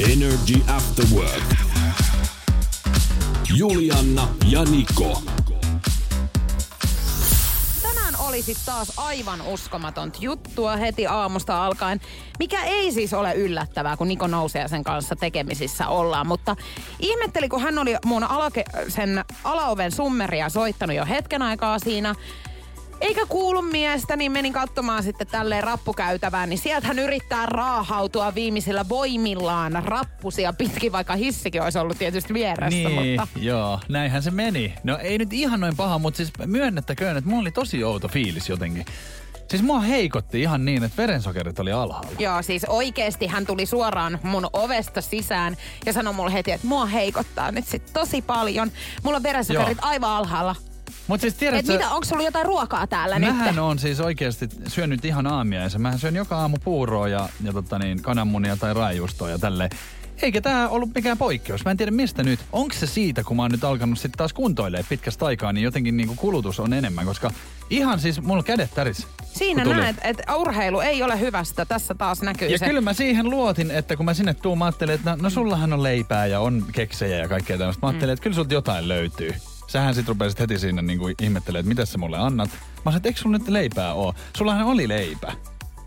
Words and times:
Energy 0.00 0.62
After 0.76 1.04
Work. 1.14 1.54
Julianna 3.56 4.28
ja 4.50 4.64
Niko. 4.64 5.22
Tänään 7.82 8.14
olisi 8.18 8.56
taas 8.66 8.92
aivan 8.96 9.42
uskomatonta 9.42 10.18
juttua 10.20 10.76
heti 10.76 11.06
aamusta 11.06 11.66
alkaen, 11.66 12.00
mikä 12.38 12.64
ei 12.64 12.92
siis 12.92 13.14
ole 13.14 13.34
yllättävää, 13.34 13.96
kun 13.96 14.08
Niko 14.08 14.26
nousee 14.26 14.68
sen 14.68 14.84
kanssa 14.84 15.16
tekemisissä 15.16 15.88
ollaan. 15.88 16.26
Mutta 16.26 16.56
ihmetteli, 17.00 17.48
kun 17.48 17.62
hän 17.62 17.78
oli 17.78 17.96
mun 18.04 18.24
alake, 18.24 18.64
sen 18.88 19.24
alaoven 19.44 19.92
summeria 19.92 20.48
soittanut 20.48 20.96
jo 20.96 21.06
hetken 21.06 21.42
aikaa 21.42 21.78
siinä, 21.78 22.14
eikä 23.00 23.26
kuulu 23.28 23.62
miestä, 23.62 24.16
niin 24.16 24.32
menin 24.32 24.52
katsomaan 24.52 25.02
sitten 25.02 25.26
tälleen 25.26 25.64
rappukäytävään, 25.64 26.48
niin 26.48 26.58
sieltä 26.58 26.86
hän 26.86 26.98
yrittää 26.98 27.46
raahautua 27.46 28.34
viimeisillä 28.34 28.88
voimillaan 28.88 29.82
rappusia 29.84 30.52
pitkin, 30.52 30.92
vaikka 30.92 31.16
hissikin 31.16 31.62
olisi 31.62 31.78
ollut 31.78 31.98
tietysti 31.98 32.34
vieressä. 32.34 32.88
Niin, 32.88 33.20
Mutta 33.20 33.38
joo, 33.38 33.80
näinhän 33.88 34.22
se 34.22 34.30
meni. 34.30 34.74
No 34.84 34.98
ei 35.02 35.18
nyt 35.18 35.32
ihan 35.32 35.60
noin 35.60 35.76
paha, 35.76 35.98
mutta 35.98 36.16
siis 36.16 36.32
myönnettäköön, 36.46 37.16
että 37.16 37.30
mulla 37.30 37.40
oli 37.40 37.52
tosi 37.52 37.84
outo 37.84 38.08
fiilis 38.08 38.48
jotenkin. 38.48 38.84
Siis 39.48 39.62
mua 39.62 39.80
heikotti 39.80 40.40
ihan 40.42 40.64
niin, 40.64 40.84
että 40.84 40.96
verensokerit 40.96 41.58
oli 41.58 41.72
alhaalla. 41.72 42.10
Joo, 42.18 42.42
siis 42.42 42.64
oikeesti 42.64 43.26
hän 43.26 43.46
tuli 43.46 43.66
suoraan 43.66 44.18
mun 44.22 44.50
ovesta 44.52 45.00
sisään 45.00 45.56
ja 45.86 45.92
sanoi 45.92 46.14
mulle 46.14 46.32
heti, 46.32 46.52
että 46.52 46.66
mua 46.66 46.86
heikottaa 46.86 47.52
nyt 47.52 47.66
sit 47.66 47.92
tosi 47.92 48.22
paljon. 48.22 48.72
Mulla 49.02 49.16
on 49.16 49.22
verensokerit 49.22 49.78
Joo. 49.78 49.88
aivan 49.90 50.10
alhaalla. 50.10 50.56
Mutta 51.08 51.22
siis 51.22 51.34
Et 51.34 51.38
tiedätkö, 51.38 51.72
mitä, 51.72 51.90
onko 51.90 52.04
sulla 52.04 52.22
jotain 52.22 52.46
ruokaa 52.46 52.86
täällä 52.86 53.18
nyt? 53.18 53.36
Mähän 53.36 53.58
on 53.58 53.78
siis 53.78 54.00
oikeasti 54.00 54.48
syönyt 54.66 55.04
ihan 55.04 55.26
aamiaisen. 55.26 55.80
Mähän 55.80 55.98
syön 55.98 56.16
joka 56.16 56.36
aamu 56.36 56.56
puuroa 56.64 57.08
ja, 57.08 57.28
ja 57.42 57.52
tota 57.52 57.78
niin, 57.78 58.02
kananmunia 58.02 58.56
tai 58.56 58.74
raajuustoa 58.74 59.30
ja 59.30 59.38
tälleen. 59.38 59.70
Eikä 60.22 60.40
tämä 60.40 60.68
ollut 60.68 60.94
mikään 60.94 61.18
poikkeus. 61.18 61.64
Mä 61.64 61.70
en 61.70 61.76
tiedä 61.76 61.90
mistä 61.90 62.22
nyt. 62.22 62.40
Onko 62.52 62.74
se 62.74 62.86
siitä, 62.86 63.24
kun 63.24 63.36
mä 63.36 63.42
oon 63.42 63.50
nyt 63.50 63.64
alkanut 63.64 63.98
sitten 63.98 64.18
taas 64.18 64.32
kuntoilee 64.32 64.84
pitkästä 64.88 65.26
aikaa, 65.26 65.52
niin 65.52 65.64
jotenkin 65.64 65.96
niinku 65.96 66.14
kulutus 66.14 66.60
on 66.60 66.72
enemmän, 66.72 67.06
koska 67.06 67.30
ihan 67.70 68.00
siis 68.00 68.22
mulla 68.22 68.42
kädet 68.42 68.74
täris. 68.74 69.06
Siinä 69.24 69.64
näet, 69.64 69.96
että 70.02 70.36
urheilu 70.36 70.80
ei 70.80 71.02
ole 71.02 71.20
hyvästä. 71.20 71.64
Tässä 71.64 71.94
taas 71.94 72.22
näkyy 72.22 72.48
Ja 72.48 72.58
se. 72.58 72.66
kyllä 72.66 72.80
mä 72.80 72.92
siihen 72.92 73.30
luotin, 73.30 73.70
että 73.70 73.96
kun 73.96 74.04
mä 74.04 74.14
sinne 74.14 74.34
tuun, 74.34 74.58
mä 74.58 74.64
ajattelin, 74.64 74.94
että 74.94 75.10
no, 75.10 75.16
no 75.22 75.30
sullahan 75.30 75.72
on 75.72 75.82
leipää 75.82 76.26
ja 76.26 76.40
on 76.40 76.64
keksejä 76.72 77.18
ja 77.18 77.28
kaikkea 77.28 77.58
tämmöistä. 77.58 77.86
Mä 77.86 77.88
ajattelin, 77.88 78.12
että 78.12 78.22
kyllä 78.22 78.34
sulta 78.34 78.54
jotain 78.54 78.88
löytyy. 78.88 79.34
Sähän 79.68 79.94
sit 79.94 80.08
rupesit 80.08 80.40
heti 80.40 80.58
siinä 80.58 80.82
niinku 80.82 81.08
ihmettelemään, 81.22 81.60
että 81.60 81.68
mitä 81.68 81.84
sä 81.86 81.98
mulle 81.98 82.18
annat. 82.18 82.50
Mä 82.50 82.58
sanoin, 82.84 82.96
että 82.96 83.08
eikö 83.08 83.20
sulla 83.20 83.38
nyt 83.38 83.48
leipää 83.48 83.94
oo? 83.94 84.14
Sullahan 84.36 84.66
oli 84.66 84.88
leipä. 84.88 85.32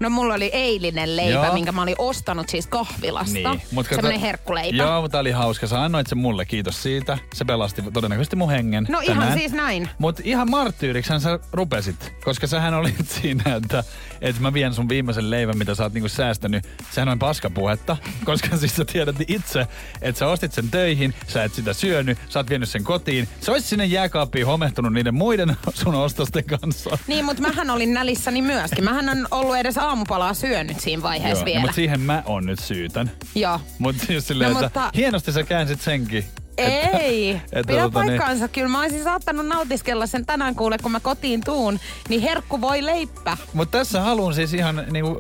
No 0.01 0.09
mulla 0.09 0.33
oli 0.33 0.49
eilinen 0.53 1.15
leipä, 1.15 1.31
Joo. 1.31 1.53
minkä 1.53 1.71
mä 1.71 1.81
olin 1.81 1.95
ostanut 1.97 2.49
siis 2.49 2.67
kahvilasta. 2.67 3.33
Niin, 3.33 3.61
mut 3.71 3.85
kato- 3.87 3.95
Semmoinen 3.95 4.21
herkkuleipä. 4.21 4.75
Joo, 4.77 5.01
mutta 5.01 5.19
oli 5.19 5.31
hauska. 5.31 5.67
Sä 5.67 5.83
annoit 5.83 6.07
sen 6.07 6.17
mulle, 6.17 6.45
kiitos 6.45 6.83
siitä. 6.83 7.17
Se 7.33 7.45
pelasti 7.45 7.81
todennäköisesti 7.93 8.35
mun 8.35 8.49
hengen 8.51 8.85
No 8.89 8.99
ihan 8.99 9.17
tänään. 9.19 9.39
siis 9.39 9.51
näin. 9.51 9.89
Mut 9.97 10.19
ihan 10.23 10.49
marttyyrikshän 10.51 11.21
sä 11.21 11.39
rupesit, 11.51 12.13
koska 12.23 12.47
sähän 12.47 12.73
olit 12.73 13.09
siinä, 13.21 13.55
että, 13.55 13.83
että 14.21 14.41
mä 14.41 14.53
vien 14.53 14.73
sun 14.73 14.89
viimeisen 14.89 15.29
leivän, 15.29 15.57
mitä 15.57 15.75
sä 15.75 15.83
oot 15.83 15.93
niinku 15.93 16.09
säästänyt. 16.09 16.67
Sehän 16.91 17.09
on 17.09 17.19
paskapuhetta, 17.19 17.97
koska 18.25 18.57
siis 18.57 18.75
sä 18.75 18.85
tiedät 18.85 19.15
itse, 19.27 19.67
että 20.01 20.19
sä 20.19 20.27
ostit 20.27 20.51
sen 20.53 20.69
töihin, 20.71 21.13
sä 21.27 21.43
et 21.43 21.53
sitä 21.53 21.73
syönyt, 21.73 22.17
sä 22.29 22.39
oot 22.39 22.49
vienyt 22.49 22.69
sen 22.69 22.83
kotiin. 22.83 23.27
Se 23.41 23.51
olisi 23.51 23.67
sinne 23.67 23.85
jääkaappiin 23.85 24.45
homehtunut 24.45 24.93
niiden 24.93 25.13
muiden 25.15 25.57
sun 25.83 25.95
ostosten 25.95 26.43
kanssa. 26.45 26.97
Niin, 27.07 27.25
mutta 27.25 27.41
mähän 27.41 27.69
olin 27.69 27.93
nälissäni 27.93 28.41
myöskin. 28.41 28.83
Mähän 28.83 29.09
on 29.09 29.27
ollut 29.31 29.55
edes 29.57 29.77
aamupalaa 29.91 30.33
syönyt 30.33 30.79
siinä 30.79 31.01
vaiheessa 31.03 31.39
Joo, 31.39 31.45
vielä. 31.45 31.59
no, 31.59 31.61
mutta 31.61 31.75
siihen 31.75 31.99
mä 31.99 32.23
oon 32.25 32.45
nyt 32.45 32.59
syytän. 32.59 33.11
Joo. 33.35 33.59
Mutta 33.79 34.05
siis 34.05 34.27
silleen, 34.27 34.53
No, 34.53 34.59
että 34.59 34.79
mutta- 34.79 34.97
hienosti 34.97 35.31
sä 35.31 35.43
käänsit 35.43 35.81
senkin. 35.81 36.25
Ei, 36.57 37.29
että 37.51 37.67
pidä 37.67 37.81
tota 37.81 37.99
niin- 38.03 38.07
paikkaansa. 38.11 38.47
Kyllä 38.47 38.67
mä 38.67 38.79
olisin 38.81 39.03
saattanut 39.03 39.45
nautiskella 39.47 40.07
sen 40.07 40.25
tänään 40.25 40.55
kuule, 40.55 40.77
kun 40.77 40.91
mä 40.91 40.99
kotiin 40.99 41.41
tuun. 41.45 41.79
Niin 42.09 42.21
herkku 42.21 42.61
voi 42.61 42.85
leippä. 42.85 43.37
Mutta 43.53 43.77
tässä 43.77 44.01
haluan 44.01 44.33
siis 44.33 44.53
ihan 44.53 44.83
niinku 44.91 45.19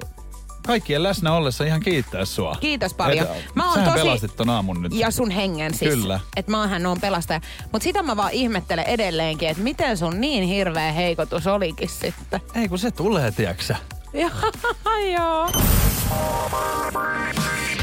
kaikkien 0.67 1.03
läsnä 1.03 1.33
ollessa 1.33 1.63
ihan 1.63 1.79
kiittää 1.81 2.25
sua. 2.25 2.55
Kiitos 2.59 2.93
paljon. 2.93 3.25
Et, 3.27 3.55
Mä 3.55 3.65
oon 3.65 3.73
sähän 3.73 3.93
tosi- 3.93 4.03
pelastit 4.05 4.35
ton 4.35 4.49
aamun 4.49 4.81
nyt. 4.81 4.93
Ja 4.93 5.11
sun 5.11 5.31
hengen 5.31 5.73
siis. 5.73 5.93
Kyllä. 5.93 6.19
Että 6.35 6.51
maahan 6.51 6.85
on 6.85 7.01
pelastaja. 7.01 7.41
Mutta 7.71 7.83
sitä 7.83 8.03
mä 8.03 8.17
vaan 8.17 8.31
ihmettelen 8.31 8.85
edelleenkin, 8.85 9.49
että 9.49 9.63
miten 9.63 9.97
sun 9.97 10.21
niin 10.21 10.43
hirveä 10.43 10.91
heikotus 10.91 11.47
olikin 11.47 11.89
sitten. 11.89 12.41
Ei 12.55 12.67
kun 12.67 12.79
se 12.79 12.91
tulee, 12.91 13.31
tiiäksä. 13.31 13.75
Joo. 14.13 15.49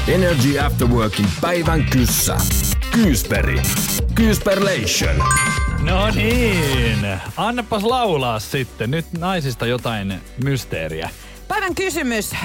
Energy 0.07 0.59
After 0.59 0.87
Workin 0.87 1.25
päivän 1.41 1.83
kyssä. 1.83 2.37
Kyysperi. 2.91 3.61
Kyysperlation. 4.15 5.15
No 5.83 6.11
niin, 6.15 7.07
annapas 7.37 7.83
laulaa 7.83 8.39
sitten. 8.39 8.91
Nyt 8.91 9.05
naisista 9.17 9.65
jotain 9.65 10.21
mysteeriä. 10.43 11.09
Päivän 11.49 11.75
kysymys 11.75 12.33
äh, 12.33 12.41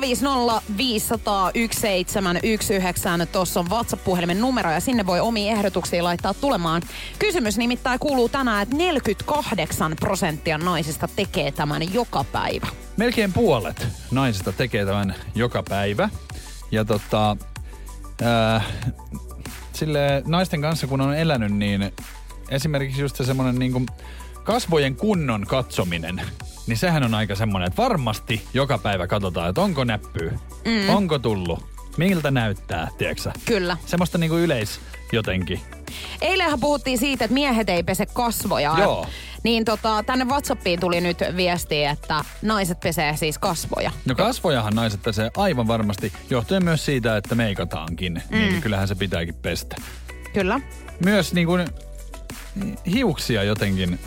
050 0.00 0.62
500 0.76 1.50
1719. 1.52 3.26
Tuossa 3.26 3.60
on 3.60 3.70
WhatsApp-puhelimen 3.70 4.40
numero 4.40 4.70
ja 4.70 4.80
sinne 4.80 5.06
voi 5.06 5.20
omia 5.20 5.52
ehdotuksia 5.52 6.04
laittaa 6.04 6.34
tulemaan. 6.34 6.82
Kysymys 7.18 7.58
nimittäin 7.58 7.98
kuuluu 7.98 8.28
tänään, 8.28 8.62
että 8.62 8.76
48 8.76 9.96
prosenttia 10.00 10.58
naisista 10.58 11.08
tekee 11.16 11.52
tämän 11.52 11.94
joka 11.94 12.24
päivä. 12.24 12.66
Melkein 12.96 13.32
puolet 13.32 13.88
naisista 14.10 14.52
tekee 14.52 14.84
tämän 14.86 15.14
joka 15.34 15.62
päivä. 15.62 16.08
Ja 16.70 16.84
tota, 16.84 17.36
äh, 18.22 18.66
sille 19.72 20.22
naisten 20.26 20.60
kanssa 20.60 20.86
kun 20.86 21.00
on 21.00 21.14
elänyt, 21.14 21.52
niin 21.52 21.92
esimerkiksi 22.48 23.00
just 23.00 23.16
se 23.16 23.24
semmoinen 23.24 23.58
niin 23.58 23.86
kasvojen 24.44 24.96
kunnon 24.96 25.46
katsominen, 25.46 26.22
niin 26.66 26.78
sehän 26.78 27.02
on 27.02 27.14
aika 27.14 27.34
semmoinen, 27.34 27.66
että 27.66 27.82
varmasti 27.82 28.48
joka 28.54 28.78
päivä 28.78 29.06
katsotaan, 29.06 29.48
että 29.48 29.60
onko 29.60 29.84
näppyy, 29.84 30.32
mm. 30.64 30.88
onko 30.88 31.18
tullut, 31.18 31.64
miltä 31.96 32.30
näyttää, 32.30 32.88
tiedätkö? 32.98 33.30
Kyllä. 33.44 33.76
Semmoista 33.86 34.18
niinku 34.18 34.36
yleis 34.36 34.80
jotenkin. 35.12 35.60
Eilenhän 36.20 36.60
puhuttiin 36.60 36.98
siitä, 36.98 37.24
että 37.24 37.34
miehet 37.34 37.68
ei 37.68 37.82
pese 37.82 38.06
kasvoja. 38.06 38.74
Joo. 38.78 39.06
Niin 39.42 39.64
tota, 39.64 40.02
tänne 40.02 40.24
Whatsappiin 40.24 40.80
tuli 40.80 41.00
nyt 41.00 41.18
viesti, 41.36 41.84
että 41.84 42.24
naiset 42.42 42.80
pesee 42.80 43.16
siis 43.16 43.38
kasvoja. 43.38 43.90
No 44.04 44.14
kasvojahan 44.14 44.74
naiset 44.74 45.02
pesee 45.02 45.30
aivan 45.36 45.66
varmasti, 45.66 46.12
johtuen 46.30 46.64
myös 46.64 46.84
siitä, 46.84 47.16
että 47.16 47.34
meikataankin. 47.34 48.22
Mm. 48.30 48.38
Niin 48.38 48.62
kyllähän 48.62 48.88
se 48.88 48.94
pitääkin 48.94 49.34
pestä. 49.34 49.76
Kyllä. 50.32 50.60
Myös 51.04 51.34
niin 51.34 51.46
kuin 51.46 51.68
hiuksia 52.92 53.42
jotenkin 53.42 53.98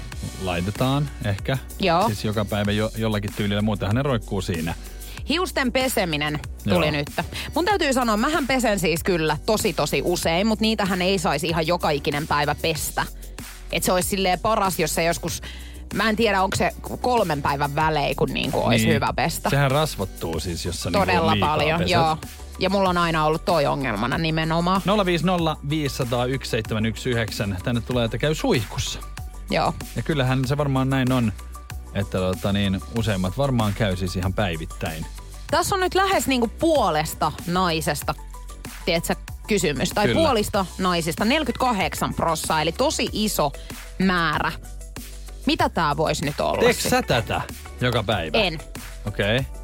laitetaan 0.42 1.10
ehkä. 1.26 1.58
Joo. 1.80 2.08
Siis 2.08 2.26
joka 2.26 2.46
päivä 2.46 2.72
jo, 2.72 2.92
jollakin 2.98 3.34
tyylillä, 3.36 3.62
muutenhan 3.62 3.96
ne 3.96 4.04
roikkuu 4.04 4.42
siinä. 4.42 4.74
Hiusten 5.30 5.72
peseminen 5.72 6.40
tuli 6.70 6.86
Joo. 6.86 6.92
nyt. 6.92 7.08
Mun 7.56 7.66
täytyy 7.66 7.94
sanoa, 7.94 8.18
mähän 8.18 8.48
pesen 8.48 8.80
siis 8.80 9.04
kyllä 9.04 9.38
tosi 9.46 9.74
tosi 9.74 10.02
usein, 10.06 10.48
mutta 10.48 10.64
niitähän 10.64 11.02
ei 11.02 11.20
saisi 11.20 11.48
ihan 11.48 11.68
joka 11.68 11.90
ikinen 11.90 12.28
päivä 12.28 12.56
pestä. 12.56 13.06
Et 13.72 13.84
se 13.84 13.92
olisi 13.92 14.10
silleen 14.10 14.40
paras, 14.40 14.80
jos 14.80 14.96
se 14.96 15.04
joskus, 15.04 15.42
mä 15.94 16.10
en 16.10 16.16
tiedä 16.16 16.44
onko 16.44 16.58
se 16.58 16.72
kolmen 17.02 17.42
päivän 17.42 17.76
välein, 17.76 18.16
kun 18.16 18.30
niinku 18.34 18.60
olisi 18.66 18.88
hyvä 18.88 19.14
pestä. 19.16 19.50
Sehän 19.50 19.72
rasvottuu 19.72 20.40
siis, 20.40 20.66
jos 20.66 20.84
sä 20.84 20.90
niinku 20.90 21.06
Todella 21.06 21.32
liikaa 21.32 21.50
paljon, 21.58 21.80
pesät. 21.80 21.92
joo. 21.94 22.18
Ja 22.60 22.70
mulla 22.70 22.90
on 22.90 22.98
aina 22.98 23.26
ollut 23.26 23.46
toi 23.46 23.66
ongelmana 23.66 24.18
nimenomaan. 24.18 24.82
050 25.06 25.56
500 25.70 26.20
1719. 26.20 27.64
Tänne 27.64 27.82
tulee, 27.82 28.06
että 28.06 28.18
käy 28.18 28.36
suihkussa. 28.36 29.00
Joo. 29.50 29.74
Ja 29.96 30.02
kyllähän 30.02 30.48
se 30.48 30.58
varmaan 30.58 30.90
näin 30.90 31.12
on, 31.12 31.34
että 31.94 32.18
tota 32.18 32.54
niin, 32.54 32.82
useimmat 32.98 33.38
varmaan 33.38 33.74
käy 33.74 33.96
siis 33.96 34.16
ihan 34.16 34.34
päivittäin. 34.34 35.06
Tässä 35.52 35.76
on 35.76 35.82
nyt 35.82 35.96
lähes 35.96 36.28
niinku 36.28 36.48
puolesta 36.48 37.32
naisesta, 37.48 38.16
tiedätkö, 38.86 39.16
kysymys. 39.48 39.90
Tai 39.90 40.08
Kyllä. 40.08 40.20
puolista 40.20 40.66
naisista, 40.78 41.26
48 41.26 42.14
prossaa, 42.14 42.62
eli 42.62 42.72
tosi 42.72 43.10
iso 43.14 43.52
määrä. 44.00 44.52
Mitä 45.46 45.70
tää 45.70 45.98
voisi 45.98 46.26
nyt 46.26 46.40
olla? 46.40 46.60
Teekö 46.60 46.82
sä 46.82 47.02
tätä 47.02 47.42
joka 47.82 48.04
päivä? 48.04 48.38
En. 48.38 48.60
Okei. 49.08 49.38
Okay. 49.38 49.55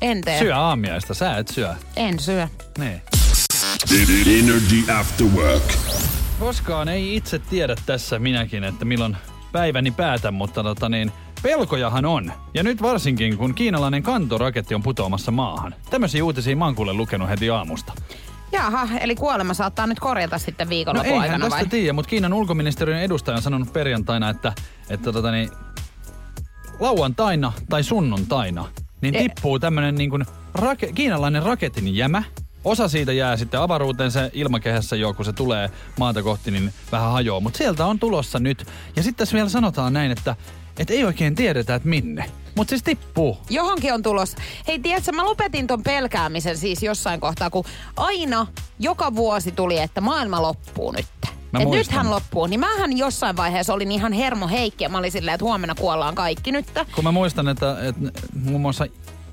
En 0.00 0.20
tee. 0.20 0.38
Syö 0.38 0.56
aamiaista, 0.56 1.14
sä 1.14 1.36
et 1.36 1.48
syö. 1.48 1.74
En 1.96 2.18
syö. 2.18 2.48
Niin. 2.78 3.02
Energy 4.38 4.92
After 5.00 5.26
Work. 5.26 5.62
Koskaan 6.38 6.88
ei 6.88 7.16
itse 7.16 7.38
tiedä 7.38 7.76
tässä 7.86 8.18
minäkin, 8.18 8.64
että 8.64 8.84
milloin 8.84 9.16
päiväni 9.52 9.90
päätän, 9.90 10.34
mutta 10.34 10.62
tota 10.62 10.88
niin, 10.88 11.12
pelkojahan 11.42 12.04
on. 12.04 12.32
Ja 12.54 12.62
nyt 12.62 12.82
varsinkin, 12.82 13.36
kun 13.38 13.54
kiinalainen 13.54 14.02
kantoraketti 14.02 14.74
on 14.74 14.82
putoamassa 14.82 15.30
maahan. 15.30 15.74
Tämmöisiä 15.90 16.24
uutisia 16.24 16.56
mä 16.56 16.64
oon 16.64 16.74
kuule 16.74 16.92
lukenut 16.92 17.28
heti 17.28 17.50
aamusta. 17.50 17.92
Jaha, 18.52 18.88
eli 19.00 19.14
kuolema 19.14 19.54
saattaa 19.54 19.86
nyt 19.86 20.00
korjata 20.00 20.38
sitten 20.38 20.66
No 20.66 20.70
viikonlopun 20.70 21.06
eihän 21.12 21.22
aikana 21.22 21.44
tästä 21.44 21.56
vai? 21.56 21.66
tiedä, 21.66 21.92
mutta 21.92 22.08
Kiinan 22.08 22.32
ulkoministeriön 22.32 23.00
edustaja 23.02 23.36
on 23.36 23.42
sanonut 23.42 23.72
perjantaina, 23.72 24.30
että, 24.30 24.52
että 24.90 25.12
tota 25.12 25.30
niin, 25.30 25.50
lauantaina 26.80 27.52
tai 27.68 27.82
sunnuntaina 27.82 28.68
niin 29.00 29.14
E- 29.14 29.18
tippuu 29.18 29.58
tämmönen 29.58 29.94
niin 29.94 30.10
kuin 30.10 30.24
rake, 30.54 30.92
kiinalainen 30.92 31.42
raketin 31.42 31.96
jämä. 31.96 32.22
Osa 32.64 32.88
siitä 32.88 33.12
jää 33.12 33.36
sitten 33.36 33.60
avaruuteen 33.60 34.10
se 34.10 34.30
ilmakehässä 34.34 34.96
jo, 34.96 35.14
kun 35.14 35.24
se 35.24 35.32
tulee 35.32 35.70
maata 35.98 36.22
kohti, 36.22 36.50
niin 36.50 36.72
vähän 36.92 37.12
hajoaa. 37.12 37.40
Mutta 37.40 37.56
sieltä 37.56 37.86
on 37.86 37.98
tulossa 37.98 38.38
nyt. 38.38 38.66
Ja 38.96 39.02
sitten 39.02 39.16
tässä 39.16 39.34
vielä 39.34 39.48
sanotaan 39.48 39.92
näin, 39.92 40.10
että, 40.10 40.36
että 40.78 40.94
ei 40.94 41.04
oikein 41.04 41.34
tiedetä, 41.34 41.74
että 41.74 41.88
minne. 41.88 42.30
Mutta 42.54 42.68
siis 42.68 42.82
tippuu. 42.82 43.38
Johonkin 43.50 43.94
on 43.94 44.02
tulos. 44.02 44.36
Hei, 44.68 44.78
tiedätkö, 44.78 45.12
mä 45.12 45.24
lopetin 45.24 45.66
ton 45.66 45.82
pelkäämisen 45.82 46.58
siis 46.58 46.82
jossain 46.82 47.20
kohtaa, 47.20 47.50
kun 47.50 47.64
aina 47.96 48.46
joka 48.78 49.16
vuosi 49.16 49.52
tuli, 49.52 49.78
että 49.78 50.00
maailma 50.00 50.42
loppuu 50.42 50.92
nyt. 50.92 51.06
Mä 51.52 51.58
Et 51.58 51.64
muistan. 51.64 51.78
nythän 51.96 52.10
loppuu. 52.10 52.46
Niin 52.46 52.60
mähän 52.60 52.98
jossain 52.98 53.36
vaiheessa 53.36 53.74
olin 53.74 53.92
ihan 53.92 54.12
hermo 54.12 54.48
heikki 54.48 54.84
ja 54.84 54.88
mä 54.90 54.98
olin 54.98 55.12
silleen, 55.12 55.34
että 55.34 55.44
huomenna 55.44 55.74
kuollaan 55.74 56.14
kaikki 56.14 56.52
nyt. 56.52 56.66
Kun 56.94 57.04
mä 57.04 57.12
muistan, 57.12 57.48
että, 57.48 57.76
että 57.82 58.20
muun 58.44 58.60
muassa 58.60 58.86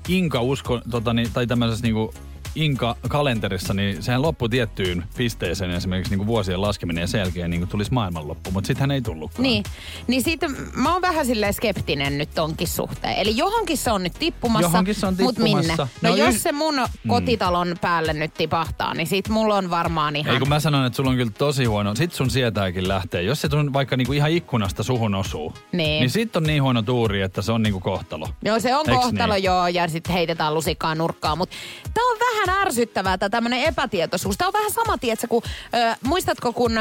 Inka-usko, 0.08 0.80
tota, 0.90 1.14
niin, 1.14 1.32
tai 1.32 1.46
tämmöisessä 1.46 1.82
niinku 1.82 2.14
Inka-kalenterissa, 2.64 3.74
niin 3.74 4.02
sehän 4.02 4.22
loppui 4.22 4.48
tiettyyn 4.48 5.04
pisteeseen 5.16 5.70
esimerkiksi 5.70 6.10
niin 6.10 6.18
kuin 6.18 6.26
vuosien 6.26 6.62
laskeminen 6.62 7.00
ja 7.02 7.06
sen 7.06 7.18
jälkeen 7.18 7.50
niin 7.50 7.60
kuin 7.60 7.68
tulisi 7.68 7.92
maailmanloppu, 7.92 8.50
mutta 8.50 8.66
sittenhän 8.66 8.90
ei 8.90 9.02
tullutkaan. 9.02 9.42
Niin, 9.42 9.64
niin 10.06 10.22
siitä 10.22 10.46
mä 10.74 10.92
oon 10.92 11.02
vähän 11.02 11.26
silleen 11.26 11.54
skeptinen 11.54 12.18
nyt 12.18 12.28
tonkin 12.34 12.68
suhteen. 12.68 13.14
Eli 13.16 13.36
johonkin 13.36 13.76
se 13.78 13.90
on 13.92 14.02
nyt 14.02 14.12
tippumassa, 14.18 14.66
Johonkin 14.68 14.94
se 14.94 15.06
on 15.06 15.16
mut 15.20 15.38
minne? 15.38 15.60
tippumassa. 15.62 15.88
No, 16.02 16.08
No 16.10 16.16
jos 16.16 16.34
y- 16.34 16.38
se 16.38 16.52
mun 16.52 16.74
kotitalon 17.08 17.76
päälle 17.80 18.12
nyt 18.12 18.34
tipahtaa, 18.34 18.94
niin 18.94 19.06
sit 19.06 19.28
mulla 19.28 19.54
on 19.56 19.70
varmaan 19.70 20.16
ihan... 20.16 20.32
Ei 20.34 20.38
kun 20.38 20.48
mä 20.48 20.60
sanon, 20.60 20.86
että 20.86 20.96
sulla 20.96 21.10
on 21.10 21.16
kyllä 21.16 21.32
tosi 21.38 21.64
huono. 21.64 21.94
Sit 21.94 22.12
sun 22.12 22.30
sietääkin 22.30 22.88
lähtee. 22.88 23.22
Jos 23.22 23.40
se 23.40 23.48
sun 23.50 23.72
vaikka 23.72 23.96
niinku 23.96 24.12
ihan 24.12 24.30
ikkunasta 24.30 24.82
suhun 24.82 25.14
osuu, 25.14 25.54
Niin. 25.72 26.00
niin 26.00 26.10
sit 26.10 26.36
on 26.36 26.42
niin 26.42 26.62
huono 26.62 26.82
tuuri, 26.82 27.22
että 27.22 27.42
se 27.42 27.52
on 27.52 27.62
niinku 27.62 27.80
kohtalo. 27.80 28.28
Joo, 28.44 28.60
se 28.60 28.76
on 28.76 28.90
Eiks 28.90 29.02
kohtalo 29.02 29.34
niin? 29.34 29.44
joo, 29.44 29.68
ja 29.68 29.88
sitten 29.88 30.12
heitetään 30.12 30.54
lusikkaan 30.54 30.98
nurkkaan. 30.98 31.38
Mutta 31.38 31.56
tää 31.94 32.04
on 32.04 32.18
vähän 32.20 32.47
ärsyttävää, 32.48 33.18
tää 33.18 33.28
tämmönen 33.28 33.62
epätietoisuus. 33.62 34.36
Tää 34.36 34.46
on 34.46 34.52
vähän 34.52 34.70
sama, 34.70 34.98
tietsä, 34.98 35.26
kun, 35.28 35.42
ö, 35.74 35.96
muistatko 36.02 36.52
kun 36.52 36.72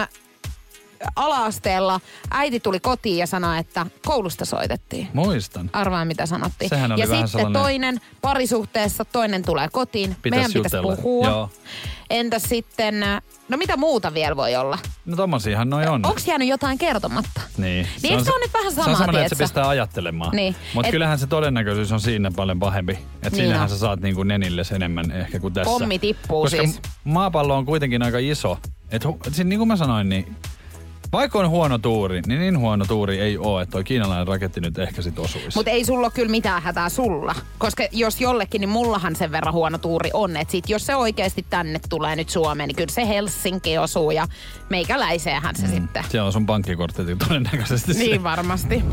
ala-asteella 1.15 1.99
äiti 2.31 2.59
tuli 2.59 2.79
kotiin 2.79 3.17
ja 3.17 3.27
sanoi, 3.27 3.57
että 3.59 3.85
koulusta 4.05 4.45
soitettiin. 4.45 5.07
Muistan. 5.13 5.69
Arvaa, 5.73 6.05
mitä 6.05 6.25
sanottiin. 6.25 6.69
Sehän 6.69 6.91
oli 6.91 7.01
ja 7.01 7.07
sitten 7.07 7.27
sellainen- 7.27 7.61
toinen 7.61 8.01
parisuhteessa, 8.21 9.05
toinen 9.05 9.43
tulee 9.43 9.67
kotiin. 9.71 10.15
Pitäis 10.21 10.39
Meidän 10.39 10.53
pitäisi 10.53 10.77
jutella. 10.77 10.95
puhua. 10.95 11.27
Joo. 11.27 11.49
Entäs 12.09 12.43
sitten, 12.43 12.95
no 13.49 13.57
mitä 13.57 13.77
muuta 13.77 14.13
vielä 14.13 14.35
voi 14.35 14.55
olla? 14.55 14.77
No 15.05 15.15
tommosiahan 15.15 15.69
noi 15.69 15.85
on. 15.87 16.05
Onko 16.05 16.19
jäänyt 16.27 16.47
jotain 16.47 16.77
kertomatta? 16.77 17.41
Niin. 17.57 17.87
Niin 18.03 18.11
eikö 18.13 18.23
se 18.23 18.31
ole 18.31 18.39
nyt 18.45 18.53
vähän 18.53 18.71
Se 18.73 18.79
on 18.79 18.83
samaa, 18.85 18.97
semmoinen, 18.97 19.23
että 19.25 19.35
se 19.35 19.43
pistää 19.43 19.67
ajattelemaan. 19.67 20.35
Niin. 20.35 20.55
Mutta 20.73 20.87
Et- 20.87 20.91
kyllähän 20.91 21.19
se 21.19 21.27
todennäköisyys 21.27 21.91
on 21.91 22.01
siinä 22.01 22.31
paljon 22.35 22.59
pahempi. 22.59 22.91
Että 22.91 23.29
Niin 23.29 23.35
siinähän 23.35 23.63
on. 23.63 23.69
sä 23.69 23.77
saat 23.77 23.99
niinku 23.99 24.23
nenilles 24.23 24.71
enemmän 24.71 25.11
ehkä 25.11 25.39
kuin 25.39 25.53
tässä. 25.53 25.69
Pommi 25.71 25.99
tippuu 25.99 26.41
Koska 26.43 26.57
siis. 26.57 26.81
maapallo 27.03 27.57
on 27.57 27.65
kuitenkin 27.65 28.03
aika 28.03 28.17
iso. 28.19 28.59
Että 28.91 29.07
niin 29.43 29.57
kuin 29.59 29.67
mä 29.67 29.75
sanoin, 29.75 30.09
niin 30.09 30.35
vaikka 31.11 31.39
on 31.39 31.49
huono 31.49 31.77
tuuri, 31.77 32.21
niin 32.27 32.39
niin 32.39 32.59
huono 32.59 32.85
tuuri 32.85 33.19
ei 33.19 33.37
ole, 33.37 33.61
että 33.61 33.71
toi 33.71 33.83
kiinalainen 33.83 34.27
raketti 34.27 34.61
nyt 34.61 34.79
ehkä 34.79 35.01
sit 35.01 35.19
osuisi. 35.19 35.49
Mutta 35.55 35.71
ei 35.71 35.85
sulla 35.85 36.09
kyllä 36.09 36.31
mitään 36.31 36.61
hätää 36.61 36.89
sulla. 36.89 37.35
Koska 37.57 37.87
jos 37.91 38.21
jollekin, 38.21 38.61
niin 38.61 38.69
mullahan 38.69 39.15
sen 39.15 39.31
verran 39.31 39.53
huono 39.53 39.77
tuuri 39.77 40.09
on. 40.13 40.37
Että 40.37 40.51
sit 40.51 40.69
jos 40.69 40.85
se 40.85 40.95
oikeasti 40.95 41.45
tänne 41.49 41.79
tulee 41.89 42.15
nyt 42.15 42.29
Suomeen, 42.29 42.67
niin 42.67 42.75
kyllä 42.75 42.93
se 42.93 43.07
Helsinki 43.07 43.77
osuu 43.77 44.11
ja 44.11 44.27
meikäläiseenhän 44.69 45.55
se 45.55 45.67
mm. 45.67 45.73
sitten. 45.73 46.03
Siellä 46.09 46.25
on 46.25 46.33
sun 46.33 46.45
pankkikortti 46.45 47.15
todennäköisesti. 47.27 47.93
se. 47.93 47.99
Niin 47.99 48.23
varmasti. 48.23 48.83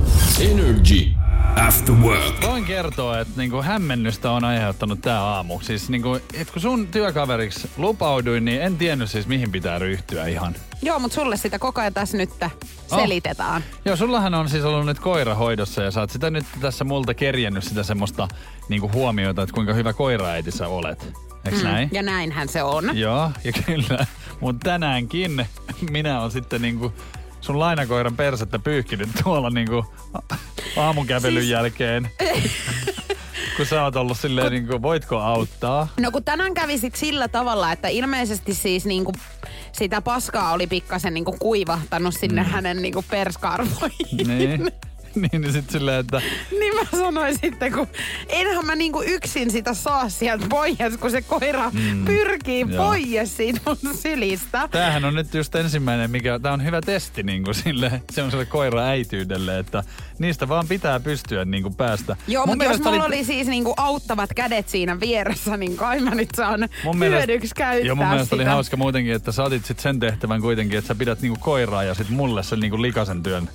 Energy 0.41 1.24
After 1.57 1.95
Work. 1.95 2.43
Voin 2.43 2.65
kertoa, 2.65 3.21
että 3.21 3.33
niinku 3.37 3.63
hämmennystä 3.63 4.31
on 4.31 4.45
aiheuttanut 4.45 5.01
tää 5.01 5.23
aamu. 5.23 5.61
Siis 5.61 5.91
niinku, 5.91 6.15
et 6.35 6.51
kun 6.51 6.63
sun 6.63 6.87
työkaveriksi 6.87 7.71
lupauduin, 7.77 8.45
niin 8.45 8.63
en 8.63 8.77
tiennyt 8.77 9.11
siis 9.11 9.27
mihin 9.27 9.53
pitää 9.53 9.79
ryhtyä 9.79 10.27
ihan. 10.27 10.55
Joo, 10.83 10.99
mutta 10.99 11.15
sulle 11.15 11.37
sitä 11.37 11.59
koko 11.59 11.81
ajan 11.81 11.95
tässä 11.95 12.17
nyt 12.17 12.31
selitetään. 12.87 13.65
Joo, 13.85 13.97
sullahan 13.97 14.35
on 14.35 14.49
siis 14.49 14.65
ollut 14.65 14.87
nyt 14.87 14.99
koira 14.99 15.35
hoidossa 15.35 15.83
ja 15.83 15.91
sä 15.91 16.01
oot 16.01 16.11
sitä 16.11 16.31
nyt 16.31 16.47
tässä 16.61 16.85
multa 16.85 17.15
kerjennyt 17.15 17.65
sitä 17.65 17.83
semmoista 17.83 18.29
niinku 18.69 18.91
huomiota, 18.93 19.43
että 19.43 19.55
kuinka 19.55 19.75
hyvä 19.75 19.93
koiraäiti 19.93 20.51
sä 20.51 20.69
olet. 20.69 21.13
Eiks 21.45 21.63
näin? 21.63 21.89
Ja 21.93 22.03
näinhän 22.03 22.49
se 22.49 22.63
on. 22.63 22.99
Joo, 22.99 23.31
ja 23.45 23.53
kyllä. 23.53 24.07
Mutta 24.41 24.65
tänäänkin 24.65 25.47
minä 25.91 26.21
on 26.21 26.31
sitten 26.31 26.63
niinku 26.63 26.93
sun 27.45 27.59
lainakoiran 27.59 28.17
persettä 28.17 28.59
pyyhkinyt 28.59 29.09
tuolla 29.23 29.51
niinku 29.51 29.85
aamukävelyn 30.77 31.43
Siis- 31.43 31.51
jälkeen. 31.53 32.11
kun 33.57 33.67
sä 33.67 33.85
oot 33.85 33.97
ollut 33.97 34.19
silleen 34.19 34.53
niinku, 34.53 34.83
voitko 34.83 35.19
auttaa? 35.19 35.89
No 36.01 36.11
kun 36.11 36.25
tänään 36.25 36.55
kävi 36.55 36.79
sit 36.79 36.95
sillä 36.95 37.29
tavalla, 37.29 37.73
että 37.73 37.89
ilmeisesti 37.89 38.55
siis 38.55 38.85
niinku 38.85 39.13
sitä 39.73 40.01
paskaa 40.01 40.53
oli 40.53 40.67
pikkasen 40.67 41.15
niinku 41.15 41.37
kuivahtanut 41.39 42.15
sinne 42.15 42.43
mm. 42.43 42.49
hänen 42.49 42.83
niinku 42.83 43.05
perskarvoihin. 43.11 44.29
Niin. 44.39 44.73
niin, 45.23 45.43
niin 45.43 45.53
sit 45.53 45.71
silleen, 45.71 46.01
että 46.01 46.23
Niin 46.51 46.75
mä 46.75 46.99
sanoin 46.99 47.39
sitten, 47.39 47.73
kun 47.73 47.87
enhän 48.29 48.67
mä 48.67 48.75
niinku 48.75 49.03
yksin 49.03 49.51
sitä 49.51 49.75
saa 49.75 50.09
sieltä 50.09 50.47
pois, 50.49 50.77
kun 51.01 51.11
se 51.11 51.23
koira 51.23 51.71
mm. 51.71 52.05
pyrkii 52.05 52.67
Joo. 52.69 52.87
pois 52.87 53.37
siitä 53.37 53.61
mun 53.67 53.97
sylistä. 53.97 54.69
tämähän 54.71 55.05
on 55.05 55.15
nyt 55.15 55.35
just 55.35 55.55
ensimmäinen, 55.55 56.11
mikä, 56.11 56.39
tää 56.39 56.53
on 56.53 56.65
hyvä 56.65 56.81
testi 56.81 57.23
niinku 57.23 57.55
sille 57.55 58.03
semmoiselle 58.13 58.47
koira-äityydelle, 58.47 59.59
että 59.59 59.85
niistä 60.19 60.49
vaan 60.49 60.69
pitää 60.69 61.01
pystyä 61.01 61.45
niinku 61.45 61.71
päästä. 61.71 62.17
Joo, 62.27 62.47
mutta 62.47 62.65
jos 62.65 62.69
mielestä 62.69 62.91
mulla 62.91 63.05
oli... 63.05 63.25
siis 63.25 63.47
niinku 63.47 63.75
auttavat 63.77 64.31
kädet 64.37 64.69
siinä 64.69 65.01
vieressä, 65.01 65.57
niin 65.57 65.77
kai 65.77 66.01
mä 66.01 66.15
nyt 66.15 66.29
saan 66.37 66.69
mun 66.85 67.01
hyödyksi 67.01 67.55
käyttää 67.55 67.87
Joo, 67.87 67.97
mun 67.97 68.07
mielestä 68.07 68.25
sitä. 68.25 68.37
oli 68.37 68.45
hauska 68.45 68.77
muutenkin, 68.77 69.15
että 69.15 69.33
sä 69.33 69.45
otit 69.45 69.65
sit 69.65 69.81
sen 69.81 70.01
tehtävän 70.01 70.41
kuitenkin, 70.41 70.79
että 70.79 70.89
sä 70.89 70.95
pidät 70.95 71.23
niinku 71.23 71.41
koiraa 71.41 71.83
ja 71.83 71.95
sit 71.95 72.11
mulle 72.11 72.43
sen 72.43 72.61
niinku 72.61 72.83
likasen 72.83 73.23
työn 73.23 73.49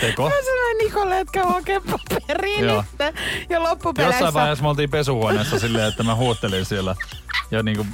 teko. 0.00 0.22
Mä 0.24 0.30
sanoin 0.44 0.78
Nikolle, 0.78 1.20
että 1.20 1.32
käy 1.32 1.44
hakemaan 1.44 2.00
paperiin 2.00 2.64
Joo. 2.64 2.84
nyt. 3.00 3.14
Ja 3.48 3.62
loppupeleissä... 3.62 4.16
Jossain 4.16 4.34
vaiheessa 4.34 4.62
me 4.62 4.68
oltiin 4.68 4.90
pesuhuoneessa 4.90 5.58
silleen, 5.58 5.88
että 5.88 6.02
mä 6.02 6.14
huuttelin 6.14 6.64
siellä. 6.64 6.94
Ja 7.50 7.62
niinku, 7.62 7.86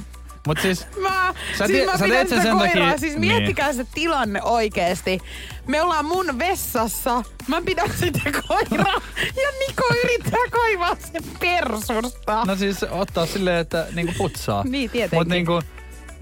mut 0.47 0.57
siis, 0.61 0.87
Mä, 1.01 1.33
Sä 1.57 1.67
siis 1.67 1.85
mä 1.85 1.97
sä 1.97 2.05
teet 2.07 2.29
sen 2.29 2.41
sen 2.41 2.57
koiraa. 2.57 2.73
takia- 2.87 2.97
Siis 2.97 3.15
niin. 3.15 3.33
miettikää 3.33 3.73
se 3.73 3.85
tilanne 3.93 4.43
oikeesti. 4.43 5.19
Me 5.67 5.81
ollaan 5.81 6.05
mun 6.05 6.39
vessassa. 6.39 7.23
Mä 7.47 7.61
pidän 7.61 7.89
sitä 7.99 8.19
koiraa. 8.47 9.01
ja 9.17 9.49
Niko 9.67 9.83
yrittää 10.03 10.39
kaivaa 10.51 10.95
sen 11.11 11.23
persusta. 11.39 12.45
no 12.45 12.55
siis 12.55 12.83
ottaa 12.91 13.25
silleen, 13.25 13.57
että 13.57 13.85
niinku 13.93 14.13
putsaa. 14.17 14.63
Niin, 14.63 14.89
tietenkin. 14.89 15.19
Mut 15.19 15.27
niinku, 15.27 15.61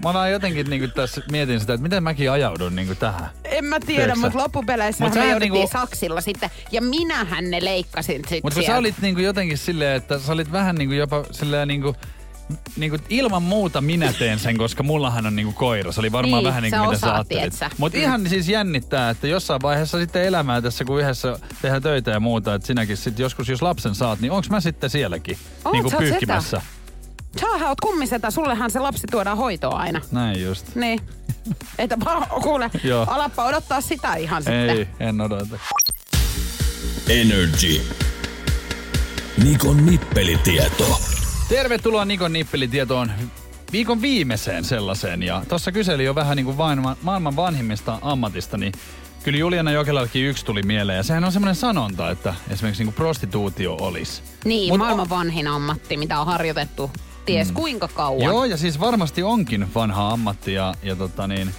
mä 0.04 0.14
vaan 0.14 0.30
jotenkin 0.32 0.70
niinku 0.70 0.88
tässä 0.88 1.22
mietin 1.30 1.60
sitä, 1.60 1.72
että 1.74 1.82
miten 1.82 2.02
mäkin 2.02 2.30
ajaudun 2.30 2.76
niinku 2.76 2.94
tähän. 2.94 3.28
en 3.44 3.64
mä 3.64 3.80
tiedä, 3.80 4.14
sä? 4.14 4.20
mutta 4.20 4.38
loppupeleissä 4.38 5.04
Mut 5.04 5.14
me 5.14 5.20
jouduttiin 5.24 5.52
niinku- 5.52 5.72
saksilla 5.72 6.20
sitten. 6.20 6.50
Ja 6.72 6.82
minähän 6.82 7.50
ne 7.50 7.64
leikkasin 7.64 8.22
sit 8.28 8.44
Mutta 8.44 8.62
sä 8.62 8.76
olit 8.76 8.94
niinku 9.00 9.20
jotenkin 9.20 9.58
silleen, 9.58 9.96
että 9.96 10.18
sä 10.18 10.32
olit 10.32 10.52
vähän 10.52 10.74
niinku 10.74 10.94
jopa 10.94 11.24
silleen 11.30 11.68
niinku, 11.68 11.96
niinku 12.76 12.98
ilman 13.08 13.42
muuta 13.42 13.80
minä 13.80 14.12
teen 14.12 14.38
sen, 14.38 14.58
koska 14.58 14.82
mullahan 14.82 15.26
on 15.26 15.36
niinku 15.36 15.52
koira. 15.52 15.92
Se 15.92 16.00
oli 16.00 16.12
varmaan 16.12 16.42
Niin, 16.42 16.48
vähän 16.48 16.62
niinku 16.62 16.76
sä 16.78 16.82
mitä 16.82 16.92
sä 16.98 17.06
osaat, 17.06 17.14
ajattelit. 17.16 17.42
tietsä. 17.42 17.70
Mutta 17.78 17.98
Mm. 17.98 18.04
ihan 18.04 18.28
siis 18.28 18.48
jännittää, 18.48 19.10
että 19.10 19.26
jossain 19.26 19.62
vaiheessa 19.62 19.98
sitten 19.98 20.22
elämää 20.24 20.62
tässä, 20.62 20.84
kun 20.84 21.00
yhdessä 21.00 21.38
tehdään 21.62 21.82
töitä 21.82 22.10
ja 22.10 22.20
muuta, 22.20 22.54
että 22.54 22.66
sinäkin 22.66 22.96
sitten 22.96 23.22
joskus, 23.24 23.48
jos 23.48 23.62
lapsen 23.62 23.94
saat, 23.94 24.20
niin 24.20 24.32
onks 24.32 24.50
mä 24.50 24.60
sitten 24.60 24.90
sielläkin 24.90 25.38
Oot, 25.64 25.72
niinku 25.72 25.90
sä 25.90 25.96
pyyhkimässä? 25.96 26.62
Sähän 27.40 27.68
oot 27.68 27.80
kummisetä, 27.80 28.30
sullehan 28.30 28.70
se 28.70 28.78
lapsi 28.78 29.06
tuodaan 29.10 29.36
hoitoon 29.36 29.74
aina. 29.76 30.00
Näin 30.10 30.42
just. 30.42 30.74
Niin. 30.74 31.00
Että 31.78 31.96
kuule, 32.42 32.70
Joo. 32.84 33.06
alappa 33.08 33.44
odottaa 33.44 33.80
sitä 33.80 34.14
ihan 34.14 34.42
sitten. 34.42 34.70
Ei, 34.70 34.88
en 35.00 35.20
odota. 35.20 35.58
Energy. 37.08 37.80
Nikon 39.44 39.86
nippelitieto. 39.86 41.00
Tervetuloa 41.48 42.04
Nikon 42.04 42.32
nippelitietoon 42.32 43.12
viikon 43.72 44.02
viimeiseen 44.02 44.64
sellaiseen. 44.64 45.22
Ja 45.22 45.42
tuossa 45.48 45.72
kyseli 45.72 46.04
jo 46.04 46.14
vähän 46.14 46.36
niin 46.36 46.44
kuin 46.46 46.56
maailman, 46.56 46.96
maailman 47.02 47.36
vanhimmista 47.36 47.98
ammatista, 48.02 48.56
niin 48.56 48.72
kyllä 49.24 49.38
Juliana 49.38 49.70
Jokelallakin 49.70 50.24
yksi 50.24 50.44
tuli 50.44 50.62
mieleen. 50.62 50.96
Ja 50.96 51.02
sehän 51.02 51.24
on 51.24 51.32
semmoinen 51.32 51.54
sanonta, 51.54 52.10
että 52.10 52.34
esimerkiksi 52.50 52.84
niin 52.84 52.94
prostituutio 52.94 53.76
olisi. 53.80 54.22
Niin, 54.44 54.74
Mut- 54.74 54.78
maailman 54.78 55.08
vanhin 55.08 55.48
ammatti, 55.48 55.96
mitä 55.96 56.20
on 56.20 56.26
harjoitettu 56.26 56.90
ties 57.26 57.52
kuinka 57.52 57.88
kauan. 57.88 58.24
Joo, 58.24 58.44
ja 58.44 58.56
siis 58.56 58.80
varmasti 58.80 59.22
onkin 59.22 59.74
vanha 59.74 60.10
ammatti 60.10 60.52
ja, 60.52 60.74
ja 60.82 60.96
tota 60.96 61.26
niin... 61.26 61.50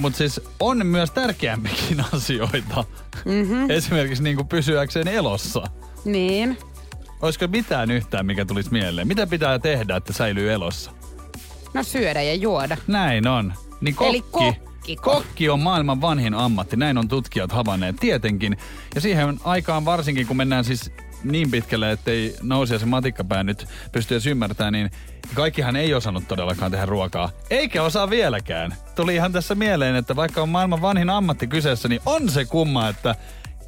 Mutta 0.00 0.16
siis 0.16 0.40
on 0.60 0.86
myös 0.86 1.10
tärkeämpikin 1.10 2.04
asioita. 2.12 2.84
Mm-hmm. 3.24 3.70
Esimerkiksi 3.70 4.22
niin 4.22 4.36
kuin 4.36 4.48
pysyäkseen 4.48 5.08
elossa. 5.08 5.62
Niin. 6.04 6.58
Olisiko 7.22 7.46
mitään 7.48 7.90
yhtään, 7.90 8.26
mikä 8.26 8.44
tulisi 8.44 8.72
mieleen? 8.72 9.08
Mitä 9.08 9.26
pitää 9.26 9.58
tehdä, 9.58 9.96
että 9.96 10.12
säilyy 10.12 10.52
elossa? 10.52 10.90
No 11.74 11.82
syödä 11.82 12.22
ja 12.22 12.34
juoda. 12.34 12.76
Näin 12.86 13.26
on. 13.28 13.52
Niin 13.80 13.94
kokki, 13.94 14.16
Eli 14.16 14.22
kokkiko? 14.30 15.10
kokki 15.10 15.48
on 15.48 15.60
maailman 15.60 16.00
vanhin 16.00 16.34
ammatti, 16.34 16.76
näin 16.76 16.98
on 16.98 17.08
tutkijat 17.08 17.52
havainneet 17.52 17.96
tietenkin. 17.96 18.56
Ja 18.94 19.00
siihen 19.00 19.40
aikaan 19.44 19.84
varsinkin, 19.84 20.26
kun 20.26 20.36
mennään 20.36 20.64
siis 20.64 20.90
niin 21.24 21.50
pitkälle, 21.50 21.92
ettei 21.92 22.36
se 22.78 22.86
matikkapää 22.86 23.42
nyt 23.42 23.66
pysty 23.92 24.14
edes 24.14 24.26
ymmärtämään, 24.26 24.72
niin 24.72 24.90
kaikkihan 25.34 25.76
ei 25.76 25.94
osannut 25.94 26.28
todellakaan 26.28 26.70
tehdä 26.70 26.86
ruokaa. 26.86 27.30
Eikä 27.50 27.82
osaa 27.82 28.10
vieläkään. 28.10 28.74
Tuli 28.96 29.14
ihan 29.14 29.32
tässä 29.32 29.54
mieleen, 29.54 29.96
että 29.96 30.16
vaikka 30.16 30.42
on 30.42 30.48
maailman 30.48 30.82
vanhin 30.82 31.10
ammatti 31.10 31.46
kyseessä, 31.46 31.88
niin 31.88 32.00
on 32.06 32.28
se 32.28 32.44
kumma, 32.44 32.88
että 32.88 33.14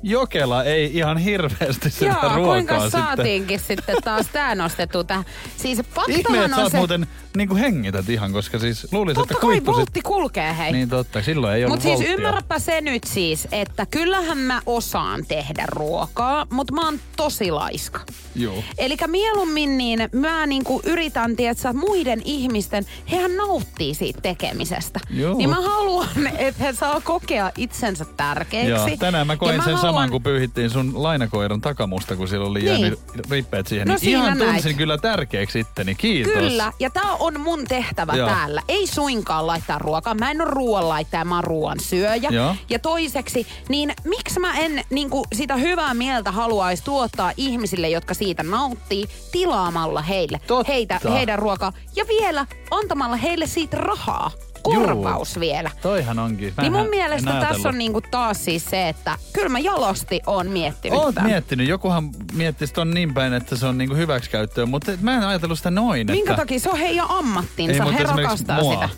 Jokela 0.03 0.65
ei 0.65 0.97
ihan 0.97 1.19
hirveästi 1.19 1.91
sitä 1.91 2.05
Joo, 2.05 2.15
ruokaa 2.23 2.45
kuinka 2.45 2.81
sitten. 2.81 2.91
saatiinkin 2.91 3.61
sitten 3.61 3.97
taas 4.05 4.27
tää 4.33 4.55
nostettu 4.55 5.05
tähän. 5.05 5.25
Siis 5.57 5.83
Ihme, 6.09 6.45
että 6.45 6.57
sä 6.57 6.69
se... 6.69 6.77
muuten 6.77 7.07
niin 7.37 7.49
kuin 7.49 7.61
hengität 7.61 8.09
ihan, 8.09 8.33
koska 8.33 8.59
siis 8.59 8.93
luulisin, 8.93 9.15
Totta 9.21 9.35
että 9.35 9.41
kai 9.41 9.51
kuippusit... 9.51 9.79
voltti 9.79 10.01
kulkee, 10.03 10.57
hei. 10.59 10.73
Niin 10.73 10.89
totta, 10.89 11.23
silloin 11.23 11.55
ei 11.55 11.65
ollut 11.65 11.73
Mutta 11.73 11.83
siis 11.83 11.99
volttia. 11.99 12.15
ymmärräpä 12.15 12.59
se 12.59 12.81
nyt 12.81 13.05
siis, 13.05 13.49
että 13.53 13.87
kyllähän 13.87 14.39
mä 14.39 14.63
osaan 14.67 15.25
tehdä 15.29 15.65
ruokaa, 15.69 16.47
mutta 16.51 16.73
mä 16.75 16.85
oon 16.85 17.01
tosi 17.17 17.51
laiska. 17.51 18.01
Joo. 18.35 18.63
Eli 18.79 18.97
mieluummin 19.07 19.79
niin 19.79 20.09
mä 20.13 20.47
niinku 20.47 20.81
yritän, 20.85 21.37
tietsä, 21.37 21.73
muiden 21.73 22.23
ihmisten, 22.25 22.87
hehän 23.11 23.37
nauttii 23.37 23.95
siitä 23.95 24.21
tekemisestä. 24.21 25.01
Joo. 25.11 25.37
Niin 25.37 25.51
mä 25.51 25.61
haluan, 25.61 26.09
että 26.39 26.65
he 26.65 26.73
saa 26.73 27.01
kokea 27.01 27.51
itsensä 27.59 28.05
tärkeiksi. 28.17 28.71
Joo, 28.71 28.89
tänään 28.99 29.27
mä 29.27 29.37
koin 29.37 29.57
Ja 29.57 29.63
sen 29.63 29.79
saman, 29.95 30.11
kun 30.11 30.23
pyyhittiin 30.23 30.71
sun 30.71 31.03
lainakoiran 31.03 31.61
takamusta, 31.61 32.17
kun 32.17 32.29
siellä 32.29 32.47
oli 32.47 32.59
Niin. 32.59 32.81
jäänyt 32.81 33.01
rippeet 33.31 33.67
siihen. 33.67 33.89
No 33.89 33.95
niin 34.01 34.09
ihan 34.11 34.39
tunsin 34.39 34.65
näit. 34.65 34.77
kyllä 34.77 34.99
tärkeäksi 34.99 35.61
itteni. 35.61 35.95
Kiitos. 35.95 36.33
Kyllä, 36.33 36.73
ja 36.81 36.91
tää 36.91 37.13
on 37.19 37.41
mun 37.41 37.65
tehtävä 37.65 38.13
Joo. 38.13 38.29
täällä. 38.29 38.63
Ei 38.69 38.87
suinkaan 38.87 39.47
laittaa 39.47 39.79
ruokaa. 39.79 40.15
Mä 40.15 40.31
en 40.31 40.41
ole 40.43 40.51
ruoan 40.51 40.89
laittaja, 40.89 41.25
mä 41.25 41.35
oon 41.35 41.45
ruoan 41.45 41.81
syöjä. 41.81 42.29
Joo. 42.31 42.57
Ja 42.71 42.79
toiseksi, 42.79 43.47
niin 43.69 43.93
miksi 44.05 44.41
mä 44.41 44.59
en 44.59 44.85
niin 44.91 45.09
sitä 45.35 45.57
hyvää 45.57 45.95
mieltä 45.95 46.33
haluaisi 46.33 46.85
tuottaa 46.85 47.33
ihmisille, 47.37 47.89
jotka 47.89 48.15
siitä 48.15 48.43
nauttii, 48.43 49.05
tilaamalla 49.33 50.03
heille 50.03 50.41
Totta. 50.47 50.73
heitä, 50.73 51.01
heidän 51.13 51.39
ruokaa. 51.39 51.73
Ja 51.97 52.05
vielä 52.09 52.47
antamalla 52.71 53.17
heille 53.17 53.47
siitä 53.47 53.77
rahaa. 53.77 54.31
Korvaus 54.63 55.41
vielä. 55.41 55.71
Toihan 55.83 56.19
onkin. 56.19 56.55
Mä 56.57 56.63
Niin 56.63 56.73
mun 56.73 56.89
mielestä 56.91 57.31
tässä 57.31 57.39
ajatellut. 57.47 57.67
on 57.67 57.79
niinku 57.79 58.01
taas 58.11 58.45
siis 58.45 58.65
se, 58.71 58.89
että 58.89 59.19
kyllä 59.33 59.49
mä 59.49 59.59
jalosti 59.59 60.21
on 60.27 60.47
miettinyt 60.49 60.99
Oot 60.99 61.15
tämän. 61.15 61.31
miettinyt. 61.31 61.69
Jokuhan 61.69 62.11
miettisi 62.33 62.75
ton 62.75 62.91
niin 62.91 63.15
päin, 63.15 63.33
että 63.33 63.57
se 63.57 63.67
on 63.67 63.79
niinku 63.79 63.95
hyväksikäyttöä, 63.95 64.67
mutta 64.67 64.93
mä 65.01 65.17
en 65.17 65.23
ajatellut 65.25 65.59
sitä 65.59 65.71
noin. 65.71 66.07
Minkä 66.07 66.31
että... 66.31 66.43
takia? 66.43 66.61
Se 66.61 66.71
on 66.71 66.79
heidän 66.79 67.07
Ei, 67.11 67.17
ammattinsa. 67.19 67.83
mutta 67.85 67.99
He 67.99 68.05
rakastaa 68.05 68.61
mua. 68.61 68.75
sitä. 68.75 68.89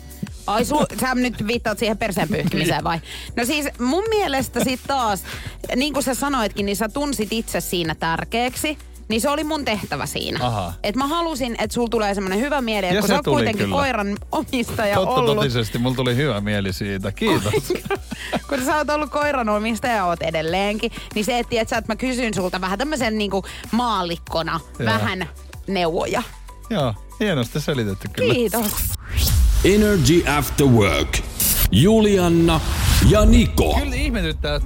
Ai 0.47 0.65
su, 0.65 0.85
sä 1.01 1.15
nyt 1.15 1.47
viittaat 1.47 1.79
siihen 1.79 1.97
perseen 1.97 2.27
pyyhkimiseen 2.27 2.83
vai? 2.83 2.99
No 3.35 3.45
siis 3.45 3.67
mun 3.79 4.03
mielestä 4.09 4.63
sit 4.63 4.79
taas, 4.87 5.23
niin 5.75 5.93
kuin 5.93 6.03
sä 6.03 6.13
sanoitkin, 6.13 6.65
niin 6.65 6.75
sä 6.75 6.89
tunsit 6.89 7.33
itse 7.33 7.61
siinä 7.61 7.95
tärkeäksi. 7.95 8.77
Niin 9.09 9.21
se 9.21 9.29
oli 9.29 9.43
mun 9.43 9.65
tehtävä 9.65 10.05
siinä. 10.05 10.45
Aha. 10.45 10.73
Et 10.83 10.95
mä 10.95 11.07
halusin, 11.07 11.55
että 11.59 11.73
sulla 11.73 11.89
tulee 11.89 12.13
semmoinen 12.15 12.39
hyvä 12.39 12.61
mieli, 12.61 12.87
että 12.87 12.99
kun 12.99 13.07
sä 13.07 13.15
oot 13.15 13.25
kuitenkin 13.25 13.65
kyllä. 13.65 13.75
koiran 13.75 14.17
omistaja 14.31 14.95
Totta 14.95 15.15
ollut. 15.15 15.35
totisesti, 15.35 15.77
mulla 15.77 15.95
tuli 15.95 16.15
hyvä 16.15 16.41
mieli 16.41 16.73
siitä. 16.73 17.11
Kiitos. 17.11 17.53
kun 18.49 18.65
sä 18.65 18.77
oot 18.77 18.89
ollut 18.89 19.09
koiran 19.11 19.49
omistaja, 19.49 20.05
oot 20.05 20.21
edelleenkin. 20.21 20.91
Niin 21.15 21.25
se, 21.25 21.39
että, 21.39 21.61
että 21.61 21.83
mä 21.87 21.95
kysyn 21.95 22.33
sulta 22.33 22.61
vähän 22.61 22.79
tämmöisen 22.79 23.17
niinku 23.17 23.43
maallikkona 23.71 24.59
Joo. 24.79 24.85
vähän 24.85 25.29
neuvoja. 25.67 26.23
Joo, 26.69 26.93
hienosti 27.19 27.59
selitetty 27.59 28.07
kyllä. 28.13 28.33
Kiitos. 28.33 28.65
Energy 29.63 30.23
After 30.37 30.67
Work. 30.67 31.17
Julianna 31.71 32.59
ja 33.09 33.25
Niko. 33.25 33.75
Kyllä 33.79 33.95
ihmetyttää 33.95 34.59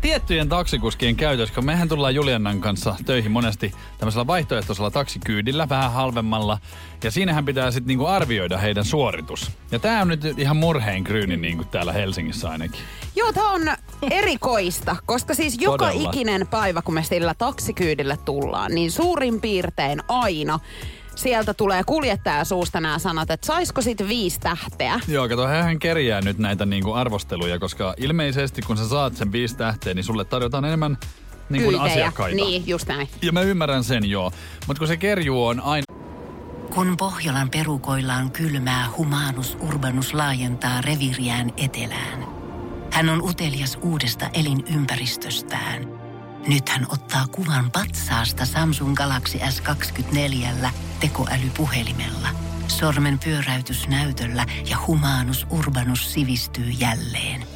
tiettyjen 0.00 0.48
taksikuskien 0.48 1.16
käytös, 1.16 1.50
kun 1.50 1.64
mehän 1.64 1.88
tullaan 1.88 2.14
Juliannan 2.14 2.60
kanssa 2.60 2.96
töihin 3.06 3.30
monesti 3.30 3.72
tämmöisellä 3.98 4.26
vaihtoehtoisella 4.26 4.90
taksikyydillä, 4.90 5.68
vähän 5.68 5.92
halvemmalla. 5.92 6.58
Ja 7.04 7.10
siinähän 7.10 7.44
pitää 7.44 7.70
sitten 7.70 7.88
niinku 7.88 8.06
arvioida 8.06 8.58
heidän 8.58 8.84
suoritus. 8.84 9.50
Ja 9.70 9.78
tämä 9.78 10.00
on 10.00 10.08
nyt 10.08 10.38
ihan 10.38 10.56
murheen 10.56 11.04
kryyni 11.04 11.36
niinku 11.36 11.64
täällä 11.64 11.92
Helsingissä 11.92 12.48
ainakin. 12.50 12.80
Joo, 13.16 13.32
tää 13.32 13.48
on 13.48 13.62
erikoista, 14.10 14.96
koska 15.06 15.34
siis 15.34 15.58
joka 15.60 15.88
Todella. 15.88 16.10
ikinen 16.10 16.46
päivä, 16.46 16.82
kun 16.82 16.94
me 16.94 17.02
sillä 17.02 17.34
taksikyydillä 17.34 18.16
tullaan, 18.16 18.74
niin 18.74 18.90
suurin 18.90 19.40
piirtein 19.40 20.02
aina 20.08 20.60
sieltä 21.16 21.54
tulee 21.54 21.84
kuljettaja 21.84 22.44
suusta 22.44 22.80
nämä 22.80 22.98
sanat, 22.98 23.30
että 23.30 23.46
saisiko 23.46 23.82
sit 23.82 23.98
viisi 24.08 24.40
tähteä. 24.40 25.00
Joo, 25.08 25.28
kato, 25.28 25.46
hän 25.46 25.78
kerjää 25.78 26.20
nyt 26.20 26.38
näitä 26.38 26.66
niinku 26.66 26.92
arvosteluja, 26.92 27.58
koska 27.58 27.94
ilmeisesti 27.96 28.62
kun 28.62 28.76
sä 28.76 28.88
saat 28.88 29.16
sen 29.16 29.32
viisi 29.32 29.56
tähteä, 29.56 29.94
niin 29.94 30.04
sulle 30.04 30.24
tarjotaan 30.24 30.64
enemmän 30.64 30.98
niin 31.48 31.62
kuin 31.62 31.74
Kyytejä. 31.74 31.92
asiakkaita. 31.92 32.36
Niin, 32.36 32.62
just 32.66 32.88
näin. 32.88 33.08
Ja 33.22 33.32
mä 33.32 33.40
ymmärrän 33.40 33.84
sen 33.84 34.10
joo. 34.10 34.32
Mutta 34.66 34.78
kun 34.78 34.88
se 34.88 34.96
kerjuu 34.96 35.46
on 35.46 35.60
aina 35.60 35.84
Kun 36.74 36.96
Pohjolan 36.96 37.50
perukoillaan 37.50 38.30
kylmää, 38.30 38.86
humanus 38.96 39.58
urbanus 39.60 40.14
laajentaa 40.14 40.80
reviriään 40.80 41.52
etelään. 41.56 42.26
Hän 42.92 43.08
on 43.08 43.22
utelias 43.22 43.78
uudesta 43.82 44.30
elinympäristöstään. 44.32 45.95
Nyt 46.46 46.68
hän 46.68 46.86
ottaa 46.88 47.26
kuvan 47.26 47.70
patsaasta 47.70 48.46
Samsung 48.46 48.94
Galaxy 48.94 49.38
S24 49.38 50.68
tekoälypuhelimella. 51.00 52.28
Sormen 52.68 53.18
pyöräytys 53.18 53.88
näytöllä 53.88 54.46
ja 54.70 54.76
humanus 54.86 55.46
urbanus 55.50 56.12
sivistyy 56.12 56.64
jälleen. 56.64 57.55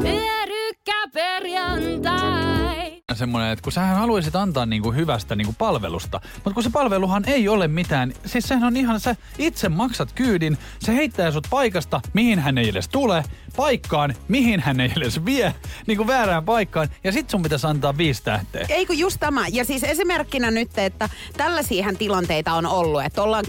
Semmoinen, 3.21 3.51
että 3.51 3.63
kun 3.63 3.71
sähän 3.71 3.97
haluaisit 3.97 4.35
antaa 4.35 4.65
niinku 4.65 4.91
hyvästä 4.91 5.35
niinku 5.35 5.55
palvelusta, 5.57 6.21
mutta 6.35 6.53
kun 6.53 6.63
se 6.63 6.69
palveluhan 6.69 7.23
ei 7.27 7.47
ole 7.47 7.67
mitään, 7.67 8.13
siis 8.25 8.47
sehän 8.47 8.63
on 8.63 8.77
ihan, 8.77 8.99
sä 8.99 9.15
itse 9.37 9.69
maksat 9.69 10.11
kyydin, 10.11 10.57
se 10.79 10.95
heittää 10.95 11.31
sut 11.31 11.47
paikasta, 11.49 12.01
mihin 12.13 12.39
hän 12.39 12.57
ei 12.57 12.69
edes 12.69 12.89
tule, 12.89 13.23
paikkaan, 13.55 14.15
mihin 14.27 14.59
hän 14.59 14.79
ei 14.79 14.91
edes 14.97 15.25
vie, 15.25 15.55
niinku 15.87 16.07
väärään 16.07 16.45
paikkaan, 16.45 16.89
ja 17.03 17.11
sit 17.11 17.29
sun 17.29 17.43
pitäisi 17.43 17.67
antaa 17.67 17.97
viisi 17.97 18.23
tähteä. 18.23 18.65
Ei 18.69 18.85
kun 18.85 18.97
just 18.97 19.19
tämä. 19.19 19.47
Ja 19.47 19.65
siis 19.65 19.83
esimerkkinä 19.83 20.51
nyt, 20.51 20.77
että 20.77 21.09
tällaisiahan 21.37 21.97
tilanteita 21.97 22.53
on 22.53 22.65
ollut, 22.65 23.03
että 23.03 23.23
ollaan 23.23 23.45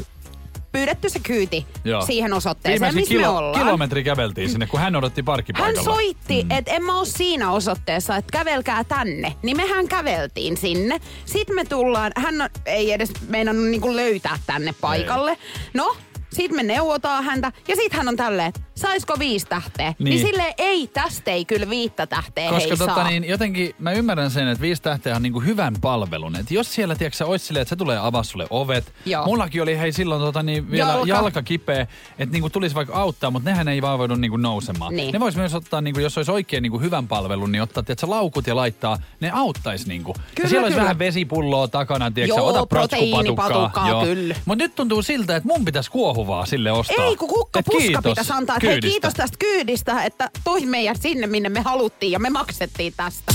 pyydetty 0.73 1.09
se 1.09 1.19
kyyti 1.19 1.67
Joo. 1.85 2.07
siihen 2.07 2.33
osoitteeseen, 2.33 2.95
missä 2.95 3.15
me 3.15 3.29
ollaan. 3.29 3.65
kilometri 3.65 4.05
käveltiin 4.05 4.51
sinne, 4.51 4.67
kun 4.67 4.81
hän 4.81 4.97
odotti 4.97 5.21
Hän 5.21 5.25
parkkipaikalla. 5.25 5.83
soitti, 5.85 6.43
mm. 6.43 6.51
että 6.51 6.71
en 6.73 6.83
mä 6.85 6.99
oo 6.99 7.05
siinä 7.05 7.51
osoitteessa, 7.51 8.17
että 8.17 8.33
kävelkää 8.33 8.85
tänne. 8.85 9.33
Niin 9.43 9.57
mehän 9.57 9.89
käveltiin 9.89 10.57
sinne. 10.57 11.01
Sitten 11.25 11.57
me 11.57 11.65
tullaan, 11.65 12.13
hän 12.17 12.41
on- 12.43 12.49
ei 12.67 12.93
edes 12.93 13.11
meinannut 13.29 13.67
niinku 13.67 13.97
löytää 13.97 14.39
tänne 14.47 14.75
paikalle. 14.81 15.39
No, 15.75 15.97
sitten 16.33 16.57
me 16.57 16.63
neuvotaan 16.63 17.25
häntä 17.25 17.53
ja 17.69 17.77
sitten 17.77 17.97
hän 17.99 18.09
on 18.09 18.17
tälleen, 18.17 18.49
että 18.49 18.61
Saisiko 18.83 19.19
viisi 19.19 19.47
tähteä? 19.47 19.95
Niin, 19.99 20.05
Niin. 20.05 20.27
sille 20.27 20.55
ei, 20.59 20.87
tästä 20.87 21.31
ei 21.31 21.45
kyllä 21.45 21.71
viittä 21.71 22.07
tähteä 22.07 22.51
Koska 22.51 22.69
hei 22.69 22.77
tota, 22.77 22.95
saa. 22.95 23.09
niin, 23.09 23.29
jotenkin 23.29 23.75
mä 23.79 23.93
ymmärrän 23.93 24.31
sen, 24.31 24.49
että 24.49 24.63
viisi 24.63 24.83
tähteä 24.83 25.17
on 25.17 25.23
niinku 25.23 25.41
hyvän 25.41 25.75
palvelun. 25.81 26.37
Et 26.37 26.51
jos 26.51 26.75
siellä 26.75 26.95
tiedätkö, 26.95 27.17
sä, 27.17 27.27
olisi 27.27 27.47
silleen, 27.47 27.63
että 27.63 27.69
se 27.69 27.77
tulee 27.77 27.99
avaa 27.99 28.23
sulle 28.23 28.47
ovet. 28.51 28.93
Joo. 29.07 29.25
Mullakin 29.27 29.63
oli 29.63 29.79
hei 29.79 29.93
silloin 29.93 30.21
tota, 30.21 30.43
niin, 30.43 30.71
vielä 30.71 30.91
Jalka. 30.93 31.07
jalka, 31.09 31.43
kipeä, 31.43 31.81
että 32.19 32.33
niinku 32.33 32.51
tulisi 32.51 32.75
vaikka 32.75 32.95
auttaa, 32.95 33.31
mutta 33.31 33.51
nehän 33.51 33.69
ei 33.69 33.83
vaan 33.83 33.99
voinut 33.99 34.21
niinku 34.21 34.37
nousemaan. 34.37 34.97
Niin. 34.97 35.13
Ne 35.13 35.21
vois 35.21 35.37
myös 35.37 35.55
ottaa, 35.55 35.81
niinku, 35.81 36.01
jos 36.01 36.17
olisi 36.17 36.31
oikein 36.33 36.63
niinku 36.63 36.79
hyvän 36.81 37.09
palvelun, 37.09 37.53
niin 37.53 37.63
ottaa 37.63 37.83
tiedätkö, 37.83 38.11
laukut 38.11 38.47
ja 38.47 38.57
laittaa, 38.57 38.99
ne 39.21 39.31
auttaisi. 39.31 39.89
Niinku. 39.89 40.13
Kyllä, 40.13 40.25
ja 40.43 40.49
siellä 40.49 40.65
olisi 40.67 40.81
vähän 40.81 40.99
vesipulloa 40.99 41.69
takana, 41.69 42.11
tiedätkö, 42.11 42.37
Joo, 42.41 42.47
ota 42.47 42.67
proteiinipatukkaa, 42.67 44.05
kyllä. 44.05 44.35
Mutta 44.45 44.65
nyt 44.65 44.75
tuntuu 44.75 45.03
siltä, 45.03 45.37
että 45.37 45.49
mun 45.49 45.65
pitäisi 45.65 45.91
kuohuvaa 45.91 46.47
sille 46.47 46.73
ostaa. 46.73 47.05
Ei, 47.07 47.17
kun 47.17 47.29
kukka 47.29 47.63
puska 47.63 48.03
pitäisi 48.03 48.33
antaa. 48.33 48.57
että 48.57 48.72
Hei, 48.73 48.81
kyydistä. 48.81 48.93
kiitos 48.93 49.15
tästä 49.15 49.37
kyydistä, 49.39 50.05
että 50.05 50.31
toi 50.45 50.67
meidät 50.67 51.03
sinne, 51.03 51.27
minne 51.27 51.49
me 51.49 51.61
haluttiin 51.61 52.13
ja 52.13 52.19
me 52.19 52.31
maksettiin 52.31 52.93
tästä. 52.97 53.33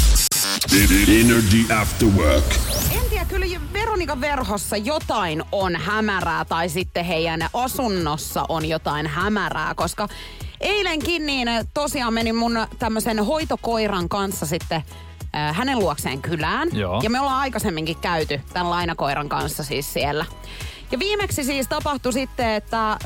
Energy 1.07 1.73
After 1.81 2.07
Work. 2.07 2.45
En 2.91 3.09
tiedä, 3.09 3.25
kyllä 3.25 3.45
jo 3.45 3.59
Veronika 3.73 4.21
Verhossa 4.21 4.77
jotain 4.77 5.43
on 5.51 5.75
hämärää 5.75 6.45
tai 6.45 6.69
sitten 6.69 7.05
heidän 7.05 7.49
asunnossa 7.53 8.45
on 8.49 8.65
jotain 8.65 9.07
hämärää, 9.07 9.75
koska 9.75 10.07
eilenkin 10.61 11.25
niin 11.25 11.49
tosiaan 11.73 12.13
menin 12.13 12.35
mun 12.35 12.67
tämmöisen 12.79 13.25
hoitokoiran 13.25 14.09
kanssa 14.09 14.45
sitten 14.45 14.83
äh, 15.35 15.55
hänen 15.55 15.79
luokseen 15.79 16.21
kylään. 16.21 16.69
Joo. 16.73 17.01
Ja 17.03 17.09
me 17.09 17.19
ollaan 17.19 17.39
aikaisemminkin 17.39 17.97
käyty 17.97 18.41
tämän 18.53 18.69
lainakoiran 18.69 19.29
kanssa 19.29 19.63
siis 19.63 19.93
siellä. 19.93 20.25
Ja 20.91 20.99
viimeksi 20.99 21.43
siis 21.43 21.67
tapahtui 21.67 22.13
sitten, 22.13 22.49
että 22.49 22.97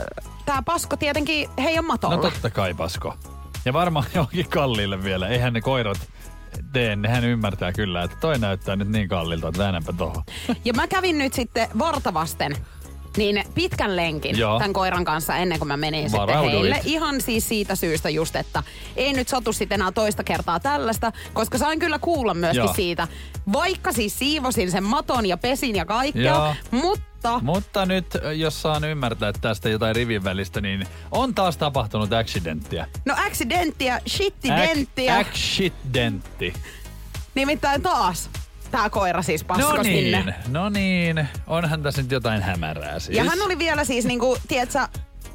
tämä 0.45 0.61
pasko 0.61 0.97
tietenkin 0.97 1.49
heidän 1.63 1.85
matolla. 1.85 2.15
No 2.15 2.21
totta 2.21 2.49
kai, 2.49 2.73
Pasko. 2.73 3.13
Ja 3.65 3.73
varmaan 3.73 4.05
johonkin 4.15 4.49
kalliille 4.49 5.03
vielä. 5.03 5.27
Eihän 5.27 5.53
ne 5.53 5.61
koirat 5.61 5.97
tee, 6.73 6.95
nehän 6.95 7.23
ymmärtää 7.23 7.73
kyllä, 7.73 8.03
että 8.03 8.17
toi 8.21 8.39
näyttää 8.39 8.75
nyt 8.75 8.89
niin 8.89 9.09
kallilta, 9.09 9.47
että 9.47 9.63
väännänpä 9.63 9.93
tohon. 9.93 10.23
Ja 10.65 10.73
mä 10.73 10.87
kävin 10.87 11.17
nyt 11.17 11.33
sitten 11.33 11.67
vartavasten 11.79 12.55
niin 13.17 13.43
pitkän 13.53 13.95
lenkin 13.95 14.37
Joo. 14.37 14.59
tämän 14.59 14.73
koiran 14.73 15.05
kanssa 15.05 15.35
ennen 15.35 15.59
kuin 15.59 15.67
mä 15.67 15.77
menin 15.77 16.01
sitten 16.03 16.19
Varauduit. 16.21 16.53
heille. 16.53 16.81
Ihan 16.83 17.21
siis 17.21 17.47
siitä 17.47 17.75
syystä 17.75 18.09
just, 18.09 18.35
että 18.35 18.63
ei 18.95 19.13
nyt 19.13 19.27
satu 19.27 19.53
sitten 19.53 19.75
enää 19.75 19.91
toista 19.91 20.23
kertaa 20.23 20.59
tällaista, 20.59 21.11
koska 21.33 21.57
sain 21.57 21.79
kyllä 21.79 21.99
kuulla 21.99 22.33
myöskin 22.33 22.63
Joo. 22.63 22.73
siitä. 22.73 23.07
Vaikka 23.53 23.91
siis 23.91 24.19
siivosin 24.19 24.71
sen 24.71 24.83
maton 24.83 25.25
ja 25.25 25.37
pesin 25.37 25.75
ja 25.75 25.85
kaikkea, 25.85 26.23
Joo. 26.23 26.55
mutta 26.71 27.05
Mutta 27.41 27.85
nyt, 27.85 28.05
jos 28.35 28.61
saan 28.61 28.83
ymmärtää 28.83 29.33
tästä 29.41 29.69
jotain 29.69 29.95
rivin 29.95 30.23
välistä, 30.23 30.61
niin 30.61 30.87
on 31.11 31.35
taas 31.35 31.57
tapahtunut 31.57 32.13
accidenttiä. 32.13 32.87
no 33.05 33.15
accidenttiä, 33.27 34.01
shittidenttiä, 34.07 35.17
Accidentti. 35.17 36.53
nimittäin 37.35 37.81
taas 37.81 38.29
tämä 38.71 38.89
koira 38.89 39.21
siis 39.21 39.43
pasko 39.43 39.75
No 39.77 39.83
sinne. 39.83 40.23
niin, 40.23 40.33
no 40.47 40.69
niin. 40.69 41.27
Onhan 41.47 41.83
tässä 41.83 42.01
nyt 42.01 42.11
jotain 42.11 42.41
hämärää 42.41 42.99
siis. 42.99 43.17
Ja 43.17 43.23
hän 43.23 43.41
oli 43.41 43.57
vielä 43.57 43.83
siis 43.83 44.05
niinku, 44.05 44.37
tiedätkö, 44.47 44.79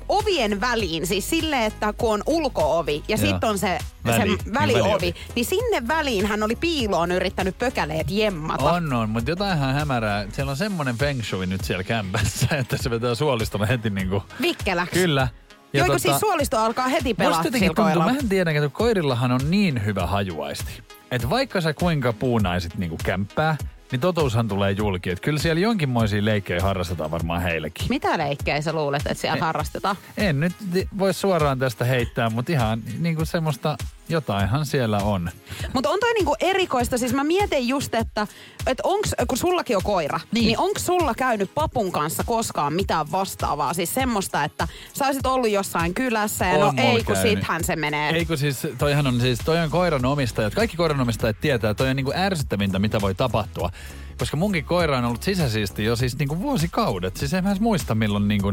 ovien 0.09 0.61
väliin, 0.61 1.07
siis 1.07 1.31
silleen, 1.31 1.63
että 1.63 1.93
kun 1.93 2.13
on 2.13 2.23
ulkoovi 2.27 3.03
ja 3.09 3.17
sitten 3.17 3.49
on 3.51 3.59
se, 3.59 3.79
Väli, 4.07 4.17
se 4.17 4.25
niin 4.25 4.39
väliovi, 4.55 4.83
väliovi. 4.83 5.15
niin 5.35 5.47
sinne 5.47 5.89
väliin 5.89 6.27
hän 6.27 6.43
oli 6.43 6.57
piiloon 6.57 7.13
yrittänyt 7.13 7.59
pökäleet 7.59 8.11
jemmata. 8.11 8.73
On, 8.73 8.93
on, 8.93 9.11
mutta 9.11 9.31
jotainhan 9.31 9.75
hämärää. 9.75 10.27
Siellä 10.33 10.51
on 10.51 10.57
semmonen 10.57 10.99
feng 10.99 11.23
shui 11.23 11.47
nyt 11.47 11.65
siellä 11.65 11.85
kämpässä, 11.85 12.47
että 12.57 12.77
se 12.77 12.91
vetää 12.91 13.15
suolistona 13.15 13.67
heti 13.67 13.91
niinku... 13.91 14.23
Vikkeläks. 14.43 14.93
Kyllä. 14.93 15.29
Ja 15.73 15.81
Joiko 15.81 15.99
siis 15.99 16.21
suolisto 16.21 16.59
alkaa 16.59 16.89
heti 16.89 17.15
pelaa 17.15 17.43
tuntuu, 17.43 17.75
koiralla? 17.75 18.13
mä 18.13 18.19
en 18.19 18.29
tiedä, 18.29 18.51
että 18.51 18.69
koirillahan 18.69 19.33
on 19.33 19.41
niin 19.49 19.85
hyvä 19.85 20.07
hajuaisti. 20.07 20.83
Että 21.11 21.31
vaikka 21.31 21.61
sä 21.61 21.75
kuinka 21.75 22.13
puunaisit 22.13 22.75
niinku 22.79 22.97
kämppää, 23.05 23.57
niin 23.93 24.01
totuushan 24.01 24.49
tulee 24.49 24.73
julki. 24.73 25.11
Että 25.11 25.23
kyllä 25.25 25.39
siellä 25.39 25.61
jonkinmoisia 25.61 26.25
leikkejä 26.25 26.63
harrastetaan 26.63 27.11
varmaan 27.11 27.43
heillekin. 27.43 27.87
Mitä 27.89 28.19
leikkejä 28.19 28.61
sä 28.61 28.73
luulet, 28.73 29.03
että 29.07 29.21
siellä 29.21 29.45
harrastetaan? 29.45 29.97
En 30.17 30.41
nyt 30.41 30.53
voi 30.99 31.15
suoraan 31.15 31.59
tästä 31.59 31.85
heittää, 31.85 32.31
mutta 32.31 32.53
ihan 32.53 32.83
niinku 32.99 33.25
semmoista 33.25 33.77
jotainhan 34.09 34.67
siellä 34.67 34.99
on. 34.99 35.31
Mutta 35.73 35.91
on 35.91 36.01
toi 36.01 36.13
niinku 36.15 36.35
erikoista, 36.41 36.99
siis 36.99 37.13
mä 37.15 37.25
mietin 37.25 37.69
just, 37.69 37.95
että 37.95 38.27
et 38.67 38.79
onks, 38.83 39.15
kun 39.29 39.39
sullakin 39.39 39.77
on 39.77 39.83
koira, 39.83 40.19
Niin. 40.19 40.29
niin, 40.33 40.47
niin 40.47 40.59
onko 40.59 40.79
sulla 40.79 41.15
käynyt 41.15 41.51
papun 41.55 41.93
kanssa 41.93 42.25
koskaan 42.27 42.73
mitään 42.73 43.13
vastaavaa? 43.13 43.75
Siis 43.75 43.95
semmoista, 43.95 44.45
että 44.45 44.69
sä 44.93 45.07
olisit 45.07 45.27
ollut 45.27 45.51
jossain 45.51 45.95
kylässä 45.95 46.45
ja 46.47 46.55
On 46.67 46.77
no 46.77 46.83
ei, 46.83 46.95
kun 47.05 47.15
käynyt. 47.15 47.23
sittenhän 47.23 47.65
se 47.65 47.77
menee. 47.77 48.11
Ei 48.13 48.25
kun 48.27 48.39
siis, 48.39 48.67
toihan 48.79 49.07
on 49.07 49.21
siis, 49.21 49.39
toi 49.45 49.59
on 49.59 49.71
koiranomistajat. 49.71 50.55
Kaikki 50.55 50.77
koiranomistajat 50.77 51.37
tietää, 51.41 51.71
että 51.71 51.79
toi 51.85 51.91
on 51.91 51.97
niinku 51.97 52.13
ärsyttävintä, 52.17 52.79
mitä 52.79 53.01
voi 53.01 53.15
tapahtua. 53.15 53.71
Koska 54.19 54.37
munkin 54.37 54.65
koira 54.65 54.99
on 54.99 55.05
ollut 55.05 55.23
sisäsiisti 55.23 55.85
jo 55.85 55.97
siis 55.97 56.19
niinku 56.19 56.41
vuosikaudet. 56.41 57.17
Siis 57.17 57.35
en 57.35 57.45
mä 57.45 57.57
muista 57.61 57.95
milloin 57.95 58.29
niinku 58.29 58.53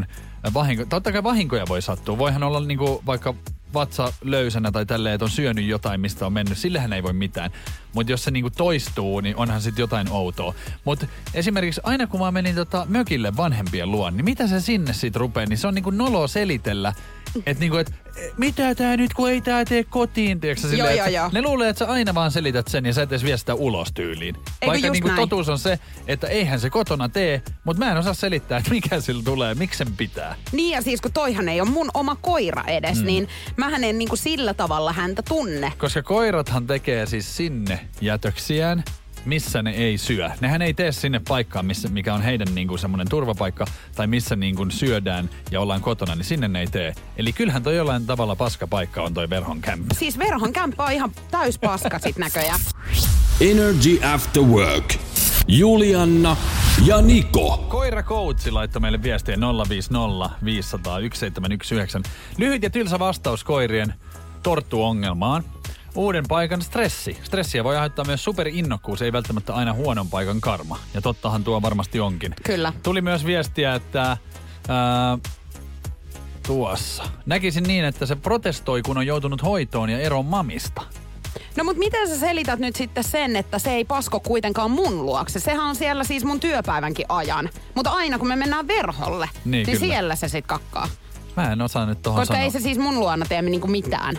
vahinko. 0.53 0.85
Totta 0.85 1.11
kai 1.11 1.23
vahinkoja 1.23 1.65
voi 1.69 1.81
sattua. 1.81 2.17
Voihan 2.17 2.43
olla 2.43 2.59
niinku 2.59 3.03
vaikka 3.05 3.33
vatsa 3.73 4.13
löysänä 4.21 4.71
tai 4.71 4.85
tälleen, 4.85 5.15
että 5.15 5.25
on 5.25 5.31
syönyt 5.31 5.65
jotain, 5.65 6.01
mistä 6.01 6.25
on 6.25 6.33
mennyt. 6.33 6.57
Sillehän 6.57 6.93
ei 6.93 7.03
voi 7.03 7.13
mitään. 7.13 7.51
Mutta 7.93 8.11
jos 8.11 8.23
se 8.23 8.31
niinku 8.31 8.49
toistuu, 8.49 9.19
niin 9.19 9.35
onhan 9.35 9.61
sitten 9.61 9.83
jotain 9.83 10.11
outoa. 10.11 10.53
Mutta 10.85 11.07
esimerkiksi 11.33 11.81
aina 11.83 12.07
kun 12.07 12.19
mä 12.19 12.31
menin 12.31 12.55
tota 12.55 12.85
mökille 12.89 13.37
vanhempien 13.37 13.91
luon, 13.91 14.17
niin 14.17 14.25
mitä 14.25 14.47
se 14.47 14.61
sinne 14.61 14.93
sitten 14.93 15.19
rupeaa, 15.19 15.45
niin 15.45 15.57
se 15.57 15.67
on 15.67 15.75
niinku 15.75 15.91
nolo 15.91 16.27
selitellä. 16.27 16.93
Että 17.45 17.59
niinku, 17.59 17.77
et, 17.77 17.93
mitä 18.37 18.75
tää 18.75 18.97
nyt, 18.97 19.13
kun 19.13 19.29
ei 19.29 19.41
tää 19.41 19.65
tee 19.65 19.83
kotiin, 19.83 20.39
tiedätkö 20.39 20.61
sä, 20.61 20.67
Joo, 20.67 20.75
silleen, 20.75 20.97
joo, 20.97 21.05
että 21.07 21.17
joo. 21.17 21.29
Ne 21.33 21.41
luulee, 21.41 21.69
että 21.69 21.85
sä 21.85 21.91
aina 21.91 22.13
vaan 22.13 22.31
selität 22.31 22.67
sen 22.67 22.85
ja 22.85 22.93
sä 22.93 23.01
et 23.01 23.11
edes 23.11 23.23
vie 23.23 23.37
sitä 23.37 23.53
ulos 23.53 23.91
tyyliin. 23.93 24.35
Eikö 24.35 24.67
Vaikka 24.67 24.87
just 24.87 24.93
niinku 24.93 25.07
näin? 25.07 25.19
totuus 25.19 25.49
on 25.49 25.59
se, 25.59 25.79
että 26.07 26.27
eihän 26.27 26.59
se 26.59 26.69
kotona 26.69 27.09
tee, 27.09 27.41
mutta 27.63 27.85
mä 27.85 27.91
en 27.91 27.97
osaa 27.97 28.13
selittää, 28.13 28.57
että 28.57 28.71
mikä 28.71 29.01
sillä 29.01 29.23
tulee, 29.23 29.55
miksi 29.55 29.77
sen 29.77 29.95
pitää. 29.97 30.35
Niin 30.51 30.71
ja 30.75 30.81
siis 30.81 31.01
kun 31.01 31.13
toihan 31.13 31.49
ei 31.49 31.61
ole 31.61 31.69
mun 31.69 31.89
oma 31.93 32.15
koira 32.21 32.63
edes, 32.67 32.99
mm. 32.99 33.05
niin 33.05 33.27
mähän 33.57 33.83
en 33.83 33.97
niinku 33.97 34.15
sillä 34.15 34.53
tavalla 34.53 34.93
häntä 34.93 35.21
tunne. 35.21 35.73
Koska 35.77 36.03
koirathan 36.03 36.67
tekee 36.67 37.05
siis 37.05 37.37
sinne 37.37 37.79
jätöksiään, 38.01 38.83
missä 39.25 39.61
ne 39.61 39.71
ei 39.71 39.97
syö. 39.97 40.29
Nehän 40.41 40.61
ei 40.61 40.73
tee 40.73 40.91
sinne 40.91 41.21
paikkaan, 41.27 41.65
missä, 41.65 41.87
mikä 41.87 42.13
on 42.13 42.21
heidän 42.21 42.55
niinku 42.55 42.77
semmoinen 42.77 43.09
turvapaikka, 43.09 43.65
tai 43.95 44.07
missä 44.07 44.35
niinku 44.35 44.65
syödään 44.69 45.29
ja 45.51 45.61
ollaan 45.61 45.81
kotona, 45.81 46.15
niin 46.15 46.25
sinne 46.25 46.47
ne 46.47 46.59
ei 46.59 46.67
tee. 46.67 46.95
Eli 47.17 47.33
kyllähän 47.33 47.63
toi 47.63 47.75
jollain 47.75 48.05
tavalla 48.05 48.35
paska 48.35 48.67
paikka 48.67 49.01
on 49.01 49.13
toi 49.13 49.29
verhon 49.29 49.61
kämppä. 49.61 49.95
Siis 49.99 50.19
verhon 50.19 50.53
kämppä 50.53 50.83
on 50.83 50.91
ihan 50.91 51.11
täys 51.31 51.59
paska 51.59 51.99
sit 51.99 52.17
näköjään. 52.17 52.59
Energy 53.41 53.99
After 54.13 54.43
Work. 54.43 54.93
Julianna 55.47 56.37
ja 56.85 57.01
Niko. 57.01 57.65
Koira 57.69 58.03
Coachi 58.03 58.51
laittoi 58.51 58.79
meille 58.79 59.03
viestiä 59.03 59.37
050 59.69 60.29
500 60.45 60.93
1719. 60.93 62.01
Lyhyt 62.37 62.63
ja 62.63 62.69
tylsä 62.69 62.99
vastaus 62.99 63.43
koirien 63.43 63.93
torttuongelmaan. 64.43 65.43
Uuden 65.95 66.23
paikan 66.27 66.61
stressi. 66.61 67.17
Stressiä 67.23 67.63
voi 67.63 67.75
aiheuttaa 67.75 68.05
myös 68.05 68.23
superinnokkuus, 68.23 69.01
ei 69.01 69.11
välttämättä 69.13 69.53
aina 69.55 69.73
huonon 69.73 70.09
paikan 70.09 70.41
karma. 70.41 70.79
Ja 70.93 71.01
tottahan 71.01 71.43
tuo 71.43 71.61
varmasti 71.61 71.99
onkin. 71.99 72.33
Kyllä. 72.43 72.73
Tuli 72.83 73.01
myös 73.01 73.25
viestiä, 73.25 73.75
että 73.75 74.17
ää, 74.67 75.17
tuossa. 76.47 77.03
Näkisin 77.25 77.63
niin, 77.63 77.85
että 77.85 78.05
se 78.05 78.15
protestoi, 78.15 78.81
kun 78.81 78.97
on 78.97 79.05
joutunut 79.07 79.43
hoitoon 79.43 79.89
ja 79.89 79.99
eroon 79.99 80.25
mamista. 80.25 80.81
No 81.57 81.63
mut 81.63 81.77
miten 81.77 82.09
sä 82.09 82.19
selität 82.19 82.59
nyt 82.59 82.75
sitten 82.75 83.03
sen, 83.03 83.35
että 83.35 83.59
se 83.59 83.71
ei 83.71 83.85
pasko 83.85 84.19
kuitenkaan 84.19 84.71
mun 84.71 85.05
luokse? 85.05 85.39
Sehän 85.39 85.65
on 85.65 85.75
siellä 85.75 86.03
siis 86.03 86.25
mun 86.25 86.39
työpäivänkin 86.39 87.05
ajan. 87.09 87.49
Mutta 87.75 87.89
aina 87.91 88.19
kun 88.19 88.27
me 88.27 88.35
mennään 88.35 88.67
verholle, 88.67 89.29
Niin, 89.45 89.51
niin, 89.51 89.65
kyllä. 89.65 89.79
siellä 89.79 90.15
se 90.15 90.27
sit 90.27 90.47
kakkaa. 90.47 90.87
Mä 91.37 91.51
en 91.51 91.61
osaa 91.61 91.85
nyt 91.85 92.01
tohon 92.01 92.19
Koska 92.19 92.33
sanoa. 92.33 92.43
ei 92.45 92.51
se 92.51 92.59
siis 92.59 92.77
mun 92.77 92.99
luona 92.99 93.25
tee 93.25 93.41
niinku 93.41 93.67
mitään. 93.67 94.17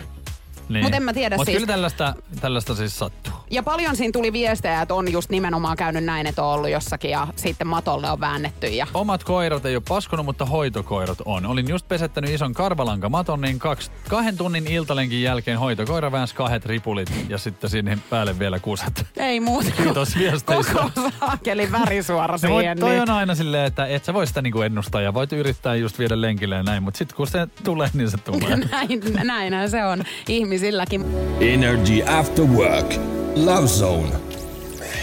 Niin. 0.69 0.83
mut 0.85 0.93
en 0.93 1.03
mä 1.03 1.13
tiedä 1.13 1.37
Mut 1.37 1.45
siis- 1.45 1.55
kyllä 1.55 1.67
tällaista, 1.67 2.15
tällaista 2.41 2.75
siis 2.75 2.99
sattuu. 2.99 3.33
Ja 3.55 3.63
paljon 3.63 3.95
siinä 3.95 4.11
tuli 4.11 4.33
viestejä, 4.33 4.81
että 4.81 4.93
on 4.93 5.11
just 5.11 5.29
nimenomaan 5.29 5.77
käynyt 5.77 6.03
näin, 6.03 6.27
että 6.27 6.43
on 6.43 6.53
ollut 6.53 6.69
jossakin 6.69 7.11
ja 7.11 7.27
sitten 7.35 7.67
matolle 7.67 8.11
on 8.11 8.19
väännetty. 8.19 8.67
Ja... 8.67 8.87
Omat 8.93 9.23
koirat 9.23 9.65
ei 9.65 9.75
ole 9.75 9.83
paskonut, 9.87 10.25
mutta 10.25 10.45
hoitokoirat 10.45 11.17
on. 11.25 11.45
Olin 11.45 11.69
just 11.69 11.87
pesettänyt 11.87 12.31
ison 12.31 12.53
karvalankamaton, 12.53 13.41
niin 13.41 13.59
kaksi, 13.59 13.91
kahden 14.09 14.37
tunnin 14.37 14.67
iltalenkin 14.67 15.21
jälkeen 15.21 15.59
hoitokoira 15.59 16.11
väänsi 16.11 16.35
kahdet 16.35 16.65
ripulit 16.65 17.11
ja 17.29 17.37
sitten 17.37 17.69
sinne 17.69 17.97
päälle 18.09 18.39
vielä 18.39 18.59
kuset. 18.59 19.05
Ei 19.17 19.39
muuta. 19.39 19.71
Kiitos 19.71 20.17
viesteistä. 20.17 20.73
Koko 20.73 21.11
saakelin 21.19 21.71
värisuora 21.71 22.37
siihen. 22.47 22.79
toi 22.79 22.89
niin. 22.89 23.01
on 23.01 23.09
aina 23.09 23.35
silleen, 23.35 23.65
että 23.65 23.85
et 23.85 24.05
sä 24.05 24.13
voi 24.13 24.27
sitä 24.27 24.41
niinku 24.41 24.61
ennustaa 24.61 25.01
ja 25.01 25.13
voit 25.13 25.33
yrittää 25.33 25.75
just 25.75 25.99
viedä 25.99 26.21
lenkille 26.21 26.55
ja 26.55 26.63
näin, 26.63 26.83
mutta 26.83 26.97
sitten 26.97 27.15
kun 27.15 27.27
se 27.27 27.47
tulee, 27.63 27.89
niin 27.93 28.11
se 28.11 28.17
tulee. 28.17 28.55
Näin, 28.71 29.01
näinhän 29.23 29.69
se 29.69 29.85
on 29.85 30.03
ihmisilläkin. 30.27 31.05
Energy 31.39 32.03
After 32.19 32.45
Work. 32.45 32.95
Love 33.35 33.67
Zone. 33.67 34.09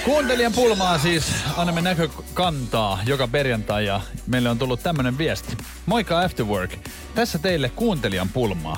Kuuntelijan 0.05 0.53
pulmaa 0.53 0.99
siis 0.99 1.25
annamme 1.57 1.81
näkökantaa 1.81 2.99
joka 3.07 3.29
perjantai 3.29 3.87
ja 3.87 4.01
meille 4.27 4.51
on 4.51 4.59
tullut 4.59 4.83
tämmönen 4.83 5.19
viesti. 5.19 5.57
Moikka 5.87 6.21
After 6.21 6.47
Work. 6.47 6.71
Tässä 7.15 7.39
teille 7.39 7.69
kuuntelijan 7.69 8.29
pulmaa. 8.29 8.77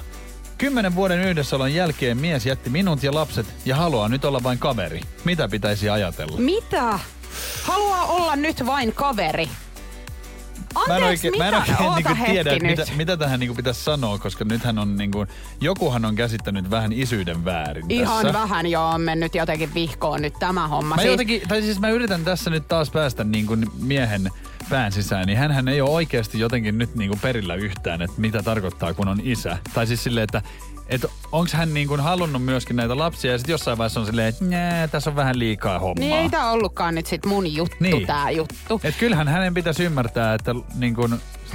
Kymmenen 0.59 0.95
vuoden 0.95 1.21
yhdessäolon 1.21 1.75
jälkeen 1.75 2.19
mies 2.19 2.47
jätti 2.47 2.71
minut 2.71 3.03
ja 3.03 3.14
lapset 3.14 3.47
ja 3.64 3.77
haluaa 3.77 4.09
nyt 4.09 4.25
olla 4.25 4.43
vain 4.43 4.59
kaveri. 4.59 5.01
Mitä 5.25 5.49
pitäisi 5.49 5.88
ajatella? 5.90 6.37
Mitä? 6.38 6.99
Haluaa 7.62 8.07
olla 8.07 8.37
nyt 8.37 8.67
vain 8.67 8.93
kaveri. 8.93 9.49
Mä 10.88 10.97
en 10.97 11.03
Anteeksi, 11.03 11.29
oikein, 11.29 11.43
mä 11.43 11.49
en 11.49 11.55
mitä? 11.62 11.73
oikein 11.73 11.88
Oota 11.88 12.09
niinku 12.11 12.25
tiedä, 12.33 12.51
nyt. 12.53 12.62
mitä, 12.62 12.85
mitä 12.97 13.17
tähän 13.17 13.40
niinku 13.40 13.55
pitäisi 13.55 13.85
sanoa, 13.85 14.19
koska 14.19 14.45
nythän 14.45 14.79
on 14.79 14.97
niinku, 14.97 15.27
jokuhan 15.61 16.05
on 16.05 16.14
käsittänyt 16.14 16.71
vähän 16.71 16.93
isyyden 16.93 17.45
väärin 17.45 17.85
Ihan 17.88 18.23
tässä. 18.27 18.38
vähän 18.38 18.67
jo 18.67 18.85
on 18.88 19.01
mennyt 19.01 19.35
jotenkin 19.35 19.75
vihkoon 19.75 20.23
nyt 20.23 20.35
tämä 20.40 20.69
homma. 20.69 20.95
Mä 20.97 21.03
Siis- 21.03 21.11
jotenkin, 21.12 21.43
tai 21.49 21.62
siis 21.62 21.81
mä 21.81 21.88
yritän 21.88 22.25
tässä 22.25 22.51
nyt 22.51 22.69
taas 22.69 22.90
päästä 22.90 23.25
niin 23.25 23.47
kuin 23.47 23.67
miehen 23.79 24.31
pään 24.70 24.92
sisään, 24.92 25.27
niin 25.27 25.38
hänhän 25.38 25.68
ei 25.68 25.81
ole 25.81 25.90
oikeasti 25.90 26.38
jotenkin 26.38 26.79
nyt 26.79 26.94
niin 26.94 27.09
kuin 27.11 27.20
perillä 27.20 27.55
yhtään, 27.55 28.03
että 28.03 28.20
mitä 28.20 28.42
tarkoittaa, 28.42 28.94
kun 28.94 29.09
on 29.09 29.20
isä. 29.22 29.59
Tai 29.74 29.87
siis 29.87 30.05
silleen, 30.05 30.24
että 30.24 30.42
että 30.88 31.09
onko 31.33 31.50
hän 31.55 31.74
niin 31.74 31.88
kuin 31.88 32.00
halunnut 32.00 32.42
myöskin 32.44 32.77
näitä 32.77 32.98
lapsia 32.98 33.33
ja 33.33 33.38
sitten 33.38 33.53
jossain 33.53 33.79
vaiheessa 33.79 34.00
on 34.00 34.07
silleen, 34.07 34.29
että 34.29 34.44
nää, 34.44 34.88
tässä 34.88 35.11
on 35.11 35.16
vähän 35.16 35.38
liikaa 35.38 35.79
hommaa. 35.79 35.94
Niin 36.00 36.16
ei 36.16 36.29
tää 36.31 36.50
ollutkaan 36.50 36.94
nyt 36.94 37.07
sit 37.07 37.27
mun 37.27 37.55
juttu, 37.55 37.77
Niin. 37.81 38.07
tää 38.07 38.31
juttu. 38.31 38.81
Et 38.85 38.96
kyllähän 38.96 39.29
hänen 39.29 39.55
pitäisi 39.55 39.85
ymmärtää, 39.85 40.35
että 40.35 40.55
niin 40.74 40.94
kuin, 40.94 41.14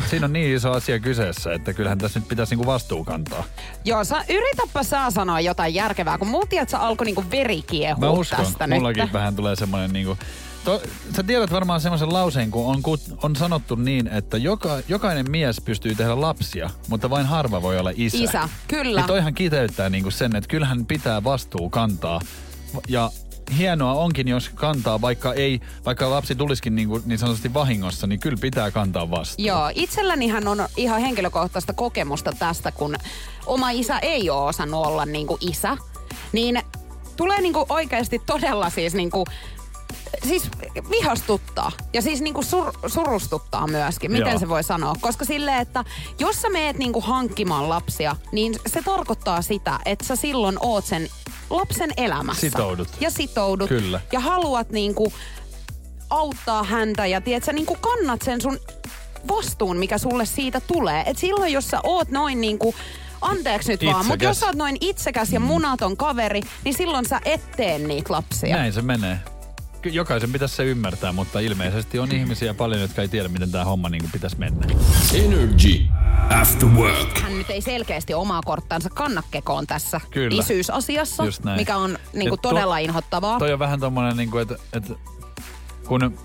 siinä 0.10 0.26
on 0.26 0.34
niin 0.34 0.56
iso 0.56 0.72
asia 0.72 1.00
kyseessä, 1.00 1.54
että 1.54 1.74
kyllähän 1.74 1.98
tässä 1.98 2.20
nyt 2.20 2.28
pitäisi 2.28 2.52
niin 2.52 2.58
kuin 2.66 2.74
vastuu 2.74 3.04
kantaa. 3.04 3.44
Joo, 3.86 4.04
sä, 4.04 4.26
yritäpä 4.30 4.84
sä 4.84 5.12
sanoa 5.12 5.40
jotain 5.40 5.74
järkevää, 5.74 6.18
kun 6.18 6.28
mulla 6.28 6.46
tiedät, 6.50 6.70
sä 6.70 6.80
alkoi 6.80 7.06
niinku 7.06 7.24
veri 7.32 7.62
kiehua 7.62 8.06
Mä 8.06 8.10
uskon, 8.12 8.46
tästä 8.46 8.68
mullakin 8.68 9.04
nyt. 9.04 9.14
vähän 9.14 9.36
tulee 9.36 9.56
semmoinen 9.56 9.92
niinku... 9.94 10.18
To, 10.66 10.82
sä 11.16 11.24
tiedät 11.24 11.52
varmaan 11.52 11.82
semmoisen 11.82 12.14
lauseen, 12.14 12.52
kun 12.52 12.66
on, 12.66 12.82
on 13.24 13.36
sanottu 13.36 13.76
niin, 13.76 14.08
että 14.08 14.38
joka, 14.38 14.80
jokainen 14.88 15.32
mies 15.32 15.62
pystyy 15.62 15.96
tehdä 15.96 16.22
lapsia, 16.22 16.70
mutta 16.88 17.10
vain 17.10 17.26
harva 17.26 17.62
voi 17.62 17.80
olla 17.80 17.92
isä. 17.96 18.18
Isä, 18.18 18.50
kyllä. 18.68 19.02
Niin 19.02 19.08
toihan 19.08 19.34
kiteyttää 19.34 19.90
niinku 19.90 20.12
sen, 20.12 20.36
että 20.36 20.48
kyllähän 20.48 20.86
pitää 20.86 21.24
vastuu 21.24 21.70
kantaa. 21.70 22.22
Ja 22.88 23.12
hienoa 23.58 23.94
onkin, 23.94 24.28
jos 24.28 24.50
kantaa, 24.50 25.02
vaikka 25.02 25.34
ei, 25.34 25.60
vaikka 25.86 26.10
lapsi 26.10 26.36
tulisikin 26.36 26.76
niinku, 26.76 27.02
niin 27.06 27.20
sanotusti 27.20 27.54
vahingossa, 27.54 28.08
niin 28.08 28.20
kyllä 28.20 28.38
pitää 28.42 28.72
kantaa 28.72 29.12
vastuu. 29.12 29.46
Joo, 29.46 29.72
itsellänihän 29.76 30.48
on 30.48 30.68
ihan 30.78 31.02
henkilökohtaista 31.02 31.74
kokemusta 31.74 32.32
tästä, 32.40 32.72
kun 32.72 32.96
oma 33.46 33.70
isä 33.70 34.00
ei 34.00 34.30
ole 34.30 34.50
osannut 34.50 34.86
olla 34.86 35.06
niinku 35.06 35.38
isä. 35.42 35.78
Niin 36.32 36.62
tulee 37.16 37.42
niinku 37.42 37.66
oikeasti 37.70 38.22
todella 38.26 38.70
siis 38.70 38.94
niinku, 38.94 39.26
siis 40.28 40.50
vihastuttaa 40.90 41.72
ja 41.94 42.02
siis 42.02 42.22
niinku 42.22 42.42
sur, 42.44 42.74
surustuttaa 42.88 43.68
myöskin, 43.68 44.12
miten 44.12 44.28
Joo. 44.30 44.40
se 44.40 44.50
voi 44.50 44.64
sanoa. 44.64 44.96
Koska 45.02 45.26
silleen, 45.26 45.62
että 45.62 45.86
jos 46.20 46.42
sä 46.42 46.50
meet 46.50 46.78
niinku 46.78 47.02
hankkimaan 47.02 47.70
lapsia, 47.70 48.16
niin 48.32 48.56
se 48.68 48.82
tarkoittaa 48.82 49.42
sitä, 49.42 49.80
että 49.86 50.06
sä 50.06 50.16
silloin 50.16 50.58
oot 50.60 50.86
sen 50.86 51.10
lapsen 51.50 51.92
elämässä. 51.98 52.42
Sitoudut. 52.42 52.88
Ja 53.00 53.12
sitoudut. 53.12 53.70
Kyllä. 53.70 54.02
Ja 54.12 54.20
haluat 54.20 54.70
niinku 54.70 55.14
auttaa 56.10 56.64
häntä 56.64 57.06
ja 57.06 57.22
tiedät, 57.22 57.44
sä 57.44 57.54
niinku 57.54 57.78
kannat 57.82 58.22
sen 58.22 58.42
sun 58.42 58.60
vastuun, 59.28 59.78
mikä 59.78 59.98
sulle 59.98 60.26
siitä 60.26 60.60
tulee. 60.60 61.04
Et 61.06 61.18
silloin, 61.18 61.54
jos 61.54 61.68
sä 61.68 61.80
oot 61.84 62.10
noin 62.10 62.42
niinku, 62.42 62.76
anteeksi 63.22 63.72
nyt 63.72 63.86
vaan, 63.86 63.96
mutta 64.06 64.14
Itsekäs. 64.14 64.28
jos 64.30 64.40
sä 64.40 64.46
oot 64.46 64.56
noin 64.56 64.78
itsekäs 64.82 65.32
ja 65.32 65.40
munaton 65.40 65.98
kaveri, 65.98 66.42
niin 66.64 66.74
silloin 66.74 67.06
sä 67.06 67.22
et 67.26 67.52
tee 67.52 67.80
niitä 67.80 68.14
lapsia. 68.14 68.56
Näin 68.56 68.74
se 68.74 68.82
menee. 68.82 69.20
Jokaisen 69.86 70.32
pitäisi 70.32 70.56
se 70.56 70.64
ymmärtää, 70.64 71.12
mutta 71.12 71.40
ilmeisesti 71.40 72.00
on 72.00 72.12
ihmisiä 72.12 72.54
paljon, 72.54 72.82
jotka 72.82 73.02
ei 73.02 73.08
tiedä, 73.08 73.30
miten 73.30 73.52
tämä 73.52 73.66
homma 73.66 73.90
niin 73.90 74.10
pitäisi 74.12 74.40
mennä. 74.40 74.68
Energy 75.14 75.86
After 76.42 76.70
Work. 76.70 77.20
Hän 77.20 77.38
nyt 77.38 77.50
ei 77.50 77.62
selkeästi 77.62 78.14
omaa 78.14 78.42
korttansa 78.46 78.90
kannakekoon 78.90 79.68
tässä 79.68 80.02
Kyllä. 80.12 80.42
isyysasiassa, 80.42 81.26
Just 81.26 81.44
näin. 81.44 81.60
mikä 81.60 81.78
on 81.78 81.98
niinku 82.14 82.36
Et 82.36 82.42
to- 82.42 82.50
todella 82.50 82.78
inhottavaa. 82.78 83.40
Toi 83.40 83.54
on 83.54 83.60
vähän 83.60 83.80
tommonen, 83.80 84.18
niin 84.18 84.32
kuin, 84.32 84.42
että, 84.42 84.56
että 84.74 84.94
kun 85.88 86.18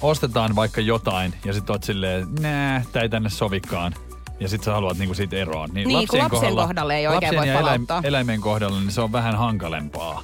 ostetaan 0.00 0.56
vaikka 0.56 0.80
jotain 0.80 1.34
ja 1.44 1.52
sitten 1.52 1.72
oot 1.74 1.84
silleen, 1.84 2.26
nää, 2.40 2.84
tää 2.92 3.02
ei 3.02 3.08
tänne 3.08 3.30
sovikaan. 3.30 3.94
Ja 4.40 4.48
sit 4.48 4.62
sä 4.64 4.72
haluat 4.72 4.98
niinku 4.98 5.14
siitä 5.14 5.36
eroon. 5.36 5.70
Niin, 5.72 6.08
kun 6.08 6.18
lapsien 6.18 6.54
kohdalla 6.54 6.94
ei 6.94 7.06
oikein 7.06 7.22
lapsien 7.34 7.38
voi 7.40 7.48
ja 7.48 7.60
eläim, 7.60 7.86
palauttaa. 7.86 8.08
eläimen 8.08 8.40
kohdalla 8.40 8.80
niin 8.80 8.92
se 8.92 9.00
on 9.00 9.12
vähän 9.12 9.36
hankalempaa. 9.36 10.22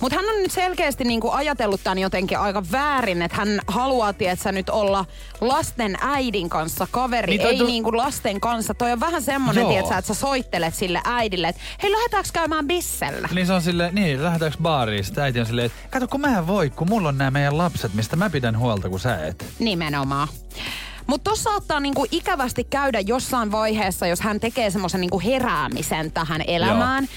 Mutta 0.00 0.16
hän 0.16 0.24
on 0.34 0.42
nyt 0.42 0.50
selkeästi 0.50 1.04
niinku 1.04 1.30
ajatellut 1.30 1.80
tämän 1.84 1.98
jotenkin 1.98 2.38
aika 2.38 2.62
väärin, 2.72 3.22
että 3.22 3.36
hän 3.36 3.60
haluaa, 3.66 4.12
tietsä, 4.12 4.52
nyt 4.52 4.68
olla 4.70 5.04
lasten 5.40 5.96
äidin 6.00 6.48
kanssa 6.48 6.86
kaveri, 6.90 7.30
Niin 7.30 7.38
niin 7.38 7.48
ei 7.50 7.58
tu- 7.58 7.66
niinku 7.66 7.96
lasten 7.96 8.40
kanssa. 8.40 8.74
Toi 8.74 8.92
on 8.92 9.00
vähän 9.00 9.22
semmonen, 9.22 9.66
tietsä, 9.66 9.98
että 9.98 10.14
sä 10.14 10.20
soittelet 10.20 10.74
sille 10.74 11.00
äidille, 11.04 11.48
että 11.48 11.62
hei, 11.82 11.92
lähdetäänkö 11.92 12.28
käymään 12.32 12.66
bissellä? 12.66 13.28
Niin 13.34 13.46
se 13.46 13.52
on 13.52 13.62
silleen, 13.62 13.94
niin, 13.94 14.22
lähdetäänkö 14.24 14.58
baariin? 14.62 15.04
Sitten 15.04 15.24
äiti 15.24 15.40
on 15.40 15.46
silleen, 15.46 15.66
että 15.66 15.78
kato 15.90 16.08
kun 16.08 16.20
mä 16.20 16.38
en 16.38 16.46
voi, 16.46 16.70
kun 16.70 16.88
mulla 16.88 17.08
on 17.08 17.18
nämä 17.18 17.30
meidän 17.30 17.58
lapset, 17.58 17.94
mistä 17.94 18.16
mä 18.16 18.30
pidän 18.30 18.58
huolta, 18.58 18.88
kun 18.88 19.00
sä 19.00 19.26
et. 19.26 19.46
Nimenomaan. 19.58 20.28
Mutta 21.06 21.30
tuossa 21.30 21.50
saattaa 21.50 21.80
niinku 21.80 22.06
ikävästi 22.10 22.64
käydä 22.64 23.00
jossain 23.00 23.52
vaiheessa, 23.52 24.06
jos 24.06 24.20
hän 24.20 24.40
tekee 24.40 24.70
semmoisen 24.70 25.00
niinku 25.00 25.20
heräämisen 25.20 26.12
tähän 26.12 26.42
elämään, 26.46 27.08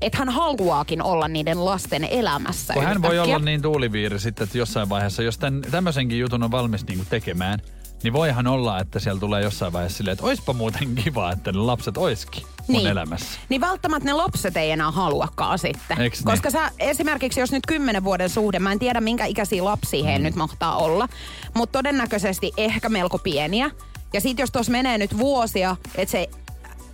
että 0.00 0.18
hän 0.18 0.28
haluaakin 0.28 1.02
olla 1.02 1.28
niiden 1.28 1.64
lasten 1.64 2.04
elämässä 2.04 2.74
Kun 2.74 2.84
hän 2.84 3.02
voi 3.02 3.18
olla 3.18 3.38
niin 3.38 3.62
tuuliviiri 3.62 4.20
sitten, 4.20 4.44
että 4.44 4.58
jossain 4.58 4.88
vaiheessa, 4.88 5.22
jos 5.22 5.38
tämmöisenkin 5.70 6.18
jutun 6.18 6.42
on 6.42 6.50
valmis 6.50 6.86
niinku 6.86 7.04
tekemään, 7.10 7.58
niin 8.02 8.12
voihan 8.12 8.46
olla, 8.46 8.80
että 8.80 8.98
siellä 8.98 9.20
tulee 9.20 9.42
jossain 9.42 9.72
vaiheessa 9.72 9.96
silleen, 9.96 10.12
että 10.12 10.24
oispa 10.26 10.52
muuten 10.52 10.94
kiva, 10.94 11.32
että 11.32 11.52
ne 11.52 11.58
lapset 11.58 11.96
oiskin 11.96 12.42
mun 12.68 12.86
elämässä. 12.86 13.40
Niin 13.48 13.60
välttämättä 13.60 14.04
ne 14.06 14.12
lapset 14.12 14.56
ei 14.56 14.70
enää 14.70 14.90
haluakaan 14.90 15.58
sitten. 15.58 16.00
Eiks 16.00 16.18
niin? 16.18 16.24
Koska 16.24 16.50
sä 16.50 16.70
esimerkiksi, 16.78 17.40
jos 17.40 17.52
nyt 17.52 17.66
kymmenen 17.66 18.04
vuoden 18.04 18.30
suhde, 18.30 18.58
mä 18.58 18.72
en 18.72 18.78
tiedä 18.78 19.00
minkä 19.00 19.24
ikäisiä 19.24 19.64
lapsia 19.64 20.00
Mm. 20.02 20.06
heillä 20.06 20.24
nyt 20.28 20.34
mahtaa 20.34 20.76
olla, 20.76 21.08
mutta 21.54 21.78
todennäköisesti 21.78 22.52
ehkä 22.56 22.88
melko 22.88 23.18
pieniä. 23.18 23.70
Ja 24.12 24.20
sit 24.20 24.38
jos 24.38 24.50
tuossa 24.50 24.72
menee 24.72 24.98
nyt 24.98 25.18
vuosia, 25.18 25.76
että 25.94 26.12
se 26.12 26.28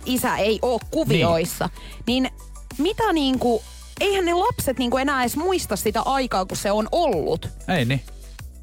isä 0.05 0.37
ei 0.37 0.59
ole 0.61 0.81
kuvioissa, 0.91 1.69
niin, 2.07 2.23
niin 2.23 2.33
mitä 2.77 3.13
niinku, 3.13 3.63
eihän 3.99 4.25
ne 4.25 4.33
lapset 4.33 4.77
niinku 4.79 4.97
enää 4.97 5.21
edes 5.21 5.37
muista 5.37 5.75
sitä 5.75 6.01
aikaa, 6.01 6.45
kun 6.45 6.57
se 6.57 6.71
on 6.71 6.87
ollut. 6.91 7.49
Ei 7.67 7.85
niin. 7.85 8.01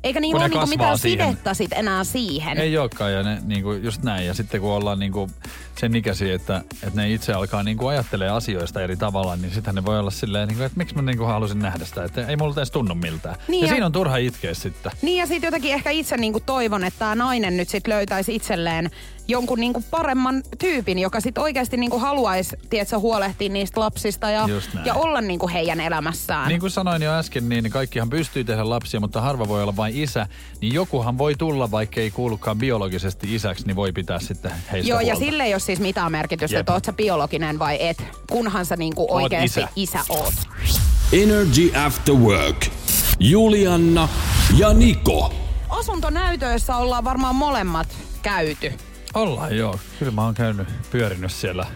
Eikä 0.04 0.20
niillä 0.20 0.40
ole 0.40 0.48
niinku 0.48 0.66
mitään 0.66 0.98
siihen. 0.98 1.28
sidettä 1.28 1.54
sit 1.54 1.72
enää 1.72 2.04
siihen. 2.04 2.58
Ei 2.58 2.78
olekaan 2.78 3.12
ja 3.12 3.22
ne, 3.22 3.38
niinku, 3.46 3.72
just 3.72 4.02
näin. 4.02 4.26
Ja 4.26 4.34
sitten 4.34 4.60
kun 4.60 4.70
ollaan 4.70 4.98
niinku 4.98 5.30
sen 5.80 5.96
ikäisiä, 5.96 6.34
että, 6.34 6.62
että 6.82 7.00
ne 7.00 7.12
itse 7.12 7.32
alkaa 7.32 7.62
niinku 7.62 7.86
ajattelee 7.86 8.28
asioista 8.30 8.82
eri 8.82 8.96
tavalla, 8.96 9.36
niin 9.36 9.54
sitten 9.54 9.74
ne 9.74 9.84
voi 9.84 9.98
olla 9.98 10.10
silleen, 10.10 10.48
niinku, 10.48 10.64
että 10.64 10.78
miksi 10.78 10.94
mä 10.94 11.02
niinku 11.02 11.24
halusin 11.24 11.58
nähdä 11.58 11.84
sitä, 11.84 12.04
että 12.04 12.26
ei 12.26 12.36
mulla 12.36 12.54
edes 12.56 12.70
tunnu 12.70 12.94
miltään. 12.94 13.36
Niin 13.48 13.60
ja, 13.60 13.66
ja- 13.66 13.72
siinä 13.72 13.86
on 13.86 13.92
turha 13.92 14.16
itkeä 14.16 14.54
sitten. 14.54 14.92
Niin 15.02 15.18
ja 15.18 15.26
sitten 15.26 15.46
jotenkin 15.48 15.72
ehkä 15.74 15.90
itse 15.90 16.16
niinku 16.16 16.40
toivon, 16.40 16.84
että 16.84 16.98
tämä 16.98 17.14
nainen 17.14 17.56
nyt 17.56 17.68
sit 17.68 17.86
löytäisi 17.86 18.34
itselleen 18.34 18.90
jonkun 19.28 19.61
niinku 19.61 19.85
paremman 19.90 20.42
tyypin, 20.58 20.98
joka 20.98 21.20
sitten 21.20 21.42
oikeasti 21.42 21.76
niinku 21.76 21.98
haluaisi, 21.98 22.56
tiedätkö, 22.70 22.98
huolehtia 22.98 23.48
niistä 23.48 23.80
lapsista 23.80 24.30
ja, 24.30 24.48
ja 24.85 24.94
olla 24.94 25.20
niinku 25.20 25.48
heidän 25.48 25.80
elämässään. 25.80 26.48
Niin 26.48 26.61
kuin 26.61 26.70
sanoin 26.70 27.02
jo 27.02 27.12
äsken, 27.12 27.48
niin 27.48 27.70
kaikkihan 27.70 28.11
pystyy 28.11 28.44
tehdä 28.44 28.68
lapsia, 28.68 29.00
mutta 29.00 29.20
harva 29.20 29.48
voi 29.48 29.62
olla 29.62 29.76
vain 29.76 29.96
isä. 29.96 30.26
Niin 30.61 30.74
jokuhan 30.74 31.18
voi 31.18 31.35
tulla, 31.35 31.70
vaikka 31.70 32.00
ei 32.00 32.11
kuulukaan 32.11 32.58
biologisesti 32.58 33.35
isäksi, 33.35 33.66
niin 33.66 33.76
voi 33.76 33.92
pitää 33.92 34.18
sitten 34.20 34.52
heistä 34.72 34.90
Joo, 34.90 35.00
ja 35.00 35.06
huolta. 35.06 35.20
sille 35.24 35.42
ei 35.42 35.54
ole 35.54 35.61
siis 35.61 35.80
mitään 35.80 36.12
merkitystä, 36.12 36.56
Jep. 36.56 36.61
että 36.61 36.72
oot 36.72 36.85
sä 36.85 36.92
biologinen 36.92 37.58
vai 37.58 37.76
et, 37.80 38.04
kunhan 38.30 38.66
sä 38.66 38.76
niinku 38.76 39.02
Oot 39.02 39.22
oikeasti 39.22 39.61
isä. 39.61 39.68
isä. 39.76 39.98
isä 39.98 40.12
oot. 40.12 40.35
Energy 41.12 41.72
After 41.87 42.14
Work. 42.14 42.66
Julianna 43.20 44.08
ja 44.58 44.72
Niko. 44.72 45.35
Asuntonäytöissä 45.68 46.76
ollaan 46.76 47.04
varmaan 47.04 47.35
molemmat 47.35 47.88
käyty. 48.22 48.72
Ollaan 49.14 49.57
joo. 49.57 49.79
Kyllä 49.98 50.12
mä 50.12 50.22
oon 50.25 50.35
käynyt 50.35 50.68
pyörinyt 50.90 51.33
siellä. 51.33 51.66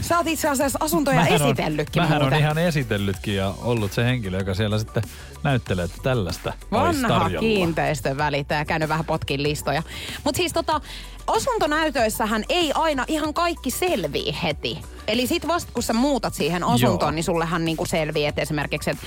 Sä 0.00 0.16
oot 0.18 0.26
itse 0.26 0.48
asiassa 0.48 0.78
asuntoja 0.82 1.16
Mähän 1.16 1.42
on- 1.42 1.48
esitellytkin 1.48 2.02
Mähän 2.02 2.22
on 2.22 2.34
ihan 2.34 2.58
esitellytkin 2.58 3.36
ja 3.36 3.54
ollut 3.62 3.92
se 3.92 4.04
henkilö, 4.04 4.38
joka 4.38 4.54
siellä 4.54 4.78
sitten 4.78 5.02
näyttelee, 5.42 5.84
että 5.84 5.98
tällaista 6.02 6.52
olisi 6.70 7.02
Vanha 7.02 7.30
kiinteistön 7.40 8.16
välittäjä, 8.16 8.64
käynyt 8.64 8.88
vähän 8.88 9.04
potkin 9.04 9.42
listoja. 9.42 9.82
Mutta 10.24 10.36
siis 10.36 10.52
tota, 10.52 10.80
asuntonäytöissähän 11.26 12.44
ei 12.48 12.72
aina 12.74 13.04
ihan 13.08 13.34
kaikki 13.34 13.70
selvii 13.70 14.36
heti. 14.42 14.78
Eli 15.08 15.26
sit 15.26 15.48
vasta 15.48 15.72
kun 15.74 15.82
sä 15.82 15.92
muutat 15.92 16.34
siihen 16.34 16.64
asuntoon, 16.64 17.00
Joo. 17.00 17.14
niin 17.14 17.24
sullehan 17.24 17.64
niinku 17.64 17.86
selvii, 17.86 18.26
että 18.26 18.42
esimerkiksi, 18.42 18.90
että 18.90 19.02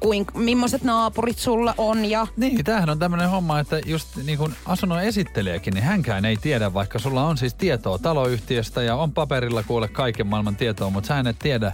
kuink, 0.00 0.34
millaiset 0.34 0.82
naapurit 0.82 1.38
sulla 1.38 1.74
on 1.78 2.04
ja... 2.04 2.26
Niin, 2.36 2.64
tämähän 2.64 2.90
on 2.90 2.98
tämmöinen 2.98 3.30
homma, 3.30 3.60
että 3.60 3.80
just 3.86 4.16
niin 4.16 4.38
kuin 4.38 4.54
asunnon 4.66 5.02
esittelijäkin, 5.02 5.74
niin 5.74 5.84
hänkään 5.84 6.24
ei 6.24 6.36
tiedä, 6.36 6.74
vaikka 6.74 6.98
sulla 6.98 7.26
on 7.26 7.38
siis 7.38 7.54
tietoa 7.54 7.98
taloyhtiöstä 7.98 8.82
ja 8.82 8.96
on 8.96 9.12
paperilla 9.12 9.62
kuule 9.62 9.88
kaiken 9.88 10.26
maailman 10.26 10.56
tietoa, 10.56 10.90
mutta 10.90 11.08
sä 11.08 11.30
et 11.30 11.38
tiedä, 11.38 11.72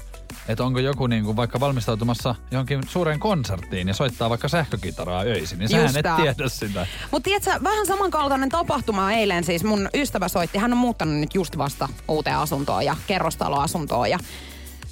että 0.48 0.64
onko 0.64 0.78
joku 0.78 1.06
niin 1.06 1.24
kuin 1.24 1.36
vaikka 1.36 1.60
valmistautumassa 1.60 2.34
johonkin 2.50 2.80
suureen 2.88 3.20
konserttiin 3.20 3.88
ja 3.88 3.94
soittaa 3.94 4.30
vaikka 4.30 4.48
sähkökitaraa 4.48 5.22
öisin, 5.22 5.58
niin 5.58 5.64
Just 5.64 5.72
sähän 5.74 5.96
et 5.96 6.02
tää. 6.02 6.16
tiedä 6.16 6.48
sitä. 6.48 6.86
Mutta 7.10 7.24
tiedätkö, 7.24 7.50
vähän 7.64 7.86
samankaltainen 7.86 8.48
tapahtuma 8.48 9.12
eilen 9.12 9.44
siis 9.44 9.64
mun 9.64 9.88
ystävä 9.94 10.28
soitti. 10.28 10.58
Hän 10.58 10.72
on 10.72 10.78
muuttanut 10.78 11.14
nyt 11.14 11.34
just 11.34 11.58
vasta 11.58 11.88
uuteen 12.08 12.36
asuntoon 12.36 12.84
ja 12.84 12.96
kerrostaloasuntoon 13.06 14.10
ja 14.10 14.18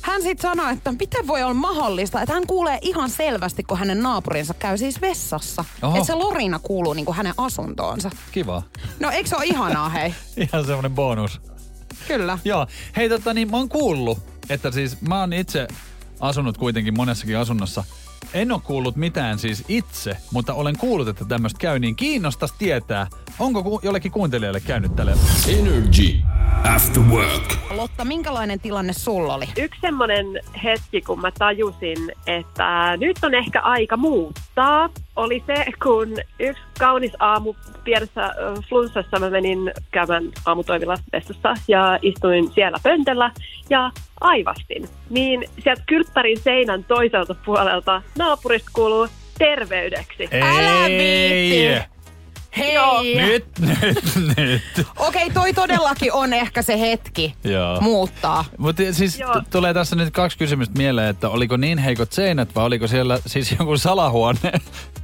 hän 0.03 0.23
sitten 0.23 0.51
sanoi, 0.51 0.73
että 0.73 0.93
miten 0.93 1.27
voi 1.27 1.43
olla 1.43 1.55
mahdollista, 1.55 2.21
että 2.23 2.35
hän 2.35 2.47
kuulee 2.47 2.79
ihan 2.83 3.11
selvästi, 3.11 3.63
kun 3.63 3.79
hänen 3.79 4.03
naapurinsa 4.03 4.55
käy 4.55 4.79
siis 4.79 5.01
vessassa. 5.01 5.65
Oho. 5.83 5.97
Että 5.97 6.07
se 6.07 6.15
lorina 6.15 6.59
kuuluu 6.59 6.93
niin 6.93 7.05
kuin 7.07 7.17
hänen 7.17 7.35
asuntoonsa. 7.37 8.11
Kiva. 8.33 8.63
No 9.01 9.11
eikö 9.11 9.29
se 9.29 9.37
ole 9.37 9.45
ihanaa, 9.45 9.89
hei? 9.89 10.15
Ihan 10.53 10.67
semmonen 10.67 10.91
bonus. 10.95 11.41
Kyllä. 12.09 12.39
Joo. 12.45 12.67
Hei 12.97 13.09
tota 13.09 13.35
niin, 13.35 13.51
mä 13.51 13.57
oon 13.57 13.69
kuullut, 13.69 14.19
että 14.51 14.71
siis 14.71 15.01
mä 15.01 15.21
oon 15.21 15.33
itse 15.33 15.69
asunut 16.21 16.59
kuitenkin 16.59 16.97
monessakin 16.97 17.39
asunnossa. 17.39 17.85
En 18.35 18.53
ole 18.53 18.61
kuullut 18.65 18.97
mitään 18.97 19.39
siis 19.39 19.65
itse, 19.69 20.17
mutta 20.33 20.55
olen 20.55 20.79
kuullut, 20.79 21.09
että 21.09 21.25
tämmöistä 21.25 21.59
käy, 21.59 21.79
niin 21.79 21.97
kiinnostas 21.97 22.53
tietää, 22.53 23.07
onko 23.39 23.63
ku- 23.63 23.81
jollekin 23.83 24.13
kuuntelijalle 24.13 24.61
käynyt 24.61 24.97
tälle. 24.97 25.15
Energy 25.49 26.17
After 26.75 27.03
Work. 27.03 27.57
Lotta, 27.71 28.05
minkälainen 28.05 28.61
tilanne 28.61 28.93
sulla 28.93 29.35
oli? 29.35 29.49
yksi 29.59 29.81
semmoinen 29.81 30.27
hetki, 30.65 31.01
kun 31.03 31.21
mä 31.21 31.31
tajusin, 31.39 32.13
että 32.27 32.97
nyt 32.97 33.17
on 33.23 33.35
ehkä 33.35 33.61
aika 33.61 33.97
muuttaa, 33.97 34.89
oli 35.17 35.43
se, 35.47 35.65
kun 35.83 36.17
yksi 36.39 36.63
kaunis 36.79 37.13
aamu 37.19 37.55
pienessä 37.85 38.31
flunssassa 38.69 39.19
mä 39.19 39.31
menin 39.31 39.73
käymään 39.91 40.25
aamutoimilla 40.47 40.97
vessassa 41.13 41.55
ja 41.69 41.99
istuin 42.03 42.53
siellä 42.53 42.79
pöntöllä 42.83 43.31
ja 43.71 43.91
aivastin. 44.21 44.89
Niin 45.11 45.45
sieltä 45.59 45.83
kylppärin 45.87 46.39
seinän 46.39 46.85
toiselta 46.85 47.35
puolelta 47.47 48.03
naapurista 48.19 48.71
kuuluu 48.75 49.09
terveydeksi. 49.39 50.29
Älä 50.33 50.89
viitti. 50.89 51.96
Hei! 52.59 52.75
Joo. 52.75 53.03
Nyt, 53.03 53.45
nyt, 53.59 54.37
nyt. 54.37 54.87
Okei, 54.99 55.31
toi 55.31 55.53
todellakin 55.53 56.13
on 56.13 56.33
ehkä 56.33 56.63
se 56.63 56.81
hetki 56.81 57.35
Joo. 57.45 57.81
muuttaa. 57.81 58.45
Mutta 58.59 58.83
siis 58.91 59.19
Joo. 59.19 59.43
tulee 59.51 59.75
tässä 59.75 59.97
nyt 59.97 60.11
kaksi 60.15 60.39
kysymystä 60.39 60.75
mieleen, 60.79 61.09
että 61.09 61.29
oliko 61.29 61.57
niin 61.57 61.79
heikot 61.79 62.13
seinät 62.13 62.55
vai 62.55 62.65
oliko 62.65 62.87
siellä 62.87 63.19
siis 63.27 63.57
joku 63.59 63.77
salahuone, 63.77 64.39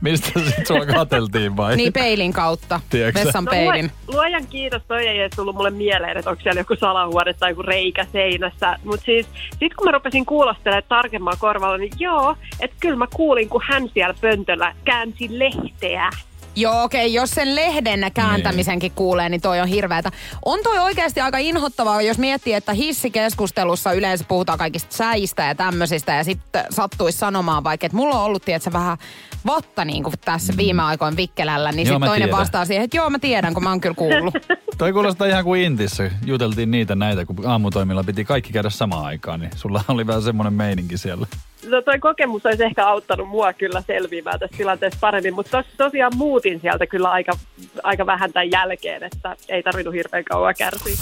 mistä 0.00 0.40
sit 0.40 0.66
sua 0.66 0.86
katseltiin 0.86 1.56
vai? 1.56 1.76
Niin 1.76 1.92
peilin 1.92 2.32
kautta, 2.32 2.80
Tiedätkö 2.90 3.20
vessan 3.24 3.44
No, 3.44 3.50
peilin. 3.50 3.90
luo- 4.06 4.14
luojan 4.14 4.46
kiitos, 4.46 4.82
toi 4.88 5.06
ei 5.08 5.18
edes 5.18 5.32
tullut 5.36 5.56
mulle 5.56 5.70
mieleen, 5.70 6.16
että 6.16 6.30
onko 6.30 6.42
siellä 6.42 6.60
joku 6.60 6.76
salahuone 6.76 7.34
tai 7.34 7.50
joku 7.50 7.62
reikä 7.62 8.06
seinässä. 8.12 8.78
Mutta 8.84 9.04
siis 9.04 9.26
sit 9.58 9.74
kun 9.74 9.84
mä 9.86 9.90
rupesin 9.92 10.26
kuulostelemaan 10.26 10.82
tarkemmaa 10.88 11.34
korvalla, 11.38 11.78
niin 11.78 11.92
joo, 11.98 12.36
että 12.60 12.76
kyllä 12.80 12.96
mä 12.96 13.06
kuulin, 13.14 13.48
kun 13.48 13.62
hän 13.68 13.88
siellä 13.94 14.14
pöntöllä 14.20 14.74
käänsi 14.84 15.38
lehteä. 15.38 16.10
Joo, 16.56 16.82
okei, 16.82 17.06
okay, 17.06 17.14
jos 17.14 17.30
sen 17.30 17.56
lehden 17.56 18.12
kääntämisenkin 18.14 18.88
Niin. 18.88 18.96
kuulee, 18.96 19.28
niin 19.28 19.40
toi 19.40 19.60
on 19.60 19.68
hirveätä. 19.68 20.10
On 20.44 20.58
toi 20.62 20.78
oikeasti 20.78 21.20
aika 21.20 21.38
inhottavaa, 21.38 22.02
jos 22.02 22.18
miettii, 22.18 22.52
että 22.52 22.72
hissikeskustelussa 22.72 23.92
yleensä 23.92 24.24
puhutaan 24.28 24.58
kaikista 24.58 24.96
säistä 24.96 25.42
ja 25.42 25.54
tämmöisistä, 25.54 26.12
ja 26.14 26.24
sitten 26.24 26.64
sattuisi 26.70 27.18
sanomaan 27.18 27.64
vaikka, 27.64 27.86
että 27.86 27.96
mulla 27.96 28.14
on 28.14 28.24
ollut, 28.24 28.42
tiedätkö, 28.44 28.72
vähän 28.72 28.98
vatta 29.46 29.84
niin 29.84 30.02
kuin 30.04 30.14
tässä 30.24 30.52
viime 30.56 30.82
aikoina 30.82 31.16
vikkelällä, 31.16 31.72
niin 31.72 31.88
Mm. 31.88 31.92
Sitten 31.92 32.08
toinen 32.08 32.28
tiedän. 32.28 32.40
vastaa 32.40 32.64
siihen, 32.64 32.84
että 32.84 32.96
joo, 32.96 33.10
mä 33.10 33.18
tiedän, 33.18 33.54
kun 33.54 33.62
mä 33.62 33.68
oon 33.70 33.80
kyllä 33.80 33.94
kuullut. 33.94 34.34
Toi 34.78 34.92
kuulostaa 34.92 35.26
ihan 35.26 35.44
kuin 35.44 35.62
Intissä. 35.62 36.10
Juteltiin 36.26 36.70
niitä 36.70 36.94
näitä, 36.94 37.24
kun 37.24 37.46
aamutoimilla 37.46 38.04
piti 38.04 38.24
kaikki 38.24 38.52
käydä 38.52 38.70
samaan 38.70 39.04
aikaan, 39.04 39.40
niin 39.40 39.50
sulla 39.56 39.84
oli 39.88 40.06
vähän 40.06 40.22
semmoinen 40.22 40.52
meininki 40.52 40.98
siellä. 40.98 41.26
No 41.66 41.83
toi 41.83 41.98
kokemus 41.98 42.46
olisi 42.46 42.64
ehkä 42.64 42.87
auttanut 42.87 43.29
mua 43.29 43.53
kyllä 43.53 43.83
selviämään 43.87 44.40
tässä 44.40 44.57
tilanteessa 44.57 44.98
paremmin, 45.01 45.35
mutta 45.35 45.51
tos, 45.62 45.66
tosiaan 45.77 46.16
muutin 46.16 46.61
sieltä 46.61 46.87
kyllä 46.87 47.11
aika, 47.11 47.33
aika 47.83 48.07
vähän 48.07 48.33
tämän 48.33 48.51
jälkeen, 48.51 49.03
että 49.03 49.37
ei 49.48 49.62
tarvinnut 49.62 49.94
hirveän 49.94 50.25
kauan 50.25 50.55
kärsiä. 50.59 50.94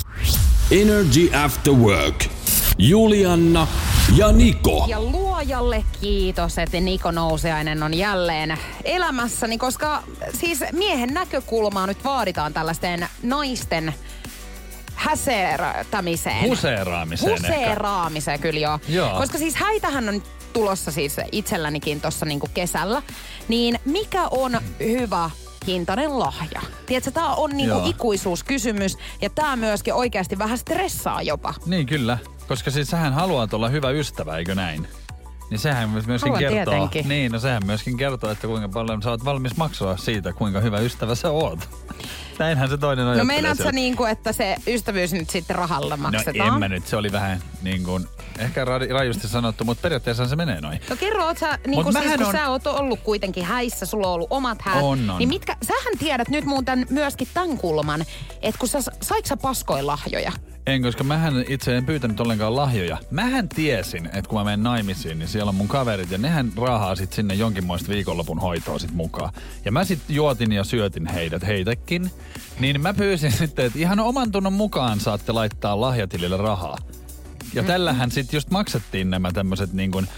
Energy 0.70 1.30
After 1.44 1.72
Work. 1.72 2.24
Julianna 2.78 3.66
ja 4.16 4.32
Niko. 4.32 4.84
Ja 4.88 5.00
luojalle 5.00 5.84
kiitos, 6.00 6.58
että 6.58 6.80
Niko 6.80 7.10
Nousiainen 7.10 7.82
on 7.82 7.94
jälleen 7.94 8.58
elämässäni, 8.84 9.58
koska 9.58 10.02
siis 10.32 10.64
miehen 10.72 11.14
näkökulmaa 11.14 11.86
nyt 11.86 12.04
vaaditaan 12.04 12.52
tällaisten 12.52 13.06
naisten 13.22 13.94
häseerätämiseen. 14.94 16.48
Huseeraamiseen. 16.48 17.32
Huseeraamiseen 17.32 18.40
kyllä 18.40 18.60
joo. 18.60 18.78
Joo. 18.88 19.18
Koska 19.18 19.38
siis 19.38 19.56
häitähän 19.56 20.08
on 20.08 20.22
tulossa 20.52 20.90
siis 20.90 21.16
itsellänikin 21.32 22.00
tuossa 22.00 22.26
niinku 22.26 22.48
kesällä. 22.54 23.02
Niin 23.48 23.78
mikä 23.84 24.28
on 24.28 24.60
hyvä 24.80 25.30
hintainen 25.66 26.18
lahja? 26.18 26.62
Tiedätkö, 26.86 27.10
tää 27.10 27.34
on 27.34 27.50
niinku 27.50 27.76
Joo. 27.76 27.88
ikuisuuskysymys 27.88 28.98
ja 29.20 29.30
tää 29.30 29.56
myöskin 29.56 29.94
oikeasti 29.94 30.38
vähän 30.38 30.58
stressaa 30.58 31.22
jopa. 31.22 31.54
Niin 31.66 31.86
kyllä, 31.86 32.18
koska 32.48 32.70
siis 32.70 32.88
sähän 32.88 33.12
haluat 33.12 33.54
olla 33.54 33.68
hyvä 33.68 33.90
ystävä, 33.90 34.36
eikö 34.36 34.54
näin? 34.54 34.88
Niin 35.50 35.58
sehän 35.58 35.88
myöskin 35.90 36.18
Haluan 36.20 36.38
kertoo, 36.38 36.74
tietenkin. 36.74 37.08
niin, 37.08 37.32
no 37.32 37.38
sehän 37.38 37.66
myöskin 37.66 37.96
kertoo, 37.96 38.30
että 38.30 38.46
kuinka 38.46 38.68
paljon 38.68 39.02
sä 39.02 39.10
oot 39.10 39.24
valmis 39.24 39.56
maksaa 39.56 39.96
siitä, 39.96 40.32
kuinka 40.32 40.60
hyvä 40.60 40.78
ystävä 40.78 41.14
sä 41.14 41.30
oot. 41.30 41.68
Näinhän 42.38 42.68
se 42.68 42.76
toinen 42.78 43.06
on. 43.06 43.18
No 43.18 43.24
meinaat 43.24 43.58
sä 43.58 43.72
niinku, 43.72 44.04
että 44.04 44.32
se 44.32 44.56
ystävyys 44.66 45.12
nyt 45.12 45.30
sitten 45.30 45.56
rahalla 45.56 45.96
maksetaan? 45.96 46.48
No 46.48 46.54
en 46.54 46.60
mä 46.60 46.68
nyt, 46.68 46.86
se 46.86 46.96
oli 46.96 47.12
vähän 47.12 47.42
niin 47.62 47.84
kuin, 47.84 48.06
ehkä 48.38 48.64
ra- 48.64 48.92
rajusti 48.92 49.28
sanottu, 49.28 49.64
mutta 49.64 49.82
periaatteessa 49.82 50.26
se 50.28 50.36
menee 50.36 50.60
noin. 50.60 50.80
No 50.90 50.96
kerro, 50.96 51.24
oot 51.26 51.38
sä, 51.38 51.58
niin 51.66 51.84
kun, 51.84 51.92
siis, 51.92 52.16
kun 52.16 52.26
on- 52.26 52.32
sä 52.32 52.48
oot 52.48 52.66
ollut 52.66 53.00
kuitenkin 53.00 53.44
häissä, 53.44 53.86
sulla 53.86 54.06
on 54.08 54.14
ollut 54.14 54.28
omat 54.30 54.62
häät. 54.62 54.82
On, 54.82 55.10
on. 55.10 55.18
Niin 55.18 55.28
mitkä, 55.28 55.56
sähän 55.66 55.98
tiedät 55.98 56.28
nyt 56.28 56.44
muuten 56.44 56.86
myöskin 56.90 57.28
tämän 57.34 57.58
kulman, 57.58 58.04
että 58.42 58.58
kun 58.58 58.68
sä, 58.68 58.78
saiko 59.02 59.26
sä 59.28 59.36
paskoin 59.36 59.86
lahjoja? 59.86 60.32
En, 60.66 60.82
koska 60.82 61.04
mähän 61.04 61.44
itse 61.48 61.76
en 61.76 61.86
pyytänyt 61.86 62.20
ollenkaan 62.20 62.56
lahjoja. 62.56 62.98
Mähän 63.10 63.48
tiesin, 63.48 64.06
että 64.06 64.28
kun 64.28 64.38
mä 64.38 64.44
menen 64.44 64.62
naimisiin, 64.62 65.18
niin 65.18 65.28
siellä 65.28 65.48
on 65.48 65.54
mun 65.54 65.68
kaverit 65.68 66.10
ja 66.10 66.18
nehän 66.18 66.52
raahaa 66.56 66.96
sit 66.96 67.12
sinne 67.12 67.34
jonkinmoista 67.34 67.88
viikonlopun 67.88 68.38
hoitoa 68.38 68.78
sit 68.78 68.92
mukaan. 68.92 69.32
Ja 69.64 69.72
mä 69.72 69.84
sit 69.84 69.98
juotin 70.08 70.52
ja 70.52 70.64
syötin 70.64 71.06
heidät, 71.06 71.46
heitäkin. 71.46 72.10
Niin 72.60 72.80
mä 72.80 72.94
pyysin 72.94 73.32
sitten, 73.40 73.66
että 73.66 73.78
ihan 73.78 74.00
oman 74.00 74.32
tunnon 74.32 74.52
mukaan 74.52 75.00
saatte 75.00 75.32
laittaa 75.32 75.80
lahjatilille 75.80 76.36
rahaa. 76.36 76.78
Ja 77.54 77.62
tällähän 77.62 78.10
sitten 78.10 78.36
just 78.36 78.50
maksettiin 78.50 79.10
nämä 79.10 79.32
tämmöiset 79.32 79.72
niin 79.72 79.90
kuin 79.90 80.08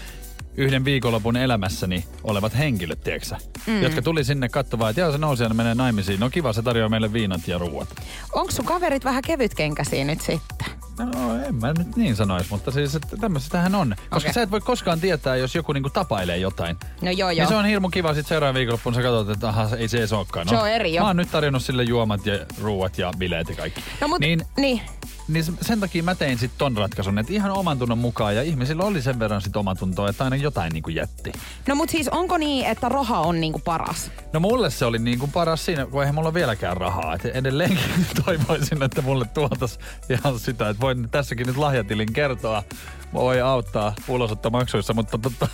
yhden 0.57 0.85
viikonlopun 0.85 1.37
elämässäni 1.37 2.05
olevat 2.23 2.57
henkilöt, 2.57 3.03
tiedätkö 3.03 3.35
mm. 3.67 3.81
jotka 3.83 4.01
tuli 4.01 4.23
sinne 4.23 4.49
katsomaan, 4.49 4.89
että 4.89 5.01
joo, 5.01 5.11
se 5.11 5.17
nousi 5.17 5.43
ja 5.43 5.49
menee 5.49 5.75
naimisiin. 5.75 6.19
No 6.19 6.29
kiva, 6.29 6.53
se 6.53 6.61
tarjoaa 6.61 6.89
meille 6.89 7.13
viinat 7.13 7.47
ja 7.47 7.57
ruuat. 7.57 7.87
Onko 8.33 8.51
sun 8.51 8.65
kaverit 8.65 9.05
vähän 9.05 9.23
kevytkenkäisiä 9.27 10.03
nyt 10.05 10.21
sitten? 10.21 10.67
No 10.97 11.35
en 11.47 11.55
mä 11.55 11.73
nyt 11.77 11.95
niin 11.95 12.15
sanois, 12.15 12.49
mutta 12.49 12.71
siis 12.71 12.95
että 12.95 13.17
tämmöistähän 13.17 13.75
on. 13.75 13.95
Koska 14.09 14.15
Okei. 14.17 14.33
sä 14.33 14.41
et 14.41 14.51
voi 14.51 14.61
koskaan 14.61 14.99
tietää, 14.99 15.35
jos 15.35 15.55
joku 15.55 15.73
niinku 15.73 15.89
tapailee 15.89 16.37
jotain. 16.37 16.77
No 17.01 17.11
joo 17.11 17.29
Niin 17.29 17.37
joo. 17.37 17.49
se 17.49 17.55
on 17.55 17.65
hirmu 17.65 17.89
kiva 17.89 18.13
sit 18.13 18.27
seuraavan 18.27 18.55
viikonloppuun 18.55 18.95
sä 18.95 19.01
katsot, 19.01 19.29
että 19.29 19.49
aha, 19.49 19.69
ei 19.77 19.87
se 19.87 19.97
edes 19.97 20.13
olekaan. 20.13 20.47
No, 20.47 20.49
Se 20.49 20.57
on 20.57 20.69
eri 20.69 20.93
jo. 20.93 21.01
Mä 21.01 21.07
oon 21.07 21.17
nyt 21.17 21.31
tarjonnut 21.31 21.63
sille 21.63 21.83
juomat 21.83 22.25
ja 22.25 22.33
ruuat 22.61 22.97
ja 22.97 23.11
bileet 23.17 23.49
ja 23.49 23.55
kaikki. 23.55 23.83
No 24.01 24.07
mut, 24.07 24.19
Niin, 24.19 24.41
niin. 24.57 24.81
Niin 25.27 25.43
se- 25.43 25.51
sen 25.61 25.79
takia 25.79 26.03
mä 26.03 26.15
tein 26.15 26.37
sit 26.37 26.51
ton 26.57 26.77
ratkaisun, 26.77 27.19
että 27.19 27.33
ihan 27.33 27.51
oman 27.51 27.79
tunnon 27.79 27.97
mukaan 27.97 28.35
ja 28.35 28.41
ihmisillä 28.43 28.83
oli 28.83 29.01
sen 29.01 29.19
verran 29.19 29.41
sit 29.41 29.55
omatuntoa, 29.55 30.09
että 30.09 30.23
aina 30.23 30.35
jotain 30.35 30.71
niinku 30.73 30.89
jätti. 30.89 31.31
No 31.67 31.75
mut 31.75 31.89
siis 31.89 32.07
onko 32.07 32.37
niin, 32.37 32.65
että 32.65 32.89
raha 32.89 33.19
on 33.19 33.41
niinku 33.41 33.59
paras? 33.59 34.11
No 34.33 34.39
mulle 34.39 34.69
se 34.69 34.85
oli 34.85 34.99
niin 34.99 35.19
kuin 35.19 35.31
paras 35.31 35.65
siinä, 35.65 35.85
kun 35.85 36.01
eihän 36.01 36.15
mulla 36.15 36.27
ole 36.27 36.33
vieläkään 36.33 36.77
rahaa. 36.77 37.15
Et 37.15 37.25
edelleenkin 37.25 38.05
toivoisin, 38.25 38.83
että 38.83 39.01
mulle 39.01 39.25
tuotas 39.33 39.79
ihan 40.09 40.39
sitä, 40.39 40.69
että 40.69 40.81
voin 40.81 41.09
tässäkin 41.09 41.47
nyt 41.47 41.57
lahjatilin 41.57 42.13
kertoa. 42.13 42.63
Voi 43.13 43.41
auttaa 43.41 43.95
ulosottomaksuissa, 44.07 44.93
mutta 44.93 45.17
totta, 45.17 45.47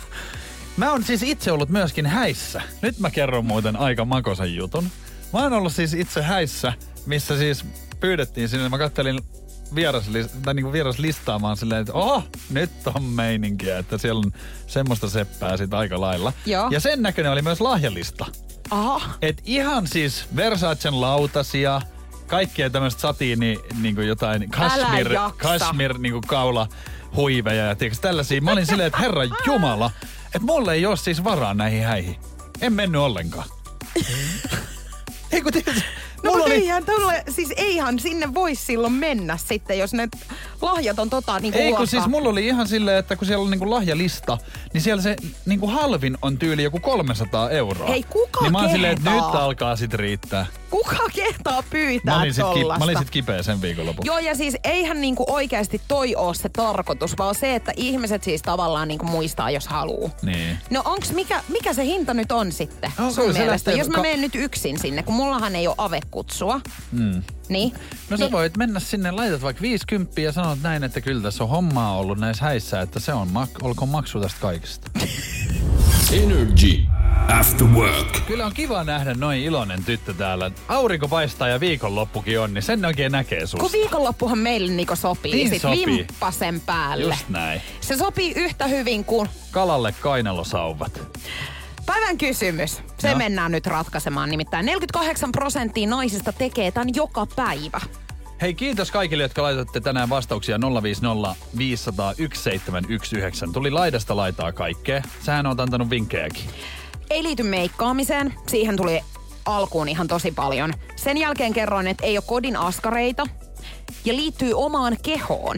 mä 0.76 0.90
oon 0.92 1.04
siis 1.04 1.22
itse 1.22 1.52
ollut 1.52 1.68
myöskin 1.68 2.06
häissä. 2.06 2.62
Nyt 2.82 2.98
mä 2.98 3.10
kerron 3.10 3.44
muuten 3.44 3.76
aika 3.76 4.04
makosan 4.04 4.54
jutun. 4.54 4.84
Mä 5.32 5.38
oon 5.42 5.52
ollut 5.52 5.72
siis 5.72 5.94
itse 5.94 6.22
häissä, 6.22 6.72
missä 7.06 7.38
siis 7.38 7.64
pyydettiin 8.00 8.48
sinne. 8.48 8.68
Mä 8.68 8.78
kattelin 8.78 9.20
vieraslis, 9.74 10.26
tai 10.42 10.54
niin 10.54 10.64
kuin 10.64 10.72
vieraslistaamaan 10.72 11.56
silleen, 11.56 11.80
että 11.80 11.92
oh, 11.92 12.24
nyt 12.50 12.70
on 12.94 13.02
meininkiä, 13.02 13.78
että 13.78 13.98
siellä 13.98 14.18
on 14.18 14.32
semmoista 14.66 15.08
seppää 15.08 15.56
sit 15.56 15.74
aika 15.74 16.00
lailla. 16.00 16.32
Joo. 16.46 16.68
Ja 16.70 16.80
sen 16.80 17.02
näköinen 17.02 17.32
oli 17.32 17.42
myös 17.42 17.60
lahjalista. 17.60 18.26
Aha. 18.70 19.00
Et 19.22 19.42
ihan 19.44 19.86
siis 19.86 20.24
Versacen 20.36 21.00
lautasia, 21.00 21.82
kaikkea 22.26 22.70
tämmöistä 22.70 23.00
satiini, 23.00 23.58
niin 23.80 23.94
kuin 23.94 24.08
jotain 24.08 24.50
kashmir, 24.50 25.12
jaksa. 25.12 25.38
kashmir 25.38 25.98
niin 25.98 26.12
kuin 26.12 26.26
kaula 26.26 26.68
huiveja 27.16 27.66
ja 27.66 27.76
tiiäks, 27.76 28.00
tällaisia. 28.00 28.40
Mä 28.40 28.52
olin 28.52 28.66
silleen, 28.66 28.86
että 28.86 28.98
herra 28.98 29.22
jumala, 29.46 29.90
että 30.26 30.40
mulle 30.40 30.72
ei 30.72 30.86
ole 30.86 30.96
siis 30.96 31.24
varaa 31.24 31.54
näihin 31.54 31.84
häihin. 31.84 32.16
En 32.60 32.72
mennyt 32.72 33.00
ollenkaan. 33.00 33.48
ei 35.32 35.42
kun 35.42 35.52
No 36.22 36.30
mulla 36.30 36.36
mutta 36.38 36.54
oli, 36.54 36.62
eihän 36.62 36.84
tolle, 36.84 37.24
siis 37.28 37.52
eihän 37.56 37.98
sinne 37.98 38.34
voi 38.34 38.54
silloin 38.54 38.92
mennä 38.92 39.36
sitten, 39.36 39.78
jos 39.78 39.92
ne 39.94 40.08
lahjat 40.62 40.98
on 40.98 41.10
tota 41.10 41.38
niinku 41.40 41.58
ei 41.58 41.64
kun 41.64 41.70
luokkaa. 41.70 41.86
siis 41.86 42.06
mulla 42.06 42.28
oli 42.28 42.46
ihan 42.46 42.68
silleen, 42.68 42.98
että 42.98 43.16
kun 43.16 43.26
siellä 43.26 43.44
on 43.44 43.50
niinku 43.50 43.70
lahjalista, 43.70 44.38
niin 44.72 44.80
siellä 44.80 45.02
se 45.02 45.16
niinku 45.46 45.66
halvin 45.66 46.18
on 46.22 46.38
tyyli 46.38 46.62
joku 46.62 46.80
300 46.80 47.50
euroa. 47.50 47.88
Hei, 47.88 48.02
kuka 48.02 48.40
Niin 48.40 48.52
mä 48.52 48.58
oon 48.60 48.70
silleen, 48.70 48.92
että 48.98 49.10
nyt 49.10 49.20
kehtaa? 49.24 49.44
alkaa 49.44 49.76
sit 49.76 49.94
riittää. 49.94 50.46
kuka 50.70 50.96
kehtaa 51.14 51.62
pyytää 51.70 52.14
Mä 52.14 52.20
olin, 52.20 52.34
sit, 52.34 52.44
ki- 52.54 52.64
mä 52.78 52.84
olin 52.84 52.98
sit 52.98 53.10
kipeä 53.10 53.42
sen 53.42 53.62
viikonlopun. 53.62 54.06
Joo, 54.06 54.18
ja 54.18 54.34
siis 54.34 54.56
eihän 54.64 55.00
niinku 55.00 55.24
oikeasti 55.28 55.80
toi 55.88 56.14
oo 56.16 56.34
se 56.34 56.48
tarkoitus, 56.48 57.18
vaan 57.18 57.34
se, 57.34 57.54
että 57.54 57.72
ihmiset 57.76 58.22
siis 58.24 58.42
tavallaan 58.42 58.88
niinku 58.88 59.06
muistaa, 59.06 59.50
jos 59.50 59.68
haluu. 59.68 60.10
Niin. 60.22 60.58
No 60.70 60.82
onks, 60.84 61.12
mikä, 61.12 61.42
mikä 61.48 61.72
se 61.72 61.84
hinta 61.84 62.14
nyt 62.14 62.32
on 62.32 62.52
sitten 62.52 62.92
No, 62.98 63.10
sun 63.10 63.24
mielestä? 63.24 63.50
lähtee- 63.50 63.74
Jos 63.76 63.88
mä 63.88 64.02
menen 64.02 64.20
nyt 64.20 64.34
yksin 64.34 64.78
sinne, 64.78 65.02
kun 65.02 65.14
mullahan 65.14 65.56
ei 65.56 65.66
ole 65.68 65.74
avekutsua. 66.14 66.60
Mm. 66.92 67.22
Niin. 67.48 67.72
No 68.10 68.16
sä 68.16 68.24
niin, 68.24 68.32
voit 68.32 68.56
mennä 68.56 68.80
sinne, 68.80 69.10
laitat 69.10 69.42
vaikka 69.42 69.62
50 69.62 70.20
ja 70.20 70.32
sanot 70.32 70.62
näin, 70.62 70.84
että 70.84 71.00
kyllä 71.00 71.22
tässä 71.22 71.44
on 71.44 71.50
hommaa 71.50 71.96
ollut 71.98 72.18
näissä 72.18 72.44
häissä, 72.44 72.80
että 72.80 73.00
se 73.00 73.12
on, 73.12 73.28
mak- 73.28 73.58
olkoon 73.66 73.88
maksu 73.88 74.20
tästä 74.20 74.40
kaikesta. 74.40 74.90
Energy 76.12 76.80
After 77.38 77.66
Work. 77.66 78.26
Kyllä 78.26 78.46
on 78.46 78.52
kiva 78.54 78.84
nähdä 78.84 79.14
noin 79.14 79.40
iloinen 79.40 79.84
tyttö 79.84 80.14
täällä. 80.14 80.50
Aurinko 80.68 81.08
paistaa 81.08 81.48
ja 81.48 81.60
viikonloppukin 81.60 82.40
on, 82.40 82.54
niin 82.54 82.62
sen 82.62 82.84
oikein 82.84 83.12
näkee 83.12 83.38
kun 83.38 83.48
susta. 83.48 83.72
viikonloppuhan 83.72 84.38
meille 84.38 84.72
Niko 84.72 84.96
sopii, 84.96 85.32
Niin 85.34 85.48
sit 85.50 85.62
sopii. 85.62 85.86
vimppasen 85.86 86.60
päälle. 86.60 87.04
Just 87.14 87.28
näin. 87.28 87.60
Se 87.80 87.96
sopii 87.96 88.32
yhtä 88.36 88.66
hyvin 88.66 89.04
kuin 89.04 89.28
Kalalle 89.50 89.92
kainalosauvat. 89.92 91.00
Päivän 91.90 92.18
kysymys. 92.18 92.82
Se 92.98 93.08
Joo. 93.08 93.18
mennään 93.18 93.52
nyt 93.52 93.66
ratkaisemaan. 93.66 94.30
Nimittäin 94.30 94.66
48 94.66 95.32
prosenttia 95.32 95.88
naisista 95.88 96.32
tekee 96.32 96.70
tämän 96.70 96.94
joka 96.94 97.26
päivä. 97.36 97.80
Hei, 98.40 98.54
kiitos 98.54 98.90
kaikille, 98.90 99.22
jotka 99.22 99.42
laitatte 99.42 99.80
tänään 99.80 100.08
vastauksia 100.08 100.58
050 100.82 101.34
500 101.58 102.14
1719. 102.14 103.46
Tuli 103.52 103.70
laidasta 103.70 104.16
laitaa 104.16 104.52
kaikkea. 104.52 105.02
Sähän 105.22 105.46
on 105.46 105.60
antanut 105.60 105.90
vinkkejäkin. 105.90 106.44
Ei 107.10 107.22
liity 107.22 107.42
meikkaamiseen. 107.42 108.34
Siihen 108.46 108.76
tuli 108.76 109.00
alkuun 109.44 109.88
ihan 109.88 110.08
tosi 110.08 110.32
paljon. 110.32 110.72
Sen 110.96 111.16
jälkeen 111.16 111.52
kerroin, 111.52 111.86
että 111.86 112.06
ei 112.06 112.18
ole 112.18 112.24
kodin 112.26 112.56
askareita. 112.56 113.26
Ja 114.04 114.16
liittyy 114.16 114.52
omaan 114.54 114.96
kehoon. 115.02 115.56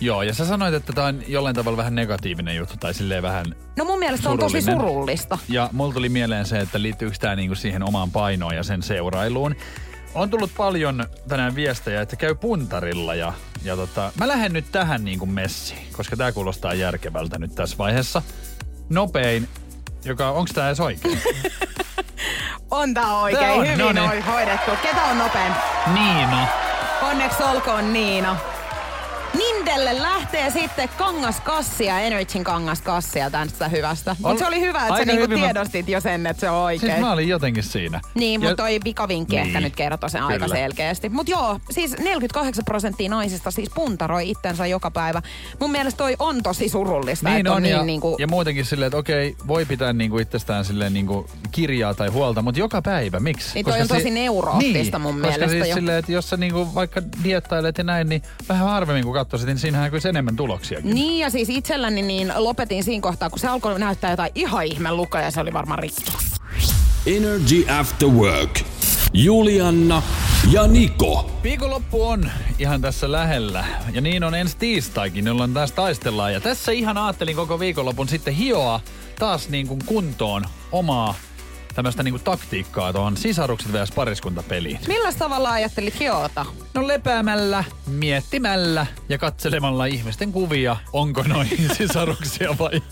Joo, 0.00 0.22
ja 0.22 0.34
sä 0.34 0.46
sanoit, 0.46 0.74
että 0.74 0.92
tämä 0.92 1.06
on 1.06 1.22
jollain 1.26 1.56
tavalla 1.56 1.76
vähän 1.76 1.94
negatiivinen 1.94 2.56
juttu, 2.56 2.74
tai 2.80 2.94
silleen 2.94 3.22
vähän... 3.22 3.46
No 3.76 3.84
mun 3.84 3.98
mielestä 3.98 4.30
on 4.30 4.38
tosi 4.38 4.62
Surullinen. 4.62 4.88
surullista. 4.88 5.38
Ja 5.48 5.70
mulla 5.72 5.92
tuli 5.92 6.08
mieleen 6.08 6.46
se, 6.46 6.58
että 6.58 6.82
liittyykö 6.82 7.16
tämä 7.20 7.36
niinku 7.36 7.54
siihen 7.54 7.82
omaan 7.82 8.10
painoon 8.10 8.56
ja 8.56 8.62
sen 8.62 8.82
seurailuun. 8.82 9.56
On 10.14 10.30
tullut 10.30 10.50
paljon 10.56 11.04
tänään 11.28 11.54
viestejä, 11.54 12.00
että 12.00 12.16
käy 12.16 12.34
puntarilla 12.34 13.14
ja, 13.14 13.32
ja 13.64 13.76
tota, 13.76 14.12
mä 14.18 14.28
lähden 14.28 14.52
nyt 14.52 14.64
tähän 14.72 15.04
niinku 15.04 15.26
messiin, 15.26 15.86
koska 15.92 16.16
tämä 16.16 16.32
kuulostaa 16.32 16.74
järkevältä 16.74 17.38
nyt 17.38 17.54
tässä 17.54 17.78
vaiheessa. 17.78 18.22
Nopein, 18.88 19.48
joka, 20.04 20.30
onko 20.30 20.50
tämä 20.54 20.66
edes 20.66 20.80
oikein? 20.80 21.18
On 22.70 22.94
tää 22.94 23.18
oikein. 23.18 23.44
Tää 23.44 23.52
on, 23.52 23.66
Hyvin 23.66 23.78
no 23.78 23.92
niin. 23.92 24.10
on 24.10 24.22
hoidettu. 24.22 24.70
Ketä 24.82 25.04
on 25.04 25.18
nopein? 25.18 25.52
Niina. 25.94 26.46
Onneksi 27.02 27.42
olkoon 27.42 27.92
Niina. 27.92 28.36
Nindelle 29.34 30.02
lähtee 30.02 30.50
sitten 30.50 30.88
kangaskassia, 30.98 32.00
Energyn 32.00 32.44
kangaskassia 32.44 33.30
tästä 33.30 33.68
hyvästä. 33.68 34.10
Ol- 34.10 34.16
Mutta 34.28 34.38
se 34.38 34.46
oli 34.46 34.60
hyvä, 34.60 34.82
että 34.86 34.98
sä 34.98 35.04
niinku 35.04 35.22
hyvin 35.22 35.38
mä- 35.38 35.44
tiedostit 35.46 35.88
jo 35.88 36.00
sen, 36.00 36.26
että 36.26 36.40
se 36.40 36.50
on 36.50 36.56
oikein. 36.62 36.92
Siis 36.92 37.00
mä 37.00 37.12
olin 37.12 37.28
jotenkin 37.28 37.62
siinä. 37.62 38.00
Niin, 38.14 38.42
Ja- 38.42 38.48
mutta 38.48 38.62
toi 38.62 38.80
pikavinkki 38.84 39.36
niin. 39.36 39.46
ehkä 39.46 39.60
nyt 39.60 39.76
kertoi 39.76 40.10
sen 40.10 40.22
aika 40.22 40.48
selkeästi. 40.48 41.08
Mutta 41.08 41.30
joo, 41.32 41.60
siis 41.70 41.98
48 41.98 42.64
prosenttia 42.64 43.10
naisista 43.10 43.50
siis 43.50 43.70
puntaroi 43.74 44.30
itsensä 44.30 44.66
joka 44.66 44.90
päivä. 44.90 45.22
Mun 45.60 45.70
mielestä 45.70 45.98
toi 45.98 46.16
on 46.18 46.42
tosi 46.42 46.68
surullista, 46.68 47.28
Niin 47.30 47.48
on, 47.48 47.56
on, 47.56 47.62
niin 47.62 47.72
ja, 47.76 47.82
niinku... 47.82 48.16
ja 48.18 48.26
muutenkin 48.26 48.64
silleen, 48.64 48.86
että 48.86 48.98
okei, 48.98 49.36
voi 49.46 49.64
pitää 49.64 49.92
niinku 49.92 50.18
itsestään 50.18 50.64
silleen 50.64 50.92
niinku 50.94 51.30
kirjaa 51.50 51.94
tai 51.94 52.08
huolta, 52.08 52.42
mutta 52.42 52.60
joka 52.60 52.82
päivä, 52.82 53.20
miksi? 53.20 53.50
Niin 53.54 53.64
toi 53.66 53.80
on 53.80 53.88
tosi 53.88 54.10
neuroottista 54.10 54.98
niin, 54.98 55.02
mun 55.02 55.14
koska 55.14 55.28
mielestä 55.28 55.48
siis 55.48 55.68
jo. 55.68 55.74
silleen, 55.74 55.98
että 55.98 56.12
jos 56.12 56.30
sä 56.30 56.36
niinku 56.36 56.74
vaikka 56.74 57.02
diettailet 57.24 57.78
ja 57.78 57.84
näin, 57.84 58.08
niin 58.08 58.22
vähän 58.48 58.68
harvemmin 58.68 59.04
kun 59.04 59.14
katsoisit, 59.18 59.46
niin 59.46 59.58
siinähän 59.58 59.90
kyllä 59.90 60.08
enemmän 60.08 60.36
tuloksiakin. 60.36 60.94
Niin 60.94 61.18
ja 61.18 61.30
siis 61.30 61.48
itselläni 61.48 62.02
niin 62.02 62.32
lopetin 62.36 62.84
siinä 62.84 63.02
kohtaa, 63.02 63.30
kun 63.30 63.38
se 63.38 63.48
alkoi 63.48 63.78
näyttää 63.78 64.10
jotain 64.10 64.30
ihan 64.34 64.64
ihme 64.64 64.92
luka 64.92 65.20
ja 65.20 65.30
se 65.30 65.40
oli 65.40 65.52
varmaan 65.52 65.78
rikki. 65.78 66.04
Energy 67.06 67.64
After 67.80 68.08
Work. 68.08 68.60
Julianna 69.12 70.02
ja 70.50 70.66
Niko. 70.66 71.30
Viikonloppu 71.42 72.02
on 72.08 72.30
ihan 72.58 72.80
tässä 72.80 73.12
lähellä. 73.12 73.64
Ja 73.92 74.00
niin 74.00 74.24
on 74.24 74.34
ensi 74.34 74.56
tiistaikin, 74.56 75.26
jolloin 75.26 75.54
taas 75.54 75.72
taistellaan. 75.72 76.32
Ja 76.32 76.40
tässä 76.40 76.72
ihan 76.72 76.98
ajattelin 76.98 77.36
koko 77.36 77.60
viikonlopun 77.60 78.08
sitten 78.08 78.34
hioa 78.34 78.80
taas 79.18 79.48
niin 79.48 79.66
kuin 79.66 79.80
kuntoon 79.86 80.44
omaa 80.72 81.14
tämmöistä 81.78 82.02
niin 82.02 82.12
kuin 82.12 82.24
taktiikkaa 82.24 82.92
tuohon 82.92 83.16
sisarukset 83.16 83.72
vs. 83.72 83.92
pariskuntapeliin. 83.92 84.80
Millä 84.88 85.12
tavalla 85.12 85.50
ajattelit 85.50 86.00
hiota? 86.00 86.46
No 86.74 86.88
lepäämällä, 86.88 87.64
miettimällä 87.86 88.86
ja 89.08 89.18
katselemalla 89.18 89.86
ihmisten 89.86 90.32
kuvia, 90.32 90.76
onko 90.92 91.22
noihin 91.22 91.74
sisaruksia 91.74 92.58
vai... 92.58 92.82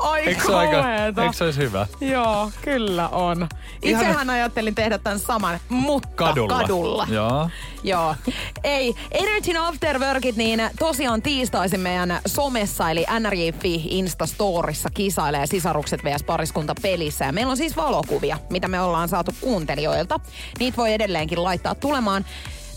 Ai 0.00 0.20
Eikö 0.28 0.44
se, 0.46 0.54
aika, 0.54 0.94
eikö 1.22 1.32
se 1.32 1.44
olisi 1.44 1.60
hyvä? 1.60 1.86
Joo, 2.00 2.50
kyllä 2.62 3.08
on. 3.08 3.48
Ihan- 3.82 4.02
Itsehän 4.02 4.30
ajattelin 4.30 4.74
tehdä 4.74 4.98
tämän 4.98 5.18
saman, 5.18 5.60
mutta 5.68 6.08
Kadulla. 6.14 6.58
kadulla. 6.60 7.06
Joo. 7.10 7.50
Joo. 7.82 8.14
Ei, 8.64 8.94
Energyn 9.12 9.56
Afterworkit, 9.56 10.36
niin 10.36 10.62
tosiaan 10.78 11.22
tiistaisin 11.22 11.80
meidän 11.80 12.20
somessa, 12.26 12.90
eli 12.90 13.06
NRJ.fi 13.20 13.74
Instastorissa 13.74 14.88
kisailee 14.94 15.46
sisarukset 15.46 16.04
vs. 16.04 16.22
pariskunta 16.22 16.74
pelissä. 16.82 17.24
Ja 17.24 17.32
meillä 17.32 17.50
on 17.50 17.56
siis 17.56 17.76
valokuvia, 17.76 18.38
mitä 18.50 18.68
me 18.68 18.80
ollaan 18.80 19.08
saatu 19.08 19.30
kuuntelijoilta. 19.40 20.20
Niitä 20.58 20.76
voi 20.76 20.92
edelleenkin 20.92 21.44
laittaa 21.44 21.74
tulemaan. 21.74 22.24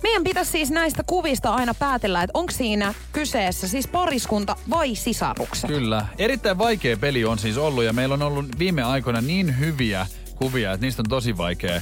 Meidän 0.03 0.23
pitäisi 0.23 0.51
siis 0.51 0.71
näistä 0.71 1.03
kuvista 1.07 1.53
aina 1.53 1.73
päätellä, 1.73 2.23
että 2.23 2.39
onko 2.39 2.51
siinä 2.51 2.93
kyseessä 3.11 3.67
siis 3.67 3.87
pariskunta 3.87 4.55
vai 4.69 4.95
sisarukset. 4.95 5.67
Kyllä. 5.67 6.05
Erittäin 6.17 6.57
vaikea 6.57 6.97
peli 6.97 7.25
on 7.25 7.39
siis 7.39 7.57
ollut 7.57 7.83
ja 7.83 7.93
meillä 7.93 8.13
on 8.13 8.21
ollut 8.21 8.59
viime 8.59 8.83
aikoina 8.83 9.21
niin 9.21 9.59
hyviä 9.59 10.07
kuvia, 10.35 10.73
että 10.73 10.85
niistä 10.85 11.01
on 11.01 11.09
tosi 11.09 11.37
vaikea, 11.37 11.81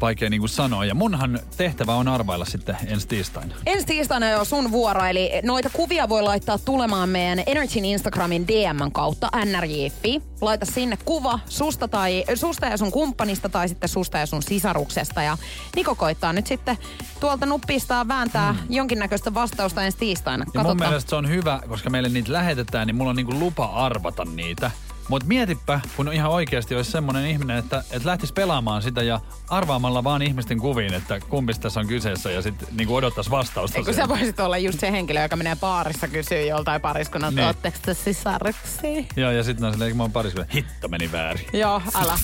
vaikea 0.00 0.30
niin 0.30 0.40
kuin 0.40 0.48
sanoa. 0.48 0.84
Ja 0.84 0.94
munhan 0.94 1.40
tehtävä 1.56 1.94
on 1.94 2.08
arvailla 2.08 2.44
sitten 2.44 2.76
ensi 2.86 3.08
tiistaina. 3.08 3.54
Ensi 3.66 3.86
tiistaina 3.86 4.30
jo 4.30 4.44
sun 4.44 4.72
vuoro, 4.72 5.04
eli 5.04 5.30
noita 5.42 5.70
kuvia 5.72 6.08
voi 6.08 6.22
laittaa 6.22 6.58
tulemaan 6.58 7.08
meidän 7.08 7.42
Energyn 7.46 7.84
Instagramin 7.84 8.48
DM 8.48 8.92
kautta 8.92 9.28
nrj.fi. 9.44 10.22
Laita 10.40 10.66
sinne 10.66 10.98
kuva 11.04 11.38
susta, 11.48 11.88
tai, 11.88 12.24
susta 12.34 12.66
ja 12.66 12.76
sun 12.76 12.92
kumppanista 12.92 13.48
tai 13.48 13.68
sitten 13.68 13.88
susta 13.88 14.18
ja 14.18 14.26
sun 14.26 14.42
sisaruksesta. 14.42 15.22
Ja 15.22 15.38
Niko 15.76 15.94
koittaa 15.94 16.32
nyt 16.32 16.46
sitten 16.46 16.78
tuolta 17.20 17.46
nuppistaan 17.46 18.08
vääntää 18.08 18.52
mm. 18.52 18.58
jonkinnäköistä 18.68 19.34
vastausta 19.34 19.82
ensi 19.82 19.98
tiistaina. 19.98 20.44
Ja 20.54 20.62
mun 20.62 20.76
mielestä 20.76 21.10
se 21.10 21.16
on 21.16 21.28
hyvä, 21.28 21.60
koska 21.68 21.90
meille 21.90 22.08
niitä 22.08 22.32
lähetetään, 22.32 22.86
niin 22.86 22.96
mulla 22.96 23.10
on 23.10 23.16
niinku 23.16 23.38
lupa 23.38 23.64
arvata 23.64 24.24
niitä. 24.24 24.70
Mutta 25.08 25.28
mietipä, 25.28 25.80
kun 25.96 26.12
ihan 26.12 26.30
oikeasti 26.30 26.74
olisi 26.74 26.90
semmoinen 26.90 27.26
ihminen, 27.26 27.56
että, 27.56 27.84
että 27.90 28.08
lähtisi 28.08 28.32
pelaamaan 28.32 28.82
sitä 28.82 29.02
ja 29.02 29.20
arvaamalla 29.48 30.04
vaan 30.04 30.22
ihmisten 30.22 30.58
kuviin, 30.58 30.94
että 30.94 31.20
kumpi 31.20 31.54
tässä 31.54 31.80
on 31.80 31.86
kyseessä 31.86 32.30
ja 32.30 32.42
sitten 32.42 32.68
niinku 32.72 32.94
odottaisi 32.94 33.30
vastausta. 33.30 33.78
Eikö 33.78 33.92
sä 33.92 34.08
voisit 34.08 34.40
olla 34.40 34.58
just 34.58 34.80
se 34.80 34.90
henkilö, 34.92 35.22
joka 35.22 35.36
menee 35.36 35.56
baarissa 35.56 36.08
kysyy 36.08 36.46
joltain 36.46 36.80
pariskunnalta, 36.80 37.30
Niin. 37.34 37.36
niin. 37.36 37.46
ootteko 37.46 37.78
te 37.82 37.94
sisaruksia? 37.94 39.04
Joo, 39.16 39.30
ja 39.30 39.42
sitten 39.44 39.64
on 39.64 39.72
silleen, 39.72 39.88
että 39.90 39.96
mä 39.96 40.02
oon 40.02 40.12
pariskunta. 40.12 40.52
Hitto 40.54 40.88
meni 40.88 41.12
väärin. 41.12 41.46
Joo, 41.52 41.82
älä. 41.94 42.18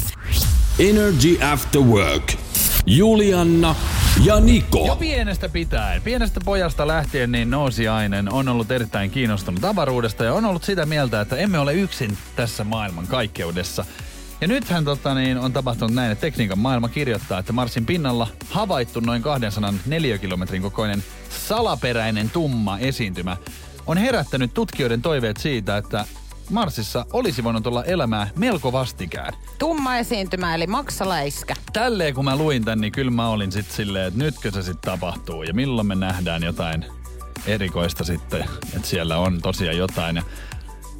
Energy 0.78 1.38
After 1.52 1.80
Work. 1.80 2.32
Julianna 2.86 3.74
ja 4.18 4.24
Jo 4.24 4.40
Niko. 4.40 4.96
pienestä 4.96 5.48
pitäen, 5.48 6.02
pienestä 6.02 6.40
pojasta 6.44 6.86
lähtien, 6.86 7.32
niin 7.32 7.50
nousiainen 7.50 8.32
on 8.32 8.48
ollut 8.48 8.70
erittäin 8.70 9.10
kiinnostunut 9.10 9.64
avaruudesta 9.64 10.24
ja 10.24 10.34
on 10.34 10.44
ollut 10.44 10.64
sitä 10.64 10.86
mieltä, 10.86 11.20
että 11.20 11.36
emme 11.36 11.58
ole 11.58 11.74
yksin 11.74 12.18
tässä 12.36 12.64
maailman 12.64 13.06
kaikkeudessa. 13.06 13.84
Ja 14.40 14.48
nythän 14.48 14.84
tota, 14.84 15.14
niin, 15.14 15.38
on 15.38 15.52
tapahtunut 15.52 15.94
näin, 15.94 16.12
että 16.12 16.20
tekniikan 16.20 16.58
maailma 16.58 16.88
kirjoittaa, 16.88 17.38
että 17.38 17.52
Marsin 17.52 17.86
pinnalla 17.86 18.28
havaittu 18.50 19.00
noin 19.00 19.22
200 19.22 19.74
neliökilometrin 19.86 20.62
kokoinen 20.62 21.04
salaperäinen 21.46 22.30
tumma 22.30 22.78
esiintymä 22.78 23.36
on 23.86 23.98
herättänyt 23.98 24.54
tutkijoiden 24.54 25.02
toiveet 25.02 25.36
siitä, 25.36 25.76
että 25.76 26.04
Marsissa 26.50 27.06
olisi 27.12 27.44
voinut 27.44 27.66
olla 27.66 27.84
elämää 27.84 28.30
melko 28.36 28.72
vastikään. 28.72 29.32
Tumma 29.58 29.96
esiintymä, 29.96 30.54
eli 30.54 30.66
maksaläiskä. 30.66 31.54
Tälleen 31.72 32.14
kun 32.14 32.24
mä 32.24 32.36
luin 32.36 32.64
tän, 32.64 32.80
niin 32.80 32.92
kyllä 32.92 33.10
mä 33.10 33.28
olin 33.28 33.52
sit 33.52 33.70
silleen, 33.70 34.08
että 34.08 34.18
nytkö 34.18 34.50
se 34.50 34.62
sitten 34.62 34.92
tapahtuu 34.92 35.42
ja 35.42 35.54
milloin 35.54 35.86
me 35.86 35.94
nähdään 35.94 36.42
jotain 36.42 36.84
erikoista 37.46 38.04
sitten, 38.04 38.44
että 38.76 38.88
siellä 38.88 39.18
on 39.18 39.40
tosiaan 39.42 39.76
jotain. 39.76 40.16
Ja 40.16 40.22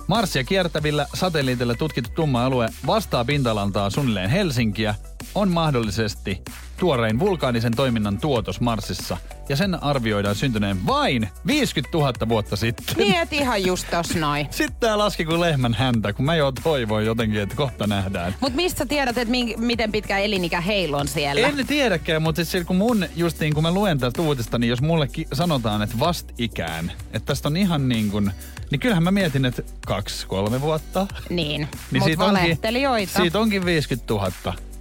Marsia 0.08 0.44
kiertävillä 0.44 1.06
satelliitilla 1.14 1.74
tutkittu 1.74 2.10
tumma 2.14 2.44
alue 2.44 2.68
vastaa 2.86 3.24
pinta-alaltaan 3.24 3.90
suunnilleen 3.90 4.30
Helsinkiä 4.30 4.94
on 5.34 5.50
mahdollisesti 5.50 6.42
tuorein 6.76 7.18
vulkaanisen 7.18 7.76
toiminnan 7.76 8.18
tuotos 8.18 8.60
Marsissa. 8.60 9.16
Ja 9.48 9.56
sen 9.56 9.82
arvioidaan 9.82 10.34
syntyneen 10.34 10.86
vain 10.86 11.28
50 11.46 11.98
000 11.98 12.12
vuotta 12.28 12.56
sitten. 12.56 13.12
Et 13.22 13.32
ihan 13.32 13.64
just 13.66 13.86
tos 13.90 14.14
noin. 14.14 14.46
Sitten 14.50 14.76
tää 14.80 14.98
laski 14.98 15.24
kuin 15.24 15.40
lehmän 15.40 15.74
häntä, 15.74 16.12
kun 16.12 16.24
mä 16.24 16.34
jo 16.36 16.52
toivoin 16.62 17.06
jotenkin, 17.06 17.40
että 17.40 17.56
kohta 17.56 17.86
nähdään. 17.86 18.34
Mut 18.40 18.54
mistä 18.54 18.86
tiedät, 18.86 19.18
että 19.18 19.30
mi- 19.30 19.54
miten 19.58 19.92
pitkä 19.92 20.18
elinikä 20.18 20.60
heillä 20.60 20.96
on 20.96 21.08
siellä? 21.08 21.48
En 21.48 21.66
tiedäkään, 21.66 22.22
mutta 22.22 22.44
siis 22.44 22.66
kun 22.66 22.76
mun 22.76 23.06
justiin, 23.16 23.54
kun 23.54 23.62
mä 23.62 23.70
luen 23.72 23.98
tästä 23.98 24.22
uutista, 24.22 24.58
niin 24.58 24.70
jos 24.70 24.82
mulle 24.82 25.08
ki- 25.08 25.28
sanotaan, 25.32 25.82
että 25.82 25.98
vastikään, 25.98 26.92
että 27.12 27.26
tästä 27.26 27.48
on 27.48 27.56
ihan 27.56 27.88
niin 27.88 28.10
kuin, 28.10 28.30
niin 28.70 28.80
kyllähän 28.80 29.02
mä 29.02 29.10
mietin, 29.10 29.44
että 29.44 29.62
kaksi, 29.86 30.26
kolme 30.26 30.60
vuotta. 30.60 31.06
Niin, 31.30 31.60
Niin 31.60 31.68
mut 32.02 32.04
siitä 32.04 32.24
onkin, 32.24 32.42
valehtelijoita. 32.42 33.12
siitä 33.20 33.38
onkin 33.40 33.64
50 33.64 34.14
000 34.14 34.32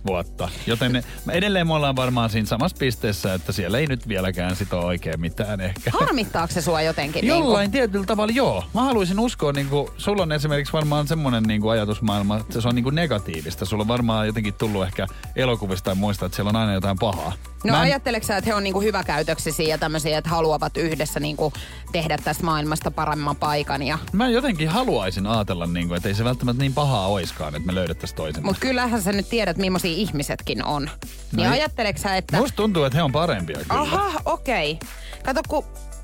vuotta. 0.07 0.49
Joten 0.67 0.91
ne- 0.91 1.03
edelleen 1.31 1.67
me 1.67 1.73
ollaan 1.73 1.95
varmaan 1.95 2.29
siinä 2.29 2.47
samassa 2.47 2.77
pisteessä, 2.79 3.33
että 3.33 3.51
siellä 3.51 3.77
ei 3.77 3.87
nyt 3.87 4.07
vieläkään 4.07 4.55
sit 4.55 4.73
ole 4.73 4.85
oikein 4.85 5.21
mitään 5.21 5.61
ehkä. 5.61 5.91
Harmittaako 5.99 6.53
se 6.53 6.61
sua 6.61 6.81
jotenkin? 6.81 7.27
Jollain 7.27 7.71
tietyllä 7.71 8.05
tavalla 8.05 8.33
joo. 8.35 8.63
Mä 8.73 8.81
haluaisin 8.81 9.19
uskoa, 9.19 9.51
niin 9.51 9.67
kuin, 9.67 9.87
sulla 9.97 10.23
on 10.23 10.31
esimerkiksi 10.31 10.73
varmaan 10.73 11.07
semmoinen 11.07 11.43
niin 11.43 11.61
kuin 11.61 11.71
ajatusmaailma, 11.71 12.37
että 12.37 12.61
se 12.61 12.67
on 12.67 12.75
niin 12.75 12.83
kuin 12.83 12.95
negatiivista. 12.95 13.65
Sulla 13.65 13.81
on 13.81 13.87
varmaan 13.87 14.27
jotenkin 14.27 14.53
tullut 14.53 14.83
ehkä 14.83 15.07
elokuvista 15.35 15.85
tai 15.85 15.95
muista, 15.95 16.25
että 16.25 16.35
siellä 16.35 16.49
on 16.49 16.55
aina 16.55 16.73
jotain 16.73 16.97
pahaa. 16.99 17.33
No 17.63 17.71
Mä 17.71 17.77
en- 17.77 17.83
ajatteleksä, 17.83 18.27
sä, 18.27 18.37
että 18.37 18.49
he 18.49 18.53
on 18.55 18.63
niinku 18.63 18.81
hyväkäytöksisiä 18.81 19.67
ja 19.67 19.77
tämmöisiä, 19.77 20.17
että 20.17 20.29
haluavat 20.29 20.77
yhdessä 20.77 21.19
niinku 21.19 21.53
tehdä 21.91 22.17
tästä 22.17 22.43
maailmasta 22.43 22.91
paremman 22.91 23.35
paikan. 23.35 23.83
Ja... 23.83 23.97
Mä 24.13 24.29
jotenkin 24.29 24.69
haluaisin 24.69 25.27
ajatella, 25.27 25.67
niin 25.67 25.87
kuin, 25.87 25.97
että 25.97 26.09
ei 26.09 26.15
se 26.15 26.23
välttämättä 26.23 26.63
niin 26.63 26.73
pahaa 26.73 27.07
oiskaan, 27.07 27.55
että 27.55 27.65
me 27.65 27.75
löydettäisiin 27.75 28.17
toisemme. 28.17 28.45
Mutta 28.45 28.59
kyllähän 28.61 29.01
sä 29.01 29.11
nyt 29.11 29.29
tiedät, 29.29 29.57
millaisia 29.57 29.91
ihmisetkin 29.91 30.65
on. 30.65 30.89
Niin 31.35 31.47
No 31.47 31.53
ajatteleksä, 31.53 32.03
sä, 32.09 32.15
että... 32.17 32.37
Musta 32.37 32.55
tuntuu, 32.55 32.83
että 32.83 32.97
he 32.97 33.03
on 33.03 33.11
parempia 33.11 33.57
kyllä. 33.67 33.81
Aha, 33.81 34.11
okei. 34.25 34.79
Kato, 35.25 35.41
kun... 35.47 35.63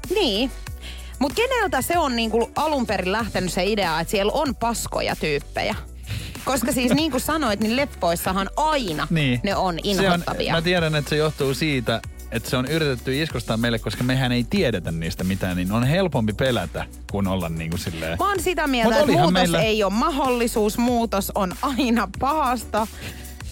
Niin. 0.10 0.51
Mutta 1.20 1.36
keneltä 1.36 1.82
se 1.82 1.97
on 1.97 2.16
niinku 2.16 2.49
alun 2.55 2.88
perin 2.88 3.12
lähtenyt 3.12 3.53
se 3.53 3.66
idea, 3.66 3.99
että 3.99 4.12
siellä 4.12 4.32
on 4.32 4.55
paskoja 4.55 5.16
tyyppejä? 5.16 5.76
Koska 6.47 6.71
siis 6.71 6.93
niin 6.93 7.11
kuin 7.11 7.21
sanoit, 7.21 7.59
niin 7.59 7.75
leppoissahan 7.75 8.49
aina 8.55 9.07
Niin. 9.09 9.39
ne 9.43 9.55
on 9.55 9.79
inhottavia. 9.83 10.53
On, 10.53 10.57
mä 10.57 10.61
tiedän, 10.61 10.95
että 10.95 11.09
se 11.09 11.15
johtuu 11.15 11.53
siitä, 11.53 12.01
että 12.31 12.49
se 12.49 12.57
on 12.57 12.65
yritetty 12.65 13.21
iskostaa 13.21 13.57
meille, 13.57 13.79
koska 13.79 14.03
mehän 14.03 14.31
ei 14.31 14.43
tiedetä 14.49 14.91
niistä 14.91 15.23
mitään, 15.23 15.57
niin 15.57 15.71
on 15.71 15.83
helpompi 15.83 16.33
pelätä, 16.33 16.85
kuin 17.11 17.27
olla 17.27 17.49
niin 17.49 17.69
kuin 17.69 17.79
silleen. 17.79 18.17
Mä 18.19 18.29
oon 18.29 18.39
sitä 18.39 18.61
Mut 18.61 18.71
mieltä, 18.71 18.89
että 18.95 19.03
olihan 19.03 19.21
muutos 19.23 19.33
meillä- 19.41 19.61
ei 19.61 19.83
ole 19.83 19.93
mahdollisuus, 19.93 20.77
muutos 20.77 21.31
on 21.35 21.53
aina 21.61 22.07
pahasta. 22.19 22.87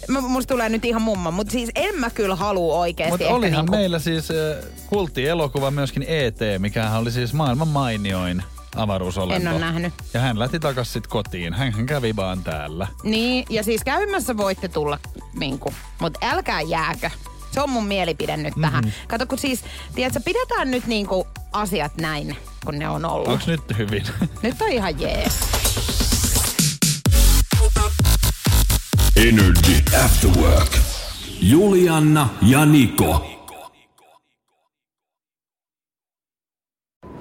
Mä, 0.07 0.21
musta 0.21 0.53
tulee 0.53 0.69
nyt 0.69 0.85
ihan 0.85 1.01
mumma, 1.01 1.31
mutta 1.31 1.51
siis 1.51 1.69
en 1.75 1.95
mä 1.99 2.09
kyllä 2.09 2.35
halua 2.35 2.75
oikeesti. 2.75 3.11
Mutta 3.11 3.27
olihan 3.35 3.59
niinku- 3.65 3.71
meillä 3.77 3.99
siis 3.99 4.31
äh, 4.31 4.37
kulttielokuva 4.87 5.71
myöskin 5.71 6.05
E.T., 6.07 6.39
mikä 6.59 6.91
oli 6.91 7.11
siis 7.11 7.33
maailman 7.33 7.67
mainioin 7.67 8.43
avaruusolento. 8.75 9.49
En 9.49 9.53
oo 9.53 9.59
nähnyt. 9.59 9.93
Ja 10.13 10.19
hän 10.19 10.39
lähti 10.39 10.59
takas 10.59 10.93
sit 10.93 11.07
kotiin. 11.07 11.53
Hän, 11.53 11.71
hän 11.73 11.85
kävi 11.85 12.15
vaan 12.15 12.43
täällä. 12.43 12.87
Niin, 13.03 13.45
ja 13.49 13.63
siis 13.63 13.83
käymässä 13.83 14.37
voitte 14.37 14.67
tulla, 14.67 14.99
niinku, 15.33 15.73
mutta 15.99 16.19
älkää 16.23 16.61
jääkö. 16.61 17.09
Se 17.51 17.61
on 17.61 17.69
mun 17.69 17.87
mielipide 17.87 18.37
nyt 18.37 18.53
tähän. 18.61 18.83
Mhm. 18.83 18.85
Mm-hmm. 18.85 19.07
Kato, 19.07 19.25
kun 19.25 19.39
siis, 19.39 19.63
tiedätkö, 19.95 20.19
pidetään 20.25 20.71
nyt 20.71 20.87
niinku 20.87 21.27
asiat 21.51 21.97
näin, 21.97 22.37
kun 22.65 22.79
ne 22.79 22.89
on 22.89 23.05
ollut. 23.05 23.27
Onks 23.27 23.47
nyt 23.47 23.61
hyvin? 23.77 24.03
Nyt 24.43 24.61
on 24.61 24.71
ihan 24.71 25.01
jees. 25.01 25.39
Energy 29.15 29.83
After 30.05 30.29
Work. 30.29 30.77
Julianna 31.41 32.29
ja 32.41 32.65
Niko. 32.65 33.34